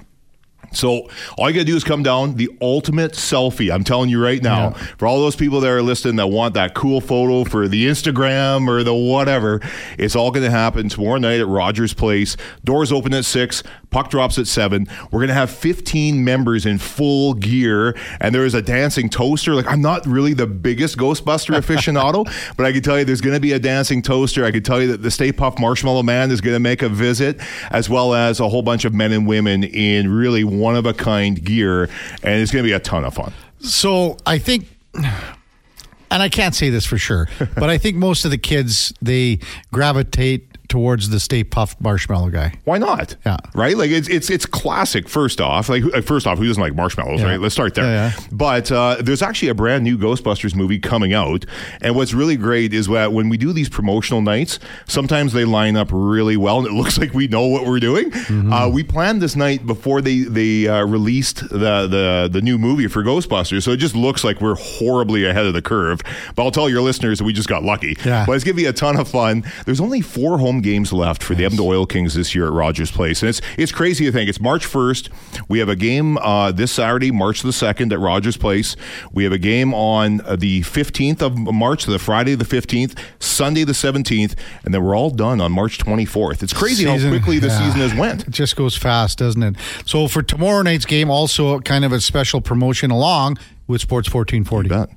So 0.72 1.08
all 1.38 1.48
you 1.48 1.54
gotta 1.54 1.64
do 1.64 1.76
is 1.76 1.84
come 1.84 2.02
down. 2.02 2.34
The 2.34 2.50
ultimate 2.60 3.12
selfie. 3.12 3.72
I'm 3.72 3.84
telling 3.84 4.10
you 4.10 4.20
right 4.20 4.42
now, 4.42 4.70
for 4.98 5.06
all 5.06 5.20
those 5.20 5.36
people 5.36 5.60
that 5.60 5.70
are 5.70 5.82
listening 5.82 6.16
that 6.16 6.26
want 6.26 6.54
that 6.54 6.74
cool 6.74 7.00
photo 7.00 7.44
for 7.44 7.68
the 7.68 7.86
Instagram 7.86 8.66
or 8.68 8.82
the 8.82 8.94
whatever, 8.94 9.60
it's 9.98 10.16
all 10.16 10.32
gonna 10.32 10.50
happen 10.50 10.88
tomorrow 10.88 11.18
night 11.18 11.38
at 11.38 11.46
Rogers 11.46 11.94
Place. 11.94 12.36
Doors 12.64 12.90
open 12.90 13.14
at 13.14 13.24
six. 13.24 13.62
Puck 13.94 14.11
drops 14.11 14.38
at 14.38 14.46
seven. 14.46 14.88
We're 15.11 15.20
gonna 15.20 15.35
have 15.35 15.50
15 15.50 16.24
members 16.24 16.66
in 16.66 16.78
full 16.78 17.35
gear, 17.35 17.96
and 18.20 18.35
there 18.35 18.44
is 18.44 18.54
a 18.54 18.62
dancing 18.62 19.09
toaster. 19.09 19.54
Like 19.54 19.70
I'm 19.70 19.80
not 19.80 20.04
really 20.04 20.35
the 20.35 20.46
biggest 20.48 20.98
Ghostbuster 20.98 21.57
aficionado, 21.57 22.24
but 22.57 22.66
I 22.66 22.72
can 22.72 22.83
tell 22.83 22.98
you 22.98 23.04
there's 23.04 23.20
gonna 23.20 23.40
be 23.40 23.52
a 23.52 23.59
dancing 23.59 24.02
toaster. 24.02 24.44
I 24.44 24.50
can 24.50 24.62
tell 24.62 24.83
you 24.83 24.88
that 24.88 25.02
the 25.02 25.11
Stay 25.11 25.33
Puft 25.33 25.61
Marshmallow 25.61 26.02
Man 26.02 26.30
is 26.30 26.40
gonna 26.40 26.59
make 26.59 26.83
a 26.83 26.88
visit, 26.88 27.40
as 27.70 27.88
well 27.88 28.14
as 28.14 28.40
a 28.40 28.48
whole 28.48 28.62
bunch 28.62 28.85
of 28.85 28.92
men 28.92 29.12
and 29.12 29.26
women 29.26 29.62
in 29.62 30.11
really 30.11 30.42
one 30.42 30.76
of 30.76 30.87
a 30.87 30.92
kind 30.92 31.44
gear, 31.44 31.85
and 32.22 32.40
it's 32.40 32.50
going 32.50 32.64
to 32.64 32.68
be 32.68 32.72
a 32.72 32.80
ton 32.80 33.04
of 33.04 33.14
fun. 33.14 33.33
So 33.61 34.16
I 34.26 34.38
think, 34.38 34.66
and 34.94 36.22
I 36.22 36.28
can't 36.28 36.54
say 36.54 36.70
this 36.70 36.85
for 36.85 36.98
sure, 36.98 37.28
but 37.54 37.70
I 37.70 37.78
think 37.78 37.96
most 37.96 38.24
of 38.24 38.30
the 38.30 38.38
kids 38.38 38.92
they 39.00 39.38
gravitate 39.72 40.53
towards 40.74 41.08
the 41.08 41.20
Stay 41.20 41.44
Puft 41.44 41.80
Marshmallow 41.80 42.30
guy. 42.30 42.52
Why 42.64 42.78
not? 42.78 43.14
Yeah. 43.24 43.37
Right? 43.54 43.76
Like 43.76 43.90
it's 43.90 44.08
it's 44.08 44.28
it's 44.28 44.44
classic. 44.44 45.08
First 45.08 45.40
off, 45.40 45.68
like 45.68 45.84
uh, 45.94 46.00
first 46.00 46.26
off, 46.26 46.38
who 46.38 46.48
doesn't 46.48 46.60
like 46.60 46.74
marshmallows? 46.74 47.20
Yeah. 47.20 47.28
Right. 47.28 47.40
Let's 47.40 47.54
start 47.54 47.76
there. 47.76 47.84
Yeah, 47.84 48.10
yeah. 48.12 48.26
But 48.32 48.72
uh, 48.72 48.96
there's 49.00 49.22
actually 49.22 49.50
a 49.50 49.54
brand 49.54 49.84
new 49.84 49.96
Ghostbusters 49.96 50.56
movie 50.56 50.80
coming 50.80 51.14
out, 51.14 51.46
and 51.80 51.94
what's 51.94 52.12
really 52.12 52.37
great 52.37 52.74
is 52.74 52.88
that 52.88 53.12
when 53.12 53.28
we 53.28 53.37
do 53.37 53.52
these 53.52 53.68
promotional 53.68 54.20
nights, 54.20 54.58
sometimes 54.88 55.32
they 55.32 55.44
line 55.44 55.76
up 55.76 55.90
really 55.92 56.37
well, 56.37 56.58
and 56.58 56.66
it 56.66 56.72
looks 56.80 56.98
like 56.98 57.14
we 57.14 57.28
know 57.28 57.46
what 57.46 57.66
we're 57.66 57.78
doing. 57.78 58.10
Mm-hmm. 58.10 58.52
Uh, 58.52 58.68
we 58.68 58.82
planned 58.82 59.22
this 59.22 59.37
night 59.37 59.64
before 59.64 60.00
they 60.00 60.22
they 60.22 60.66
uh, 60.66 60.84
released 60.84 61.48
the 61.50 61.87
the 61.87 62.28
the 62.32 62.42
new 62.42 62.58
movie 62.58 62.88
for 62.88 63.04
Ghostbusters, 63.04 63.62
so 63.62 63.70
it 63.70 63.76
just 63.76 63.94
looks 63.94 64.24
like 64.24 64.40
we're 64.40 64.56
horribly 64.56 65.24
ahead 65.24 65.46
of 65.46 65.54
the 65.54 65.62
curve. 65.62 66.00
But 66.34 66.42
I'll 66.42 66.50
tell 66.50 66.68
your 66.68 66.82
listeners 66.82 67.18
that 67.18 67.24
we 67.24 67.32
just 67.32 67.48
got 67.48 67.62
lucky. 67.62 67.96
Yeah. 68.04 68.26
But 68.26 68.32
it's 68.32 68.42
going 68.42 68.56
to 68.56 68.60
be 68.60 68.66
a 68.66 68.72
ton 68.72 68.98
of 68.98 69.06
fun. 69.06 69.44
There's 69.66 69.80
only 69.80 70.00
four 70.00 70.38
home 70.38 70.62
games 70.64 70.92
left 70.92 71.22
for 71.22 71.37
the 71.37 71.44
Edmonton 71.44 71.68
Oil 71.68 71.87
Kings 71.87 72.14
this 72.14 72.35
year 72.35 72.46
at 72.46 72.53
Rogers 72.53 72.90
Place, 72.90 73.22
and 73.22 73.29
it's 73.29 73.40
it's 73.57 73.70
crazy 73.70 74.05
to 74.07 74.11
think. 74.11 74.29
It's 74.29 74.40
March 74.40 74.66
1st. 74.66 75.11
We 75.48 75.61
have 75.61 75.68
a 75.68 75.77
game 75.77 76.18
uh, 76.18 76.50
this 76.50 76.72
Saturday, 76.72 77.12
March 77.12 77.42
the 77.42 77.50
2nd 77.50 77.92
at 77.92 78.00
Rogers 78.00 78.37
Place. 78.37 78.74
We 79.12 79.22
have 79.24 79.33
a 79.33 79.38
game 79.38 79.72
on 79.72 80.20
uh, 80.22 80.35
the 80.37 80.62
15th 80.62 81.22
of 81.22 81.38
March, 81.38 81.85
the 81.85 81.98
Friday 81.98 82.35
the 82.35 82.44
15th, 82.44 82.98
Sunday 83.20 83.62
the 83.62 83.72
17th, 83.72 84.35
and 84.64 84.74
then 84.74 84.83
we're 84.83 84.96
all 84.96 85.11
done 85.11 85.40
on 85.40 85.53
March 85.53 85.79
24th. 85.79 86.42
It's 86.42 86.53
crazy 86.53 86.85
Season- 86.85 87.12
how 87.12 87.16
quickly 87.16 87.38
the 87.38 87.48
yeah. 87.48 87.59
season 87.59 87.81
has 87.81 87.94
went. 87.94 88.27
It 88.27 88.31
just 88.31 88.57
goes 88.57 88.77
fast, 88.77 89.18
doesn't 89.18 89.42
it? 89.42 89.57
So 89.87 90.09
for 90.09 90.22
tomorrow 90.22 90.62
night's 90.62 90.87
game, 90.87 91.11
also 91.11 91.61
kind 91.61 91.85
of 91.85 91.92
a 91.92 92.00
special 92.00 92.40
promotion 92.40 92.90
along 92.90 93.38
with 93.66 93.81
Sports 93.81 94.12
1440. 94.12 94.94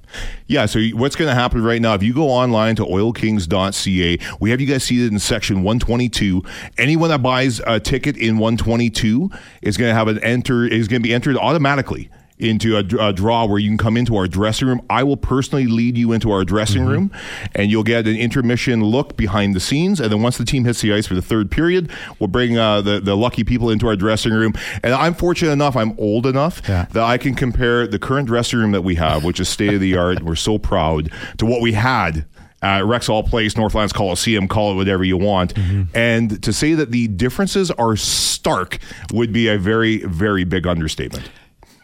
Yeah, 0.47 0.65
so 0.65 0.81
what's 0.93 1.15
going 1.15 1.29
to 1.29 1.35
happen 1.35 1.63
right 1.63 1.81
now, 1.81 1.93
if 1.93 2.03
you 2.03 2.13
go 2.13 2.29
online 2.29 2.75
to 2.77 2.83
oilkings.ca, 2.85 4.19
we 4.39 4.49
have 4.49 4.61
you 4.61 4.67
guys 4.67 4.83
seated 4.83 5.11
in 5.11 5.19
section 5.19 5.57
122. 5.63 6.43
Anyone 6.77 7.09
that 7.09 7.21
buys 7.21 7.61
a 7.65 7.79
ticket 7.79 8.17
in 8.17 8.37
122 8.37 9.29
is 9.61 9.77
going 9.77 9.89
to 9.89 9.95
have 9.95 10.07
an 10.07 10.23
enter, 10.23 10.65
is 10.65 10.87
going 10.87 11.01
to 11.01 11.07
be 11.07 11.13
entered 11.13 11.37
automatically 11.37 12.09
into 12.39 12.75
a, 12.77 13.07
a 13.07 13.13
draw 13.13 13.45
where 13.45 13.57
you 13.57 13.67
can 13.69 13.77
come 13.79 13.97
into 13.97 14.15
our 14.15 14.27
dressing 14.27 14.67
room. 14.67 14.81
I 14.89 15.03
will 15.03 15.17
personally 15.17 15.65
lead 15.65 15.97
you 15.97 16.11
into 16.11 16.31
our 16.31 16.43
dressing 16.43 16.85
room 16.85 17.11
and 17.55 17.71
you'll 17.71 17.83
get 17.83 18.05
an 18.07 18.15
intermission 18.15 18.83
look 18.83 19.17
behind 19.17 19.55
the 19.55 19.59
scenes. 19.59 19.99
And 19.99 20.11
then 20.11 20.21
once 20.21 20.37
the 20.37 20.45
team 20.45 20.63
hits 20.65 20.81
the 20.81 20.93
ice 20.93 21.07
for 21.07 21.15
the 21.15 21.21
third 21.21 21.49
period, 21.49 21.89
we'll 22.19 22.27
bring 22.27 22.55
uh, 22.57 22.81
the, 22.81 22.99
the 22.99 23.17
lucky 23.17 23.43
people 23.43 23.71
into 23.71 23.87
our 23.87 23.95
dressing 23.95 24.33
room. 24.33 24.53
And 24.83 24.93
I'm 24.93 25.15
fortunate 25.15 25.51
enough, 25.51 25.75
I'm 25.75 25.95
old 25.99 26.27
enough 26.27 26.61
Yeah. 26.67 26.85
that 26.91 27.03
I 27.03 27.17
can 27.17 27.33
compare 27.33 27.87
the 27.87 27.97
current 27.97 28.27
dressing 28.27 28.59
room 28.59 28.71
that 28.73 28.83
we 28.83 28.95
have, 28.95 29.23
which 29.23 29.39
is 29.39 29.49
state 29.49 29.73
of 29.73 29.81
the 29.81 29.97
art. 29.97 30.21
We're 30.21 30.35
so 30.35 30.59
proud 30.59 31.11
to 31.39 31.45
what 31.47 31.61
we 31.61 31.73
had. 31.73 32.25
Uh, 32.61 32.79
Rexall 32.81 33.23
Place, 33.27 33.55
Northlands 33.55 33.93
Coliseum, 33.93 34.47
call 34.47 34.71
it 34.71 34.75
whatever 34.75 35.03
you 35.03 35.15
want. 35.17 35.53
And 35.93 36.41
to 36.43 36.51
say 36.53 36.73
that 36.73 36.91
the 36.91 37.07
differences 37.07 37.69
are 37.71 37.95
stark 37.95 38.79
would 39.13 39.31
be 39.31 39.47
a 39.47 39.57
very, 39.59 39.99
very 40.05 40.43
big 40.43 40.65
understatement. 40.65 41.29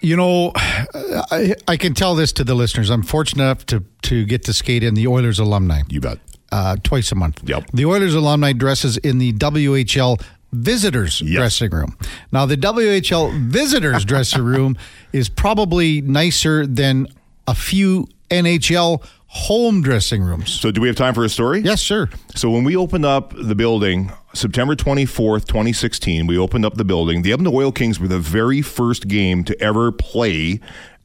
You 0.03 0.15
know, 0.17 0.51
I, 0.55 1.55
I 1.67 1.77
can 1.77 1.93
tell 1.93 2.13
this 2.15 2.31
to 2.33 2.43
the 2.43 2.53
listeners. 2.55 2.89
I'm 2.89 3.03
fortunate 3.03 3.43
enough 3.43 3.65
to, 3.67 3.83
to 4.03 4.25
get 4.25 4.43
to 4.43 4.53
skate 4.53 4.83
in 4.83 4.93
the 4.93 5.07
Oilers 5.07 5.39
alumni. 5.39 5.81
You 5.89 6.01
bet. 6.01 6.19
uh, 6.51 6.75
twice 6.83 7.11
a 7.11 7.15
month. 7.15 7.41
Yep. 7.45 7.71
The 7.73 7.85
Oilers 7.85 8.13
alumni 8.13 8.53
dresses 8.53 8.97
in 8.97 9.17
the 9.17 9.33
WHL 9.33 10.21
visitors 10.51 11.19
Yep. 11.21 11.37
dressing 11.39 11.71
room. 11.71 11.97
Now, 12.31 12.45
the 12.45 12.57
WHL 12.57 13.33
visitors 13.49 14.05
dressing 14.11 14.43
room 14.43 14.77
is 15.13 15.29
probably 15.29 16.01
nicer 16.01 16.67
than 16.67 17.07
a 17.47 17.55
few 17.55 18.07
NHL 18.29 19.03
home 19.33 19.81
dressing 19.81 20.21
rooms. 20.21 20.51
So, 20.51 20.69
do 20.69 20.79
we 20.79 20.87
have 20.87 20.95
time 20.95 21.15
for 21.15 21.23
a 21.23 21.29
story? 21.29 21.61
Yes, 21.61 21.81
sir. 21.81 22.07
So 22.35 22.51
when 22.51 22.63
we 22.63 22.77
opened 22.77 23.03
up 23.03 23.33
the 23.35 23.55
building, 23.55 24.11
September 24.33 24.75
24th, 24.75 25.47
2016, 25.47 26.27
we 26.27 26.37
opened 26.37 26.65
up 26.65 26.75
the 26.75 26.85
building. 26.85 27.23
The 27.23 27.33
Edmonton 27.33 27.55
Oil 27.55 27.71
Kings 27.71 27.99
were 27.99 28.07
the 28.07 28.19
very 28.19 28.61
first 28.61 29.07
game 29.07 29.43
to 29.45 29.59
ever 29.59 29.91
play 29.91 30.59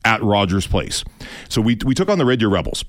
at 0.08 0.22
Rogers 0.22 0.66
Place. 0.66 1.04
So 1.50 1.60
we, 1.60 1.76
we 1.84 1.94
took 1.94 2.08
on 2.08 2.16
the 2.16 2.24
Red 2.24 2.38
Deer 2.38 2.48
Rebels. 2.48 2.82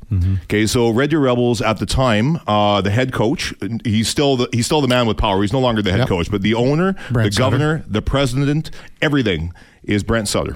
Okay, 0.45 0.65
so 0.65 0.89
Red 0.89 1.09
Deer 1.09 1.19
Rebels 1.19 1.61
at 1.61 1.77
the 1.77 1.85
time, 1.85 2.39
uh, 2.47 2.79
the 2.79 2.89
head 2.91 3.11
coach, 3.11 3.53
he's 3.83 4.07
still 4.07 4.37
the, 4.37 4.47
he's 4.53 4.65
still 4.65 4.79
the 4.79 4.87
man 4.87 5.05
with 5.05 5.17
power. 5.17 5.41
He's 5.41 5.51
no 5.51 5.59
longer 5.59 5.81
the 5.81 5.91
head 5.91 5.99
Yep. 5.99 6.07
coach, 6.07 6.31
but 6.31 6.41
the 6.43 6.53
owner, 6.53 6.95
Brent 7.11 7.33
the 7.33 7.37
governor, 7.37 7.83
the 7.87 8.01
president, 8.01 8.71
everything 9.01 9.51
is 9.83 10.01
Brent 10.03 10.27
Sutter. 10.29 10.55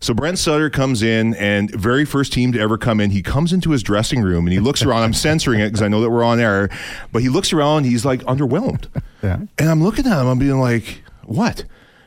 So 0.00 0.14
Brent 0.14 0.38
Sutter 0.38 0.70
comes 0.70 1.02
in, 1.02 1.34
and 1.34 1.70
very 1.74 2.04
first 2.06 2.32
team 2.32 2.52
to 2.52 2.60
ever 2.60 2.78
come 2.78 3.00
in, 3.00 3.10
he 3.10 3.22
comes 3.22 3.52
into 3.52 3.70
his 3.70 3.82
dressing 3.82 4.22
room 4.22 4.46
and 4.46 4.52
he 4.54 4.60
looks 4.60 4.82
around. 4.82 5.02
I'm 5.02 5.12
censoring 5.14 5.60
it 5.60 5.66
because 5.68 5.82
I 5.82 5.88
know 5.88 6.00
that 6.00 6.10
we're 6.10 6.24
on 6.24 6.40
air, 6.40 6.70
but 7.12 7.20
he 7.22 7.28
looks 7.28 7.52
around. 7.52 7.84
He's 7.84 8.04
like 8.06 8.22
underwhelmed, 8.24 8.86
Yeah. 9.22 9.40
and 9.58 9.68
I'm 9.68 9.82
looking 9.82 10.06
at 10.06 10.18
him. 10.20 10.26
I'm 10.26 10.38
being 10.38 10.60
like, 10.60 11.02
"What?" 11.24 11.64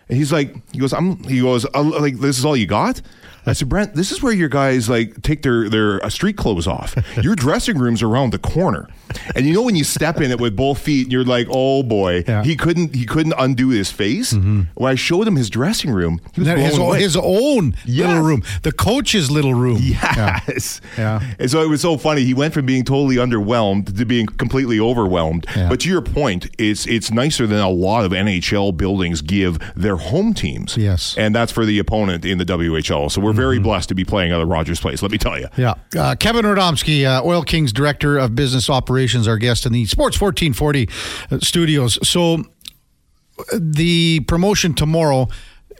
And 0.07 0.17
he's 0.17 0.31
like, 0.31 0.55
"He 0.71 0.79
goes, 0.79 0.93
I'm." 0.93 1.21
He 1.23 1.41
goes, 1.41 1.65
"Like 1.73 2.19
this 2.19 2.37
is 2.39 2.45
all 2.45 2.55
you 2.57 2.67
got." 2.67 3.01
I 3.45 3.53
said, 3.53 3.69
Brent, 3.69 3.95
this 3.95 4.11
is 4.11 4.21
where 4.21 4.33
your 4.33 4.49
guys 4.49 4.87
like 4.89 5.21
take 5.23 5.41
their 5.41 5.67
their 5.69 6.03
uh, 6.05 6.09
street 6.09 6.37
clothes 6.37 6.67
off. 6.67 6.95
Your 7.23 7.35
dressing 7.35 7.77
room's 7.77 8.03
around 8.03 8.31
the 8.33 8.37
corner, 8.39 8.87
and 9.35 9.45
you 9.47 9.53
know 9.53 9.63
when 9.63 9.75
you 9.75 9.83
step 9.83 10.21
in 10.21 10.29
it 10.31 10.39
with 10.39 10.55
both 10.55 10.77
feet, 10.79 11.11
you're 11.11 11.23
like, 11.25 11.47
"Oh 11.49 11.81
boy." 11.83 12.23
Yeah. 12.27 12.43
He 12.43 12.55
couldn't 12.55 12.93
he 12.95 13.05
couldn't 13.05 13.33
undo 13.37 13.69
his 13.69 13.91
face. 13.91 14.31
When 14.33 14.67
I 14.79 14.95
showed 14.95 15.27
him 15.27 15.35
his 15.35 15.49
dressing 15.49 15.91
room, 15.91 16.21
he 16.33 16.41
was 16.41 16.47
His, 16.49 16.77
away. 16.77 16.99
his 17.01 17.15
own 17.17 17.75
Yes. 17.85 18.07
little 18.09 18.23
room, 18.23 18.43
the 18.63 18.71
coach's 18.71 19.31
little 19.31 19.53
room. 19.53 19.79
Yes. 19.81 20.81
Yeah. 20.97 21.21
And 21.39 21.49
so 21.49 21.61
it 21.61 21.67
was 21.69 21.81
so 21.81 21.97
funny. 21.97 22.23
He 22.23 22.33
went 22.33 22.53
from 22.53 22.65
being 22.65 22.83
totally 22.83 23.15
underwhelmed 23.15 23.97
to 23.97 24.05
being 24.05 24.27
completely 24.27 24.79
overwhelmed. 24.79 25.45
Yeah. 25.55 25.69
But 25.69 25.79
to 25.81 25.89
your 25.89 26.01
point, 26.01 26.49
it's 26.57 26.85
it's 26.87 27.11
nicer 27.11 27.47
than 27.47 27.59
a 27.59 27.69
lot 27.69 28.05
of 28.05 28.11
NHL 28.11 28.75
buildings 28.77 29.21
give 29.21 29.57
their 29.75 29.95
home 29.97 30.33
teams. 30.33 30.77
Yes. 30.77 31.15
And 31.17 31.33
that's 31.33 31.51
for 31.51 31.65
the 31.65 31.79
opponent 31.79 32.23
in 32.25 32.37
the 32.37 32.45
WHL. 32.45 33.09
So 33.11 33.21
we're 33.21 33.30
very 33.31 33.59
blessed 33.59 33.89
to 33.89 33.95
be 33.95 34.03
playing 34.03 34.31
of 34.31 34.47
Rogers 34.47 34.79
Place. 34.79 35.01
Let 35.01 35.11
me 35.11 35.17
tell 35.17 35.39
you. 35.39 35.47
Yeah. 35.57 35.75
Uh, 35.97 36.15
Kevin 36.15 36.45
Radomski, 36.45 37.05
uh, 37.05 37.25
Oil 37.25 37.43
Kings 37.43 37.73
Director 37.73 38.17
of 38.17 38.35
Business 38.35 38.69
Operations, 38.69 39.27
our 39.27 39.37
guest 39.37 39.65
in 39.65 39.73
the 39.73 39.85
Sports 39.85 40.19
1440 40.19 40.89
uh, 41.31 41.39
studios. 41.39 41.99
So 42.07 42.35
uh, 42.35 43.43
the 43.53 44.21
promotion 44.21 44.73
tomorrow, 44.73 45.27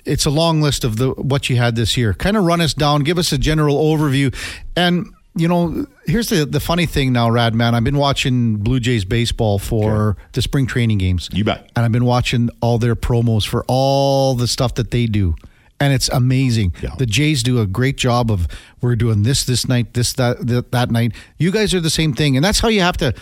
it's 0.06 0.26
a 0.26 0.30
long 0.30 0.62
list 0.62 0.84
of 0.84 0.98
the 0.98 1.12
what 1.12 1.50
you 1.50 1.58
had 1.58 1.76
this 1.76 1.96
year. 1.98 2.14
Kind 2.14 2.38
of 2.38 2.44
run 2.44 2.62
us 2.62 2.74
down, 2.74 3.04
give 3.04 3.18
us 3.18 3.32
a 3.32 3.38
general 3.38 3.78
overview. 3.78 4.36
And, 4.76 5.08
you 5.36 5.48
know, 5.48 5.86
here's 6.06 6.30
the, 6.30 6.46
the 6.46 6.60
funny 6.60 6.86
thing 6.86 7.14
now, 7.14 7.30
Rad 7.30 7.54
Man. 7.54 7.76
I've 7.76 7.84
been 7.84 7.98
watching 7.98 8.58
Blue 8.58 8.80
Jays 8.80 9.06
baseball 9.06 9.60
for 9.60 10.18
the 10.34 10.42
spring 10.42 10.66
training 10.66 10.98
games. 10.98 11.30
You 11.32 11.44
bet. 11.44 11.72
And 11.76 11.86
I've 11.86 11.92
been 11.92 12.06
watching 12.06 12.50
all 12.62 12.78
their 12.78 12.96
promos 12.96 13.48
for 13.48 13.64
all 13.68 14.36
the 14.36 14.48
stuff 14.48 14.76
that 14.76 14.92
they 14.92 15.06
do. 15.06 15.36
And 15.82 15.94
it's 15.94 16.10
amazing. 16.10 16.76
Yeah. 16.82 16.96
The 16.98 17.08
Jays 17.08 17.41
do 17.44 17.60
a 17.60 17.65
great 17.65 17.98
job 17.98 18.30
of 18.30 18.48
we're 18.82 18.96
doing 18.96 19.24
this 19.24 19.44
this 19.44 19.67
night, 19.67 19.94
this 19.94 20.13
that 20.13 20.46
that, 20.48 20.72
that 20.72 20.91
night. 20.91 21.13
You 21.38 21.52
guys 21.52 21.74
are 21.74 21.82
the 21.82 21.89
same 21.89 22.13
thing, 22.13 22.36
and 22.36 22.46
that's 22.46 22.60
how 22.60 22.67
you 22.67 22.82
have 22.82 22.98
to 22.98 23.13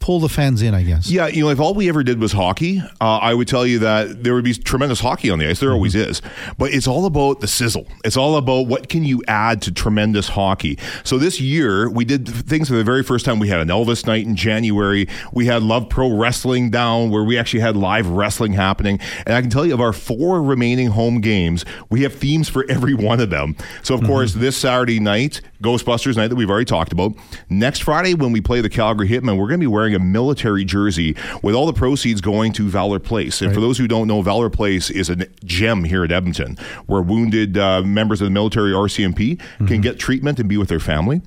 pull 0.00 0.18
the 0.18 0.28
fans 0.28 0.62
in, 0.62 0.74
I 0.74 0.82
guess. 0.82 1.10
Yeah, 1.10 1.28
you 1.28 1.44
know, 1.44 1.50
if 1.50 1.60
all 1.60 1.74
we 1.74 1.88
ever 1.88 2.02
did 2.02 2.18
was 2.18 2.32
hockey, 2.32 2.80
uh, 3.00 3.18
I 3.18 3.34
would 3.34 3.46
tell 3.46 3.66
you 3.66 3.78
that 3.80 4.24
there 4.24 4.34
would 4.34 4.44
be 4.44 4.54
tremendous 4.54 4.98
hockey 5.00 5.30
on 5.30 5.38
the 5.38 5.48
ice. 5.48 5.60
There 5.60 5.72
always 5.72 5.94
is. 5.94 6.22
But 6.58 6.72
it's 6.72 6.86
all 6.86 7.04
about 7.04 7.40
the 7.40 7.46
sizzle. 7.46 7.86
It's 8.02 8.16
all 8.16 8.36
about 8.36 8.66
what 8.66 8.88
can 8.88 9.04
you 9.04 9.22
add 9.28 9.60
to 9.62 9.72
tremendous 9.72 10.28
hockey. 10.28 10.78
So 11.04 11.18
this 11.18 11.40
year, 11.40 11.88
we 11.88 12.04
did 12.06 12.26
things 12.26 12.68
for 12.68 12.74
the 12.74 12.82
very 12.84 13.02
first 13.02 13.26
time. 13.26 13.38
We 13.38 13.48
had 13.48 13.60
an 13.60 13.68
Elvis 13.68 14.06
night 14.06 14.26
in 14.26 14.36
January. 14.36 15.06
We 15.32 15.46
had 15.46 15.62
Love 15.62 15.88
Pro 15.90 16.10
Wrestling 16.16 16.70
down 16.70 17.10
where 17.10 17.22
we 17.22 17.38
actually 17.38 17.60
had 17.60 17.76
live 17.76 18.08
wrestling 18.08 18.54
happening. 18.54 18.98
And 19.26 19.34
I 19.34 19.40
can 19.42 19.50
tell 19.50 19.66
you 19.66 19.74
of 19.74 19.80
our 19.82 19.92
four 19.92 20.42
remaining 20.42 20.88
home 20.88 21.20
games, 21.20 21.64
we 21.90 22.02
have 22.02 22.14
themes 22.14 22.48
for 22.48 22.64
every 22.70 22.94
one 22.94 23.20
of 23.20 23.28
them. 23.28 23.54
So, 23.82 23.94
of 23.94 24.02
course, 24.04 24.32
this 24.32 24.56
Saturday 24.56 24.98
night, 24.98 25.42
Ghostbusters 25.62 26.16
night 26.16 26.28
that 26.28 26.36
we've 26.36 26.50
already 26.50 26.64
talked 26.64 26.92
about. 26.92 27.12
Next 27.48 27.82
Friday, 27.82 28.14
when 28.14 28.32
we 28.32 28.40
play 28.40 28.60
the 28.60 28.70
Calgary 28.70 29.08
Hitmen, 29.08 29.36
we're 29.38 29.46
going 29.48 29.60
to 29.60 29.64
be 29.64 29.66
wearing 29.66 29.94
a 29.94 29.98
military 29.98 30.64
jersey 30.64 31.16
with 31.42 31.54
all 31.54 31.66
the 31.66 31.72
proceeds 31.72 32.20
going 32.20 32.52
to 32.54 32.68
Valor 32.68 32.98
Place. 32.98 33.42
And 33.42 33.52
for 33.54 33.60
those 33.60 33.78
who 33.78 33.86
don't 33.86 34.06
know, 34.08 34.22
Valor 34.22 34.50
Place 34.50 34.90
is 34.90 35.10
a 35.10 35.16
gem 35.44 35.84
here 35.84 36.04
at 36.04 36.12
Edmonton 36.12 36.56
where 36.86 37.02
wounded 37.02 37.58
uh, 37.58 37.82
members 37.82 38.20
of 38.20 38.26
the 38.26 38.30
military 38.30 38.72
RCMP 38.72 39.40
can 39.66 39.80
get 39.80 39.98
treatment 39.98 40.38
and 40.38 40.48
be 40.48 40.56
with 40.56 40.68
their 40.68 40.80
family. 40.80 41.20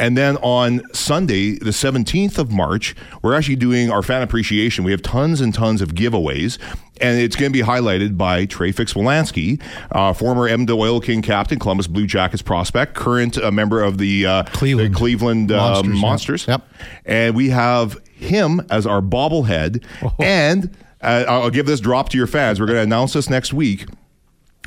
And 0.00 0.16
then 0.16 0.38
on 0.38 0.82
Sunday, 0.94 1.58
the 1.58 1.70
17th 1.70 2.38
of 2.38 2.50
March, 2.50 2.96
we're 3.22 3.34
actually 3.34 3.56
doing 3.56 3.90
our 3.90 4.02
fan 4.02 4.22
appreciation. 4.22 4.82
We 4.82 4.92
have 4.92 5.02
tons 5.02 5.42
and 5.42 5.52
tons 5.52 5.82
of 5.82 5.94
giveaways. 5.94 6.58
And 7.02 7.20
it's 7.20 7.36
going 7.36 7.52
to 7.52 7.56
be 7.56 7.62
highlighted 7.62 8.16
by 8.16 8.46
Trey 8.46 8.72
Fix-Wolansky, 8.72 9.62
uh, 9.92 10.12
former 10.14 10.48
Edmonton 10.48 10.76
Oil 10.78 11.00
King 11.00 11.20
captain, 11.22 11.58
Columbus 11.58 11.86
Blue 11.86 12.06
Jackets 12.06 12.42
prospect, 12.42 12.94
current 12.94 13.36
uh, 13.38 13.50
member 13.50 13.82
of 13.82 13.98
the 13.98 14.26
uh, 14.26 14.42
Cleveland. 14.44 14.94
the 14.94 14.98
Cleveland 14.98 15.52
uh, 15.52 15.82
Monsters, 15.82 16.00
Monsters. 16.00 16.46
yep. 16.48 16.62
And 17.04 17.34
we 17.34 17.50
have 17.50 17.98
him 18.14 18.60
as 18.70 18.86
our 18.86 19.02
bobblehead. 19.02 19.84
Oh. 20.02 20.14
And 20.18 20.74
uh, 21.02 21.24
I'll 21.28 21.50
give 21.50 21.66
this 21.66 21.80
drop 21.80 22.08
to 22.10 22.18
your 22.18 22.26
fans. 22.26 22.58
We're 22.58 22.66
going 22.66 22.78
to 22.78 22.82
announce 22.82 23.12
this 23.12 23.28
next 23.28 23.52
week 23.52 23.86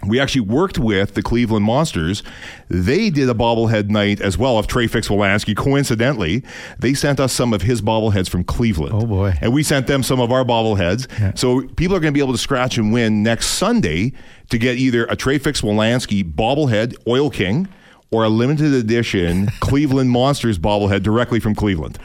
we 0.08 0.20
actually 0.20 0.41
worked 0.41 0.78
with 0.78 1.14
the 1.14 1.22
Cleveland 1.22 1.66
Monsters. 1.66 2.24
They 2.70 3.10
did 3.10 3.30
a 3.30 3.34
bobblehead 3.34 3.89
night 3.89 4.22
as 4.22 4.38
well 4.38 4.58
of 4.58 4.68
Trey 4.68 4.88
Fix-Wolansky. 4.88 5.56
Coincidentally, 5.56 6.43
they 6.80 6.93
sent 6.93 7.20
us 7.20 7.34
some 7.34 7.54
of 7.54 7.62
his 7.62 7.82
bobbleheads 7.82 8.30
from 8.30 8.43
Cleveland. 8.43 8.93
Oh, 8.93 9.06
boy. 9.06 9.34
And 9.41 9.54
we 9.54 9.64
sent 9.64 9.88
them 9.88 10.04
some 10.04 10.20
of 10.20 10.32
our 10.32 10.43
bobbleheads. 10.43 11.38
So 11.38 11.62
people 11.76 11.95
are 11.95 11.99
going 11.99 12.14
to 12.14 12.18
be 12.18 12.24
able 12.24 12.34
to 12.34 12.39
scratch 12.39 12.78
and 12.78 12.91
win 12.91 13.24
next 13.24 13.47
Sunday 13.47 14.14
to 14.49 14.58
get 14.58 14.78
either 14.78 15.06
a 15.06 15.16
Trey 15.16 15.38
Fix-Wolansky 15.38 16.34
bobblehead 16.34 16.95
Oil 17.08 17.30
King 17.30 17.68
or 18.12 18.24
a 18.24 18.30
limited 18.30 18.74
edition 18.74 19.47
Cleveland 19.60 20.12
Monsters 20.12 20.60
bobblehead 20.60 21.04
directly 21.04 21.39
from 21.39 21.56
Cleveland. 21.56 21.97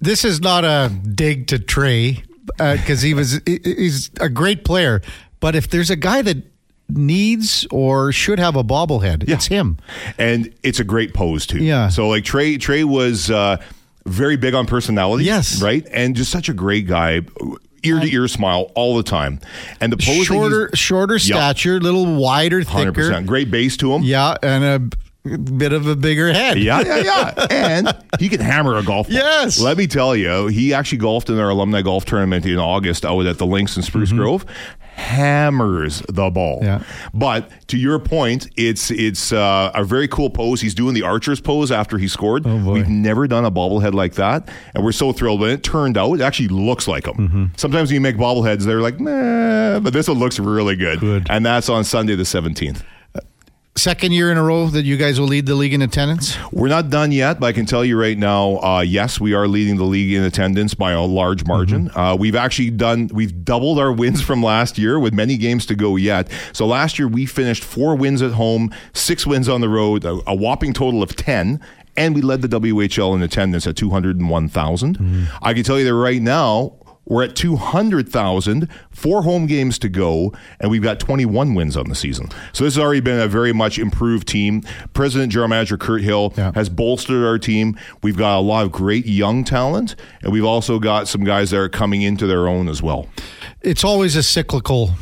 This 0.00 0.24
is 0.24 0.40
not 0.40 0.64
a 0.64 0.90
dig 1.14 1.46
to 1.48 1.58
Trey 1.58 2.24
uh, 2.58 2.76
because 2.76 3.02
he 3.02 3.14
was 3.14 3.40
he's 3.46 4.10
a 4.20 4.28
great 4.28 4.64
player. 4.64 5.02
But 5.40 5.54
if 5.54 5.68
there's 5.70 5.90
a 5.90 5.96
guy 5.96 6.22
that 6.22 6.49
needs 6.96 7.66
or 7.70 8.12
should 8.12 8.38
have 8.38 8.56
a 8.56 8.64
bobblehead, 8.64 9.28
it's 9.28 9.46
him. 9.46 9.78
and 10.18 10.52
it's 10.62 10.80
a 10.80 10.84
great 10.84 11.14
pose 11.14 11.46
too. 11.46 11.58
Yeah. 11.62 11.88
So 11.88 12.08
like 12.08 12.24
Trey, 12.24 12.56
Trey 12.58 12.84
was 12.84 13.30
uh, 13.30 13.56
very 14.06 14.36
big 14.36 14.54
on 14.54 14.66
personality. 14.66 15.24
Yes. 15.24 15.62
right, 15.62 15.86
and 15.92 16.16
just 16.16 16.30
such 16.30 16.48
a 16.48 16.54
great 16.54 16.86
guy, 16.86 17.22
ear 17.82 18.00
to 18.00 18.06
ear 18.12 18.28
smile 18.28 18.70
all 18.74 18.96
the 18.96 19.02
time, 19.02 19.40
and 19.80 19.92
the 19.92 19.96
pose 19.96 20.26
Shorter, 20.26 20.70
shorter 20.74 21.18
stature, 21.18 21.80
little 21.80 22.16
wider, 22.16 22.62
thicker. 22.62 22.92
percent 22.92 23.26
great 23.26 23.50
base 23.50 23.76
to 23.78 23.92
him. 23.92 24.02
Yeah, 24.02 24.36
and 24.42 24.64
a 24.64 25.38
bit 25.38 25.72
of 25.72 25.86
a 25.86 25.94
bigger 25.96 26.32
head. 26.32 26.58
Yeah, 26.58 26.80
yeah, 26.80 26.96
yeah. 26.96 27.46
and 27.50 27.94
he 28.18 28.28
can 28.28 28.40
hammer 28.40 28.76
a 28.76 28.82
golf 28.82 29.06
ball. 29.06 29.16
Yes. 29.16 29.60
Let 29.60 29.76
me 29.76 29.86
tell 29.86 30.16
you, 30.16 30.46
he 30.46 30.72
actually 30.72 30.98
golfed 30.98 31.28
in 31.28 31.38
our 31.38 31.50
alumni 31.50 31.82
golf 31.82 32.04
tournament 32.06 32.46
in 32.46 32.58
August 32.58 33.04
out 33.04 33.26
at 33.26 33.36
the 33.38 33.46
Links 33.46 33.76
in 33.76 33.82
Spruce 33.82 34.12
Grove. 34.12 34.46
Hammers 35.00 36.02
the 36.08 36.30
ball. 36.30 36.60
Yeah. 36.62 36.82
But 37.14 37.50
to 37.68 37.78
your 37.78 37.98
point, 37.98 38.48
it's 38.56 38.90
it's 38.90 39.32
uh, 39.32 39.72
a 39.74 39.82
very 39.82 40.06
cool 40.08 40.30
pose. 40.30 40.60
He's 40.60 40.74
doing 40.74 40.94
the 40.94 41.02
archer's 41.02 41.40
pose 41.40 41.72
after 41.72 41.98
he 41.98 42.06
scored. 42.06 42.46
Oh. 42.46 42.72
We've 42.72 42.88
never 42.88 43.26
done 43.26 43.44
a 43.44 43.50
bobblehead 43.50 43.94
like 43.94 44.14
that, 44.14 44.48
and 44.74 44.84
we're 44.84 44.92
so 44.92 45.12
thrilled. 45.12 45.40
When 45.40 45.50
it 45.50 45.62
turned 45.62 45.96
out, 45.96 46.14
it 46.14 46.20
actually 46.20 46.48
looks 46.48 46.86
like 46.86 47.06
him. 47.06 47.14
Mm-hmm. 47.14 47.44
Sometimes 47.56 47.88
when 47.88 47.94
you 47.94 48.00
make 48.00 48.16
bobbleheads, 48.16 48.64
they're 48.64 48.82
like, 48.82 49.00
nah, 49.00 49.80
but 49.80 49.92
this 49.92 50.06
one 50.06 50.18
looks 50.18 50.38
really 50.38 50.76
good. 50.76 51.00
Good. 51.00 51.26
And 51.30 51.44
that's 51.44 51.68
on 51.68 51.84
Sunday 51.84 52.14
the 52.14 52.24
seventeenth. 52.24 52.84
Second 53.80 54.12
year 54.12 54.30
in 54.30 54.36
a 54.36 54.42
row 54.42 54.66
that 54.66 54.84
you 54.84 54.98
guys 54.98 55.18
will 55.18 55.26
lead 55.26 55.46
the 55.46 55.54
league 55.54 55.72
in 55.72 55.80
attendance. 55.80 56.36
We're 56.52 56.68
not 56.68 56.90
done 56.90 57.12
yet, 57.12 57.40
but 57.40 57.46
I 57.46 57.52
can 57.52 57.64
tell 57.64 57.82
you 57.82 57.98
right 57.98 58.18
now, 58.18 58.58
uh, 58.58 58.80
yes, 58.82 59.18
we 59.18 59.32
are 59.32 59.48
leading 59.48 59.78
the 59.78 59.84
league 59.84 60.12
in 60.12 60.22
attendance 60.22 60.74
by 60.74 60.92
a 60.92 61.00
large 61.00 61.46
margin. 61.46 61.90
Uh, 61.94 62.14
we've 62.14 62.34
actually 62.36 62.68
done, 62.68 63.08
we've 63.10 63.42
doubled 63.42 63.78
our 63.78 63.90
wins 63.90 64.20
from 64.20 64.42
last 64.42 64.76
year 64.76 64.98
with 65.00 65.14
many 65.14 65.38
games 65.38 65.64
to 65.64 65.74
go 65.74 65.96
yet. 65.96 66.30
So 66.52 66.66
last 66.66 66.98
year 66.98 67.08
we 67.08 67.24
finished 67.24 67.64
four 67.64 67.96
wins 67.96 68.20
at 68.20 68.32
home, 68.32 68.70
six 68.92 69.26
wins 69.26 69.48
on 69.48 69.62
the 69.62 69.68
road, 69.70 70.04
a, 70.04 70.20
a 70.26 70.34
whopping 70.34 70.74
total 70.74 71.02
of 71.02 71.16
10. 71.16 71.58
And 71.96 72.14
we 72.14 72.20
led 72.20 72.42
the 72.42 72.48
WHL 72.48 73.14
in 73.14 73.22
attendance 73.22 73.66
at 73.66 73.76
201,000. 73.76 75.28
I 75.40 75.54
can 75.54 75.62
tell 75.62 75.78
you 75.78 75.86
that 75.86 75.94
right 75.94 76.20
now, 76.20 76.74
we're 77.10 77.24
at 77.24 77.36
200,000, 77.36 78.68
four 78.90 79.22
home 79.22 79.46
games 79.46 79.78
to 79.80 79.88
go, 79.88 80.32
and 80.60 80.70
we've 80.70 80.82
got 80.82 81.00
21 81.00 81.54
wins 81.54 81.76
on 81.76 81.88
the 81.88 81.94
season. 81.94 82.28
So 82.52 82.64
this 82.64 82.76
has 82.76 82.82
already 82.82 83.00
been 83.00 83.20
a 83.20 83.28
very 83.28 83.52
much 83.52 83.78
improved 83.78 84.28
team. 84.28 84.62
President 84.94 85.32
General 85.32 85.48
Manager 85.48 85.76
Kirt 85.76 86.02
Hill 86.02 86.32
Yeah. 86.36 86.52
has 86.54 86.68
bolstered 86.68 87.24
our 87.24 87.38
team. 87.38 87.76
We've 88.02 88.16
got 88.16 88.38
a 88.38 88.40
lot 88.40 88.64
of 88.64 88.72
great 88.72 89.06
young 89.06 89.44
talent, 89.44 89.96
and 90.22 90.32
we've 90.32 90.44
also 90.44 90.78
got 90.78 91.08
some 91.08 91.24
guys 91.24 91.50
that 91.50 91.58
are 91.58 91.68
coming 91.68 92.02
into 92.02 92.26
their 92.26 92.48
own 92.48 92.68
as 92.68 92.82
well. 92.82 93.08
It's 93.60 93.84
always 93.84 94.16
a 94.16 94.22
cyclical. 94.22 94.92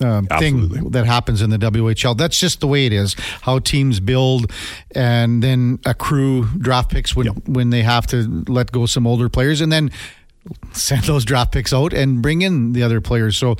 Um, 0.00 0.28
thing 0.38 0.90
that 0.92 1.06
happens 1.06 1.42
in 1.42 1.50
the 1.50 1.58
WHL. 1.58 2.16
That's 2.16 2.38
just 2.38 2.60
the 2.60 2.68
way 2.68 2.86
it 2.86 2.92
is. 2.92 3.16
How 3.40 3.58
teams 3.58 3.98
build 3.98 4.52
and 4.94 5.42
then 5.42 5.80
accrue 5.84 6.44
draft 6.56 6.92
picks 6.92 7.16
when 7.16 7.26
when 7.46 7.70
they 7.70 7.82
have 7.82 8.06
to 8.08 8.44
let 8.46 8.70
go 8.70 8.86
some 8.86 9.08
older 9.08 9.28
players, 9.28 9.60
and 9.60 9.72
then 9.72 9.90
send 10.72 11.04
those 11.04 11.24
draft 11.24 11.52
picks 11.52 11.72
out 11.72 11.92
and 11.92 12.22
bring 12.22 12.42
in 12.42 12.72
the 12.72 12.82
other 12.82 13.00
players. 13.00 13.36
So, 13.36 13.56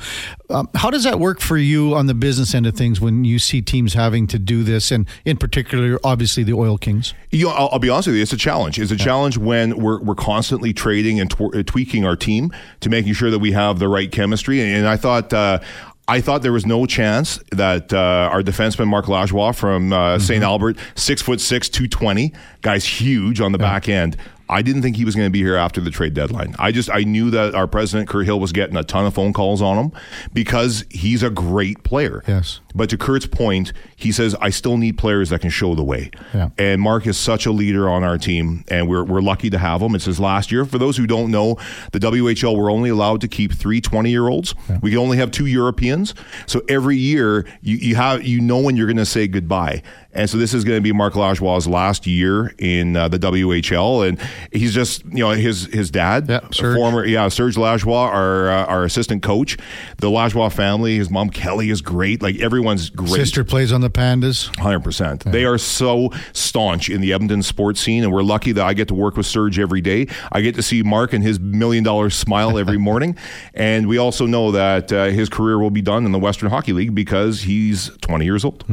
um, 0.49 0.69
how 0.75 0.89
does 0.89 1.03
that 1.03 1.19
work 1.19 1.39
for 1.39 1.57
you 1.57 1.95
on 1.95 2.07
the 2.07 2.13
business 2.13 2.55
end 2.55 2.65
of 2.65 2.75
things 2.75 2.99
when 2.99 3.23
you 3.23 3.39
see 3.39 3.61
teams 3.61 3.93
having 3.93 4.27
to 4.27 4.39
do 4.39 4.63
this, 4.63 4.91
and 4.91 5.07
in 5.25 5.37
particular, 5.37 5.99
obviously 6.03 6.43
the 6.43 6.53
Oil 6.53 6.77
Kings? 6.77 7.13
You 7.31 7.45
know, 7.45 7.51
I'll, 7.51 7.69
I'll 7.73 7.79
be 7.79 7.89
honest 7.89 8.07
with 8.07 8.17
you. 8.17 8.21
It's 8.21 8.33
a 8.33 8.37
challenge. 8.37 8.79
It's 8.79 8.91
a 8.91 8.97
challenge 8.97 9.37
when 9.37 9.77
we're, 9.77 10.01
we're 10.01 10.15
constantly 10.15 10.73
trading 10.73 11.19
and 11.19 11.29
tw- 11.29 11.55
uh, 11.55 11.63
tweaking 11.63 12.05
our 12.05 12.15
team 12.15 12.51
to 12.79 12.89
making 12.89 13.13
sure 13.13 13.31
that 13.31 13.39
we 13.39 13.51
have 13.51 13.79
the 13.79 13.87
right 13.87 14.11
chemistry. 14.11 14.61
And, 14.61 14.75
and 14.77 14.87
I 14.87 14.97
thought. 14.97 15.33
Uh, 15.33 15.59
I 16.07 16.21
thought 16.21 16.41
there 16.41 16.51
was 16.51 16.65
no 16.65 16.87
chance 16.87 17.39
that 17.51 17.93
uh, 17.93 18.29
our 18.31 18.41
defenseman 18.41 18.87
Mark 18.87 19.05
Lajoie 19.05 19.55
from 19.55 19.93
uh, 19.93 20.17
St. 20.17 20.43
Albert, 20.43 20.75
six 20.95 21.21
foot 21.21 21.39
six, 21.39 21.69
two 21.69 21.87
twenty, 21.87 22.33
guy's 22.63 22.83
huge 22.83 23.39
on 23.39 23.51
the 23.51 23.59
back 23.59 23.87
end. 23.87 24.17
I 24.49 24.63
didn't 24.63 24.81
think 24.81 24.95
he 24.95 25.05
was 25.05 25.15
going 25.15 25.27
to 25.27 25.31
be 25.31 25.39
here 25.39 25.55
after 25.55 25.79
the 25.79 25.91
trade 25.91 26.15
deadline. 26.15 26.55
I 26.57 26.71
just 26.71 26.89
I 26.89 27.03
knew 27.03 27.29
that 27.29 27.53
our 27.53 27.67
president 27.67 28.09
Kirt 28.09 28.25
Hill 28.25 28.39
was 28.39 28.51
getting 28.51 28.75
a 28.75 28.83
ton 28.83 29.05
of 29.05 29.13
phone 29.13 29.31
calls 29.31 29.61
on 29.61 29.77
him 29.77 29.91
because 30.33 30.85
he's 30.89 31.21
a 31.21 31.29
great 31.29 31.83
player. 31.83 32.23
Yes. 32.27 32.59
But 32.73 32.89
to 32.89 32.97
Kirt's 32.97 33.27
point, 33.27 33.73
he 33.95 34.11
says 34.11 34.35
I 34.41 34.49
still 34.49 34.77
need 34.77 34.97
players 34.97 35.29
that 35.29 35.41
can 35.41 35.49
show 35.49 35.75
the 35.75 35.83
way. 35.83 36.11
Yeah. 36.33 36.49
And 36.57 36.81
Mark 36.81 37.05
is 37.07 37.17
such 37.17 37.45
a 37.45 37.51
leader 37.51 37.89
on 37.89 38.03
our 38.03 38.17
team, 38.17 38.63
and 38.69 38.87
we're, 38.87 39.03
we're 39.03 39.21
lucky 39.21 39.49
to 39.49 39.57
have 39.57 39.81
him. 39.81 39.95
It's 39.95 40.05
his 40.05 40.19
last 40.19 40.51
year. 40.51 40.65
For 40.65 40.77
those 40.77 40.97
who 40.97 41.05
don't 41.05 41.31
know, 41.31 41.57
the 41.91 41.99
WHL, 41.99 42.55
we're 42.57 42.71
only 42.71 42.89
allowed 42.89 43.21
to 43.21 43.27
keep 43.27 43.53
three 43.53 43.81
20 43.81 44.09
year 44.09 44.27
olds. 44.27 44.55
We 44.81 44.91
can 44.91 44.99
only 44.99 45.17
have 45.17 45.31
two 45.31 45.45
Europeans. 45.45 46.15
So 46.47 46.61
every 46.69 46.97
year, 46.97 47.45
you, 47.61 47.77
you 47.77 47.95
have 47.95 48.23
you 48.23 48.39
know 48.41 48.59
when 48.59 48.75
you're 48.77 48.87
going 48.87 48.97
to 48.97 49.05
say 49.05 49.27
goodbye. 49.27 49.83
And 50.11 50.27
so 50.27 50.37
this 50.37 50.55
is 50.55 50.63
going 50.63 50.77
to 50.77 50.81
be 50.81 50.91
Mark 50.91 51.13
Lajoie's 51.13 51.67
last 51.67 52.07
year 52.07 52.53
in 52.57 52.95
uh, 52.95 53.07
the 53.09 53.19
WHL. 53.19 54.07
And 54.09 54.19
he's 54.51 54.73
just, 54.73 55.05
you 55.05 55.19
know, 55.19 55.29
his 55.31 55.65
his 55.65 55.91
dad, 55.91 56.27
Yeah, 56.27 56.39
Serge. 56.51 56.75
former, 56.77 57.05
yeah, 57.05 57.27
Serge 57.27 57.55
Lajoie, 57.55 57.93
our, 57.93 58.49
uh, 58.49 58.65
our 58.65 58.83
assistant 58.85 59.21
coach. 59.21 59.55
The 59.97 60.07
Lajoie 60.07 60.51
family, 60.51 60.97
his 60.97 61.11
mom 61.11 61.29
Kelly 61.29 61.69
is 61.69 61.81
great. 61.81 62.23
Like 62.23 62.37
everyone's 62.39 62.89
great. 62.89 63.09
Sister 63.11 63.43
plays 63.43 63.71
on 63.71 63.81
the 63.81 63.89
Pandas. 63.91 64.53
Hundred 64.57 64.83
percent. 64.83 65.25
They 65.25 65.45
are 65.45 65.59
so 65.59 66.09
staunch 66.33 66.89
in 66.89 67.01
the 67.01 67.13
Edmonton 67.13 67.43
sports 67.43 67.79
scene, 67.79 68.03
and 68.03 68.11
we're 68.11 68.23
lucky 68.23 68.51
that 68.53 68.65
I 68.65 68.73
get 68.73 68.87
to 68.87 68.95
work 68.95 69.15
with 69.15 69.27
Serge 69.27 69.59
every 69.59 69.81
day. 69.81 70.07
I 70.31 70.41
get 70.41 70.55
to 70.55 70.63
see 70.63 70.81
Mark 70.81 71.13
and 71.13 71.23
his 71.23 71.39
million 71.39 71.83
dollar 71.83 72.09
smile 72.09 72.57
every 72.57 72.77
morning, 72.89 73.15
and 73.53 73.87
we 73.87 73.99
also 73.99 74.25
know 74.25 74.51
that 74.53 74.91
uh, 74.91 75.05
his 75.05 75.29
career 75.29 75.59
will 75.59 75.69
be 75.71 75.81
done 75.83 76.05
in 76.07 76.11
the 76.11 76.19
Western 76.19 76.49
Hockey 76.49 76.73
League 76.73 76.95
because 76.95 77.41
he's 77.43 77.91
twenty 78.01 78.25
years 78.25 78.43
old. 78.43 78.65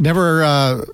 Never 0.00 0.42
uh, 0.42 0.84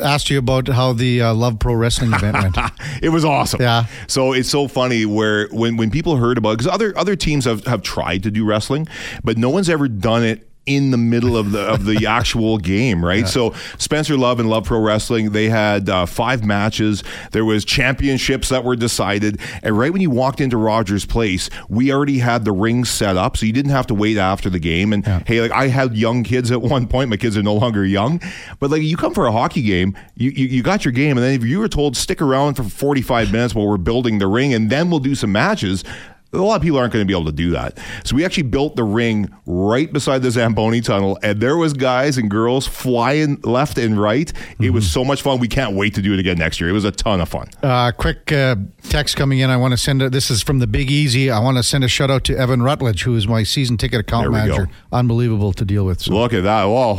asked 0.00 0.28
you 0.30 0.38
about 0.38 0.68
how 0.68 0.92
the 0.92 1.22
uh, 1.22 1.34
Love 1.34 1.58
Pro 1.58 1.74
Wrestling 1.74 2.12
event 2.12 2.36
went. 2.42 2.56
It 3.02 3.10
was 3.10 3.24
awesome. 3.24 3.60
Yeah. 3.60 3.86
So 4.06 4.32
it's 4.32 4.48
so 4.48 4.68
funny 4.68 5.04
where 5.06 5.48
when 5.48 5.76
when 5.76 5.90
people 5.90 6.16
heard 6.16 6.38
about 6.38 6.58
because 6.58 6.66
other 6.66 6.96
other 6.96 7.14
teams 7.14 7.44
have 7.44 7.64
have 7.66 7.82
tried 7.82 8.22
to 8.22 8.30
do 8.30 8.44
wrestling, 8.44 8.88
but 9.22 9.36
no 9.38 9.50
one's 9.50 9.68
ever 9.68 9.86
done 9.86 10.24
it 10.24 10.48
in 10.66 10.90
the 10.90 10.98
middle 10.98 11.36
of 11.36 11.52
the 11.52 11.60
of 11.60 11.84
the 11.84 12.06
actual 12.08 12.58
game, 12.58 13.04
right? 13.04 13.26
So 13.26 13.54
Spencer 13.78 14.16
Love 14.16 14.40
and 14.40 14.50
Love 14.50 14.64
Pro 14.64 14.80
Wrestling, 14.80 15.30
they 15.30 15.48
had 15.48 15.88
uh, 15.88 16.06
five 16.06 16.44
matches. 16.44 17.02
There 17.30 17.44
was 17.44 17.64
championships 17.64 18.48
that 18.48 18.64
were 18.64 18.76
decided, 18.76 19.40
and 19.62 19.78
right 19.78 19.92
when 19.92 20.02
you 20.02 20.10
walked 20.10 20.40
into 20.40 20.56
Rogers 20.56 21.06
Place, 21.06 21.48
we 21.68 21.92
already 21.92 22.18
had 22.18 22.44
the 22.44 22.52
ring 22.52 22.84
set 22.84 23.16
up, 23.16 23.36
so 23.36 23.46
you 23.46 23.52
didn't 23.52 23.70
have 23.70 23.86
to 23.86 23.94
wait 23.94 24.18
after 24.18 24.50
the 24.50 24.58
game. 24.58 24.92
And 24.92 25.06
hey, 25.06 25.40
like 25.40 25.52
I 25.52 25.68
had 25.68 25.96
young 25.96 26.24
kids 26.24 26.50
at 26.50 26.60
one 26.60 26.88
point. 26.88 27.10
My 27.10 27.16
kids 27.16 27.36
are 27.36 27.42
no 27.42 27.54
longer 27.54 27.84
young, 27.84 28.20
but 28.58 28.70
like 28.70 28.82
you 28.82 28.96
come 28.96 29.14
for 29.14 29.26
a 29.26 29.32
hockey 29.32 29.62
game, 29.62 29.96
you 30.16 30.30
you, 30.30 30.46
you 30.46 30.62
got 30.62 30.84
your 30.84 30.92
game, 30.92 31.16
and 31.16 31.24
then 31.24 31.34
if 31.34 31.44
you 31.44 31.60
were 31.60 31.68
told 31.68 31.96
stick 31.96 32.20
around 32.20 32.54
for 32.54 32.64
forty 32.64 33.02
five 33.02 33.30
minutes 33.30 33.54
while 33.54 33.68
we're 33.68 33.76
building 33.76 34.18
the 34.18 34.26
ring, 34.26 34.52
and 34.52 34.68
then 34.68 34.90
we'll 34.90 35.00
do 35.00 35.14
some 35.14 35.32
matches. 35.32 35.84
A 36.32 36.38
lot 36.38 36.56
of 36.56 36.62
people 36.62 36.78
aren't 36.78 36.92
going 36.92 37.02
to 37.02 37.06
be 37.06 37.14
able 37.14 37.26
to 37.26 37.32
do 37.36 37.50
that. 37.50 37.78
So 38.04 38.14
we 38.16 38.24
actually 38.24 38.42
built 38.44 38.76
the 38.76 38.82
ring 38.84 39.30
right 39.46 39.90
beside 39.90 40.22
the 40.22 40.30
Zamboni 40.30 40.80
tunnel, 40.80 41.18
and 41.22 41.40
there 41.40 41.56
was 41.56 41.72
guys 41.72 42.18
and 42.18 42.30
girls 42.30 42.66
flying 42.66 43.40
left 43.42 43.78
and 43.78 43.98
right. 43.98 44.30
It 44.60 44.70
was 44.70 44.90
so 44.90 45.04
much 45.04 45.22
fun. 45.22 45.38
We 45.38 45.48
can't 45.48 45.74
wait 45.76 45.94
to 45.94 46.02
do 46.02 46.12
it 46.12 46.18
again 46.18 46.36
next 46.36 46.60
year. 46.60 46.68
It 46.68 46.72
was 46.72 46.84
a 46.84 46.90
ton 46.90 47.20
of 47.20 47.28
fun. 47.28 47.48
Uh, 47.62 47.92
quick 47.92 48.32
uh, 48.32 48.56
text 48.82 49.16
coming 49.16 49.38
in. 49.38 49.50
I 49.50 49.56
want 49.56 49.72
to 49.72 49.78
send 49.78 50.02
a, 50.02 50.10
this 50.10 50.30
is 50.30 50.42
from 50.42 50.58
the 50.58 50.66
Big 50.66 50.90
Easy. 50.90 51.30
I 51.30 51.38
want 51.38 51.56
to 51.56 51.62
send 51.62 51.84
a 51.84 51.88
shout 51.88 52.10
out 52.10 52.24
to 52.24 52.36
Evan 52.36 52.60
Rutledge, 52.62 53.04
who 53.04 53.14
is 53.16 53.26
my 53.26 53.42
season 53.42 53.76
ticket 53.76 54.00
account 54.00 54.30
manager. 54.30 54.66
go. 54.66 54.72
Unbelievable 54.92 55.52
to 55.54 55.64
deal 55.64 55.86
with. 55.86 56.02
So, 56.02 56.12
Look 56.14 56.32
at 56.34 56.42
that. 56.42 56.64
Well. 56.64 56.96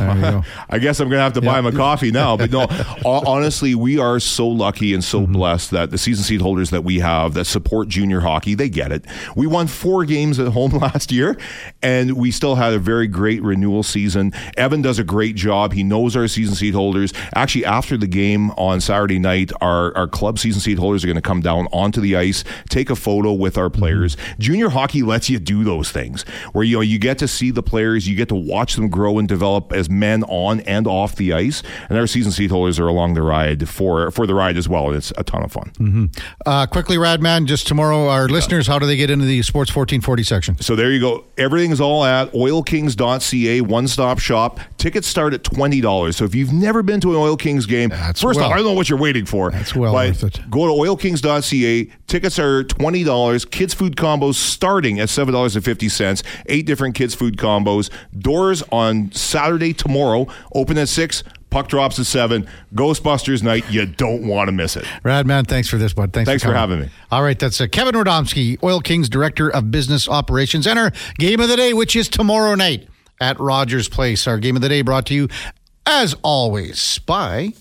I 0.70 0.80
guess 0.80 1.00
I'm 1.00 1.10
going 1.10 1.20
to 1.20 1.24
have 1.24 1.34
to 1.34 1.42
buy 1.42 1.54
Yeah. 1.54 1.60
him 1.60 1.66
a 1.68 1.72
coffee 1.74 2.12
now. 2.12 2.38
But 2.38 2.52
no, 2.52 2.68
honestly, 3.06 3.76
we 3.76 4.00
are 4.00 4.20
so 4.20 4.48
lucky 4.48 4.94
and 4.94 5.04
Mm-hmm. 5.04 5.26
so 5.26 5.28
blessed 5.28 5.72
that 5.72 5.92
the 5.92 5.98
season 5.98 6.24
seat 6.24 6.42
holders 6.42 6.70
that 6.72 6.84
we 6.84 7.00
have 7.00 7.34
that 7.36 7.46
support 7.46 7.88
junior 7.88 8.22
hockey, 8.22 8.56
they 8.56 8.70
get 8.70 8.92
it. 8.92 9.06
We 9.36 9.48
won 9.48 9.68
four 9.68 10.06
games 10.06 10.40
at 10.40 10.50
home 10.50 10.72
last 10.78 11.12
year, 11.12 11.38
and 11.82 12.14
we 12.18 12.32
still 12.32 12.56
had 12.56 12.74
a 12.74 12.80
very 12.80 13.08
great 13.08 13.42
renewal 13.44 13.84
season. 13.84 14.34
Evan 14.56 14.82
does 14.82 15.00
a 15.00 15.04
great 15.04 15.36
job. 15.36 15.74
He 15.74 15.84
knows 15.84 16.16
our 16.16 16.28
season 16.28 16.56
seat 16.56 16.74
holders. 16.74 17.14
Actually, 17.36 17.66
after 17.66 17.98
the 17.98 18.08
game 18.08 18.52
on 18.52 18.82
Saturday 18.82 19.20
night, 19.20 19.52
our, 19.62 19.96
our 19.96 20.08
club 20.08 20.40
season 20.40 20.62
seat 20.62 20.78
holders 20.78 21.04
are 21.04 21.08
going 21.08 21.16
to 21.16 21.22
come 21.22 21.42
down 21.42 21.68
onto 21.72 22.02
the 22.02 22.16
ice, 22.16 22.44
take 22.70 22.90
a 22.90 22.96
photo 22.96 23.34
with 23.34 23.58
our 23.58 23.70
players. 23.70 24.18
Junior 24.40 24.70
hockey 24.70 25.04
lets 25.04 25.30
you 25.30 25.40
do 25.40 25.64
those 25.64 25.92
things 25.92 26.24
where 26.54 26.64
you 26.64 26.78
know 26.78 26.82
you 26.82 27.00
get 27.00 27.18
to 27.20 27.28
see 27.28 27.52
the 27.52 27.64
players, 27.64 28.08
you 28.08 28.16
get 28.16 28.30
to 28.30 28.36
watch 28.36 28.76
them 28.76 28.90
grow 28.90 29.20
and 29.20 29.28
develop 29.28 29.74
as 29.74 29.90
men 29.90 30.24
on 30.24 30.60
and 30.62 30.88
off 30.88 31.16
the 31.16 31.34
ice. 31.34 31.64
And 31.90 31.98
our 31.98 32.08
season 32.08 32.32
seat 32.32 32.52
holders 32.52 32.80
are 32.80 32.88
along 32.88 33.14
the 33.14 33.22
ride 33.22 33.68
for 33.70 34.12
for 34.12 34.26
the 34.28 34.36
ride 34.36 34.58
as 34.58 34.68
well, 34.70 34.88
and 34.88 34.96
it's 34.96 35.12
a 35.18 35.24
ton 35.24 35.44
of 35.44 35.52
fun. 35.52 36.12
uh, 36.46 36.66
quickly, 36.68 36.98
Radman, 36.98 37.46
just 37.46 37.68
tomorrow, 37.68 38.08
our 38.08 38.28
listeners, 38.28 38.68
how 38.68 38.80
do 38.80 38.86
they 38.86 38.96
get 38.98 39.07
into 39.10 39.26
the 39.26 39.42
Sports 39.42 39.70
1440 39.76 40.24
section? 40.24 40.58
So 40.62 40.76
there 40.76 40.92
you 40.92 41.00
go. 41.00 41.26
Everything 41.38 41.72
is 41.72 41.80
all 41.82 42.04
at 42.04 42.32
oilkings.ca, 42.34 43.62
one 43.62 43.88
stop 43.88 44.20
shop. 44.20 44.60
Tickets 44.78 45.08
start 45.08 45.34
at 45.34 45.44
$20. 45.44 46.14
So 46.14 46.26
if 46.26 46.36
you've 46.36 46.54
never 46.54 46.84
been 46.84 47.00
to 47.02 47.12
an 47.12 47.16
Oil 47.18 47.38
Kings 47.38 47.66
game, 47.66 47.90
That's 47.90 48.22
first 48.22 48.38
well- 48.40 48.48
off, 48.48 48.54
I 48.54 48.58
don't 48.58 48.66
know 48.66 48.74
what 48.74 48.90
you're 48.90 49.00
waiting 49.00 49.26
for. 49.26 49.52
That's 49.52 49.76
well 49.76 49.94
worth 49.94 50.24
it. 50.24 50.40
Go 50.50 50.66
to 50.68 50.74
oilkings.ca. 50.74 51.92
Tickets 52.08 52.40
are 52.40 52.64
$20. 52.64 53.52
Kids 53.52 53.74
food 53.74 53.96
combos 53.96 54.36
starting 54.36 55.00
at 55.00 55.10
$7.50. 55.10 56.24
Eight 56.48 56.66
different 56.66 56.96
kids 56.96 57.14
food 57.16 57.38
combos. 57.38 57.90
Doors 58.18 58.64
on 58.72 59.12
Saturday 59.12 59.74
tomorrow, 59.74 60.28
open 60.54 60.78
at 60.78 60.90
6. 60.90 61.24
Puck 61.58 61.70
drops 61.70 61.98
at 61.98 62.06
7. 62.06 62.48
Ghostbusters 62.76 63.42
night. 63.42 63.66
You 63.72 63.88
don't 63.88 64.28
want 64.28 64.48
to 64.48 64.52
miss 64.52 64.76
it. 64.76 64.86
Radman, 65.04 65.48
thanks 65.48 65.68
for 65.68 65.78
this, 65.78 65.92
bud. 65.92 66.14
Thanks, 66.14 66.30
Thanks 66.30 66.44
for 66.44 66.54
coming. 66.54 66.60
having 66.78 66.80
me. 66.82 66.90
All 67.10 67.24
right, 67.24 67.40
that's 67.40 67.60
uh, 67.60 67.66
Kevin 67.66 67.96
Radomski, 67.96 68.62
Oil 68.64 68.80
Kings 68.80 69.10
Director 69.10 69.50
of 69.50 69.72
Business 69.72 70.08
Operations, 70.08 70.68
and 70.68 70.78
our 70.78 70.92
game 71.18 71.40
of 71.40 71.50
the 71.50 71.56
day, 71.56 71.74
which 71.74 71.96
is 71.96 72.10
tomorrow 72.10 72.54
night 72.54 72.88
at 73.20 73.40
Rogers 73.40 73.90
Place. 73.90 74.28
Our 74.28 74.38
game 74.38 74.56
of 74.56 74.62
the 74.62 74.70
day 74.70 74.84
brought 74.84 75.08
to 75.08 75.16
you, 75.16 75.30
as 75.88 76.14
always, 76.22 77.00
by 77.00 77.54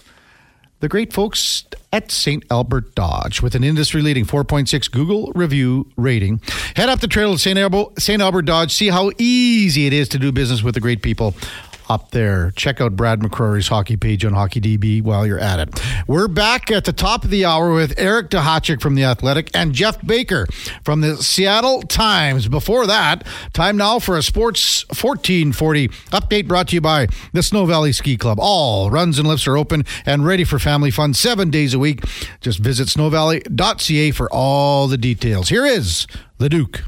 the 0.80 0.88
great 0.88 1.14
folks 1.14 1.64
at 1.90 2.10
St. 2.10 2.44
Albert 2.50 2.94
Dodge 2.94 3.40
with 3.40 3.54
an 3.54 3.64
industry 3.64 4.02
leading 4.02 4.26
4.6 4.26 4.90
Google 4.90 5.32
review 5.34 5.90
rating. 5.96 6.42
Head 6.74 6.90
up 6.90 7.00
the 7.00 7.08
trail 7.08 7.32
to 7.32 7.38
St. 7.38 7.58
Albert, 7.58 7.98
St. 7.98 8.20
Albert 8.20 8.42
Dodge, 8.42 8.74
see 8.74 8.88
how 8.88 9.10
easy 9.16 9.86
it 9.86 9.94
is 9.94 10.06
to 10.10 10.18
do 10.18 10.30
business 10.32 10.62
with 10.62 10.74
the 10.74 10.80
great 10.80 11.00
people 11.00 11.34
up 11.88 12.10
there. 12.10 12.50
Check 12.52 12.80
out 12.80 12.96
Brad 12.96 13.20
McCrory's 13.20 13.68
hockey 13.68 13.96
page 13.96 14.24
on 14.24 14.32
HockeyDB 14.32 15.02
while 15.02 15.26
you're 15.26 15.38
at 15.38 15.58
it. 15.58 15.80
We're 16.06 16.28
back 16.28 16.70
at 16.70 16.84
the 16.84 16.92
top 16.92 17.24
of 17.24 17.30
the 17.30 17.44
hour 17.44 17.72
with 17.72 17.94
Eric 17.98 18.30
Duhatschek 18.30 18.80
from 18.80 18.94
The 18.94 19.04
Athletic 19.04 19.50
and 19.54 19.72
Geoff 19.72 20.04
Baker 20.04 20.46
from 20.84 21.00
the 21.00 21.16
Seattle 21.16 21.82
Times. 21.82 22.48
Before 22.48 22.86
that, 22.86 23.26
time 23.52 23.76
now 23.76 23.98
for 23.98 24.16
a 24.16 24.22
Sports 24.22 24.84
1440 24.88 25.88
update 25.88 26.48
brought 26.48 26.68
to 26.68 26.74
you 26.76 26.80
by 26.80 27.08
the 27.32 27.42
Snow 27.42 27.66
Valley 27.66 27.92
Ski 27.92 28.16
Club. 28.16 28.38
All 28.40 28.90
runs 28.90 29.18
and 29.18 29.28
lifts 29.28 29.46
are 29.46 29.56
open 29.56 29.84
and 30.04 30.24
ready 30.24 30.44
for 30.44 30.58
family 30.58 30.90
fun 30.90 31.14
seven 31.14 31.50
days 31.50 31.74
a 31.74 31.78
week. 31.78 32.02
Just 32.40 32.58
visit 32.58 32.88
snowvalley.ca 32.88 34.10
for 34.12 34.32
all 34.32 34.88
the 34.88 34.98
details. 34.98 35.48
Here 35.48 35.64
is 35.64 36.06
the 36.38 36.48
Duke. 36.48 36.82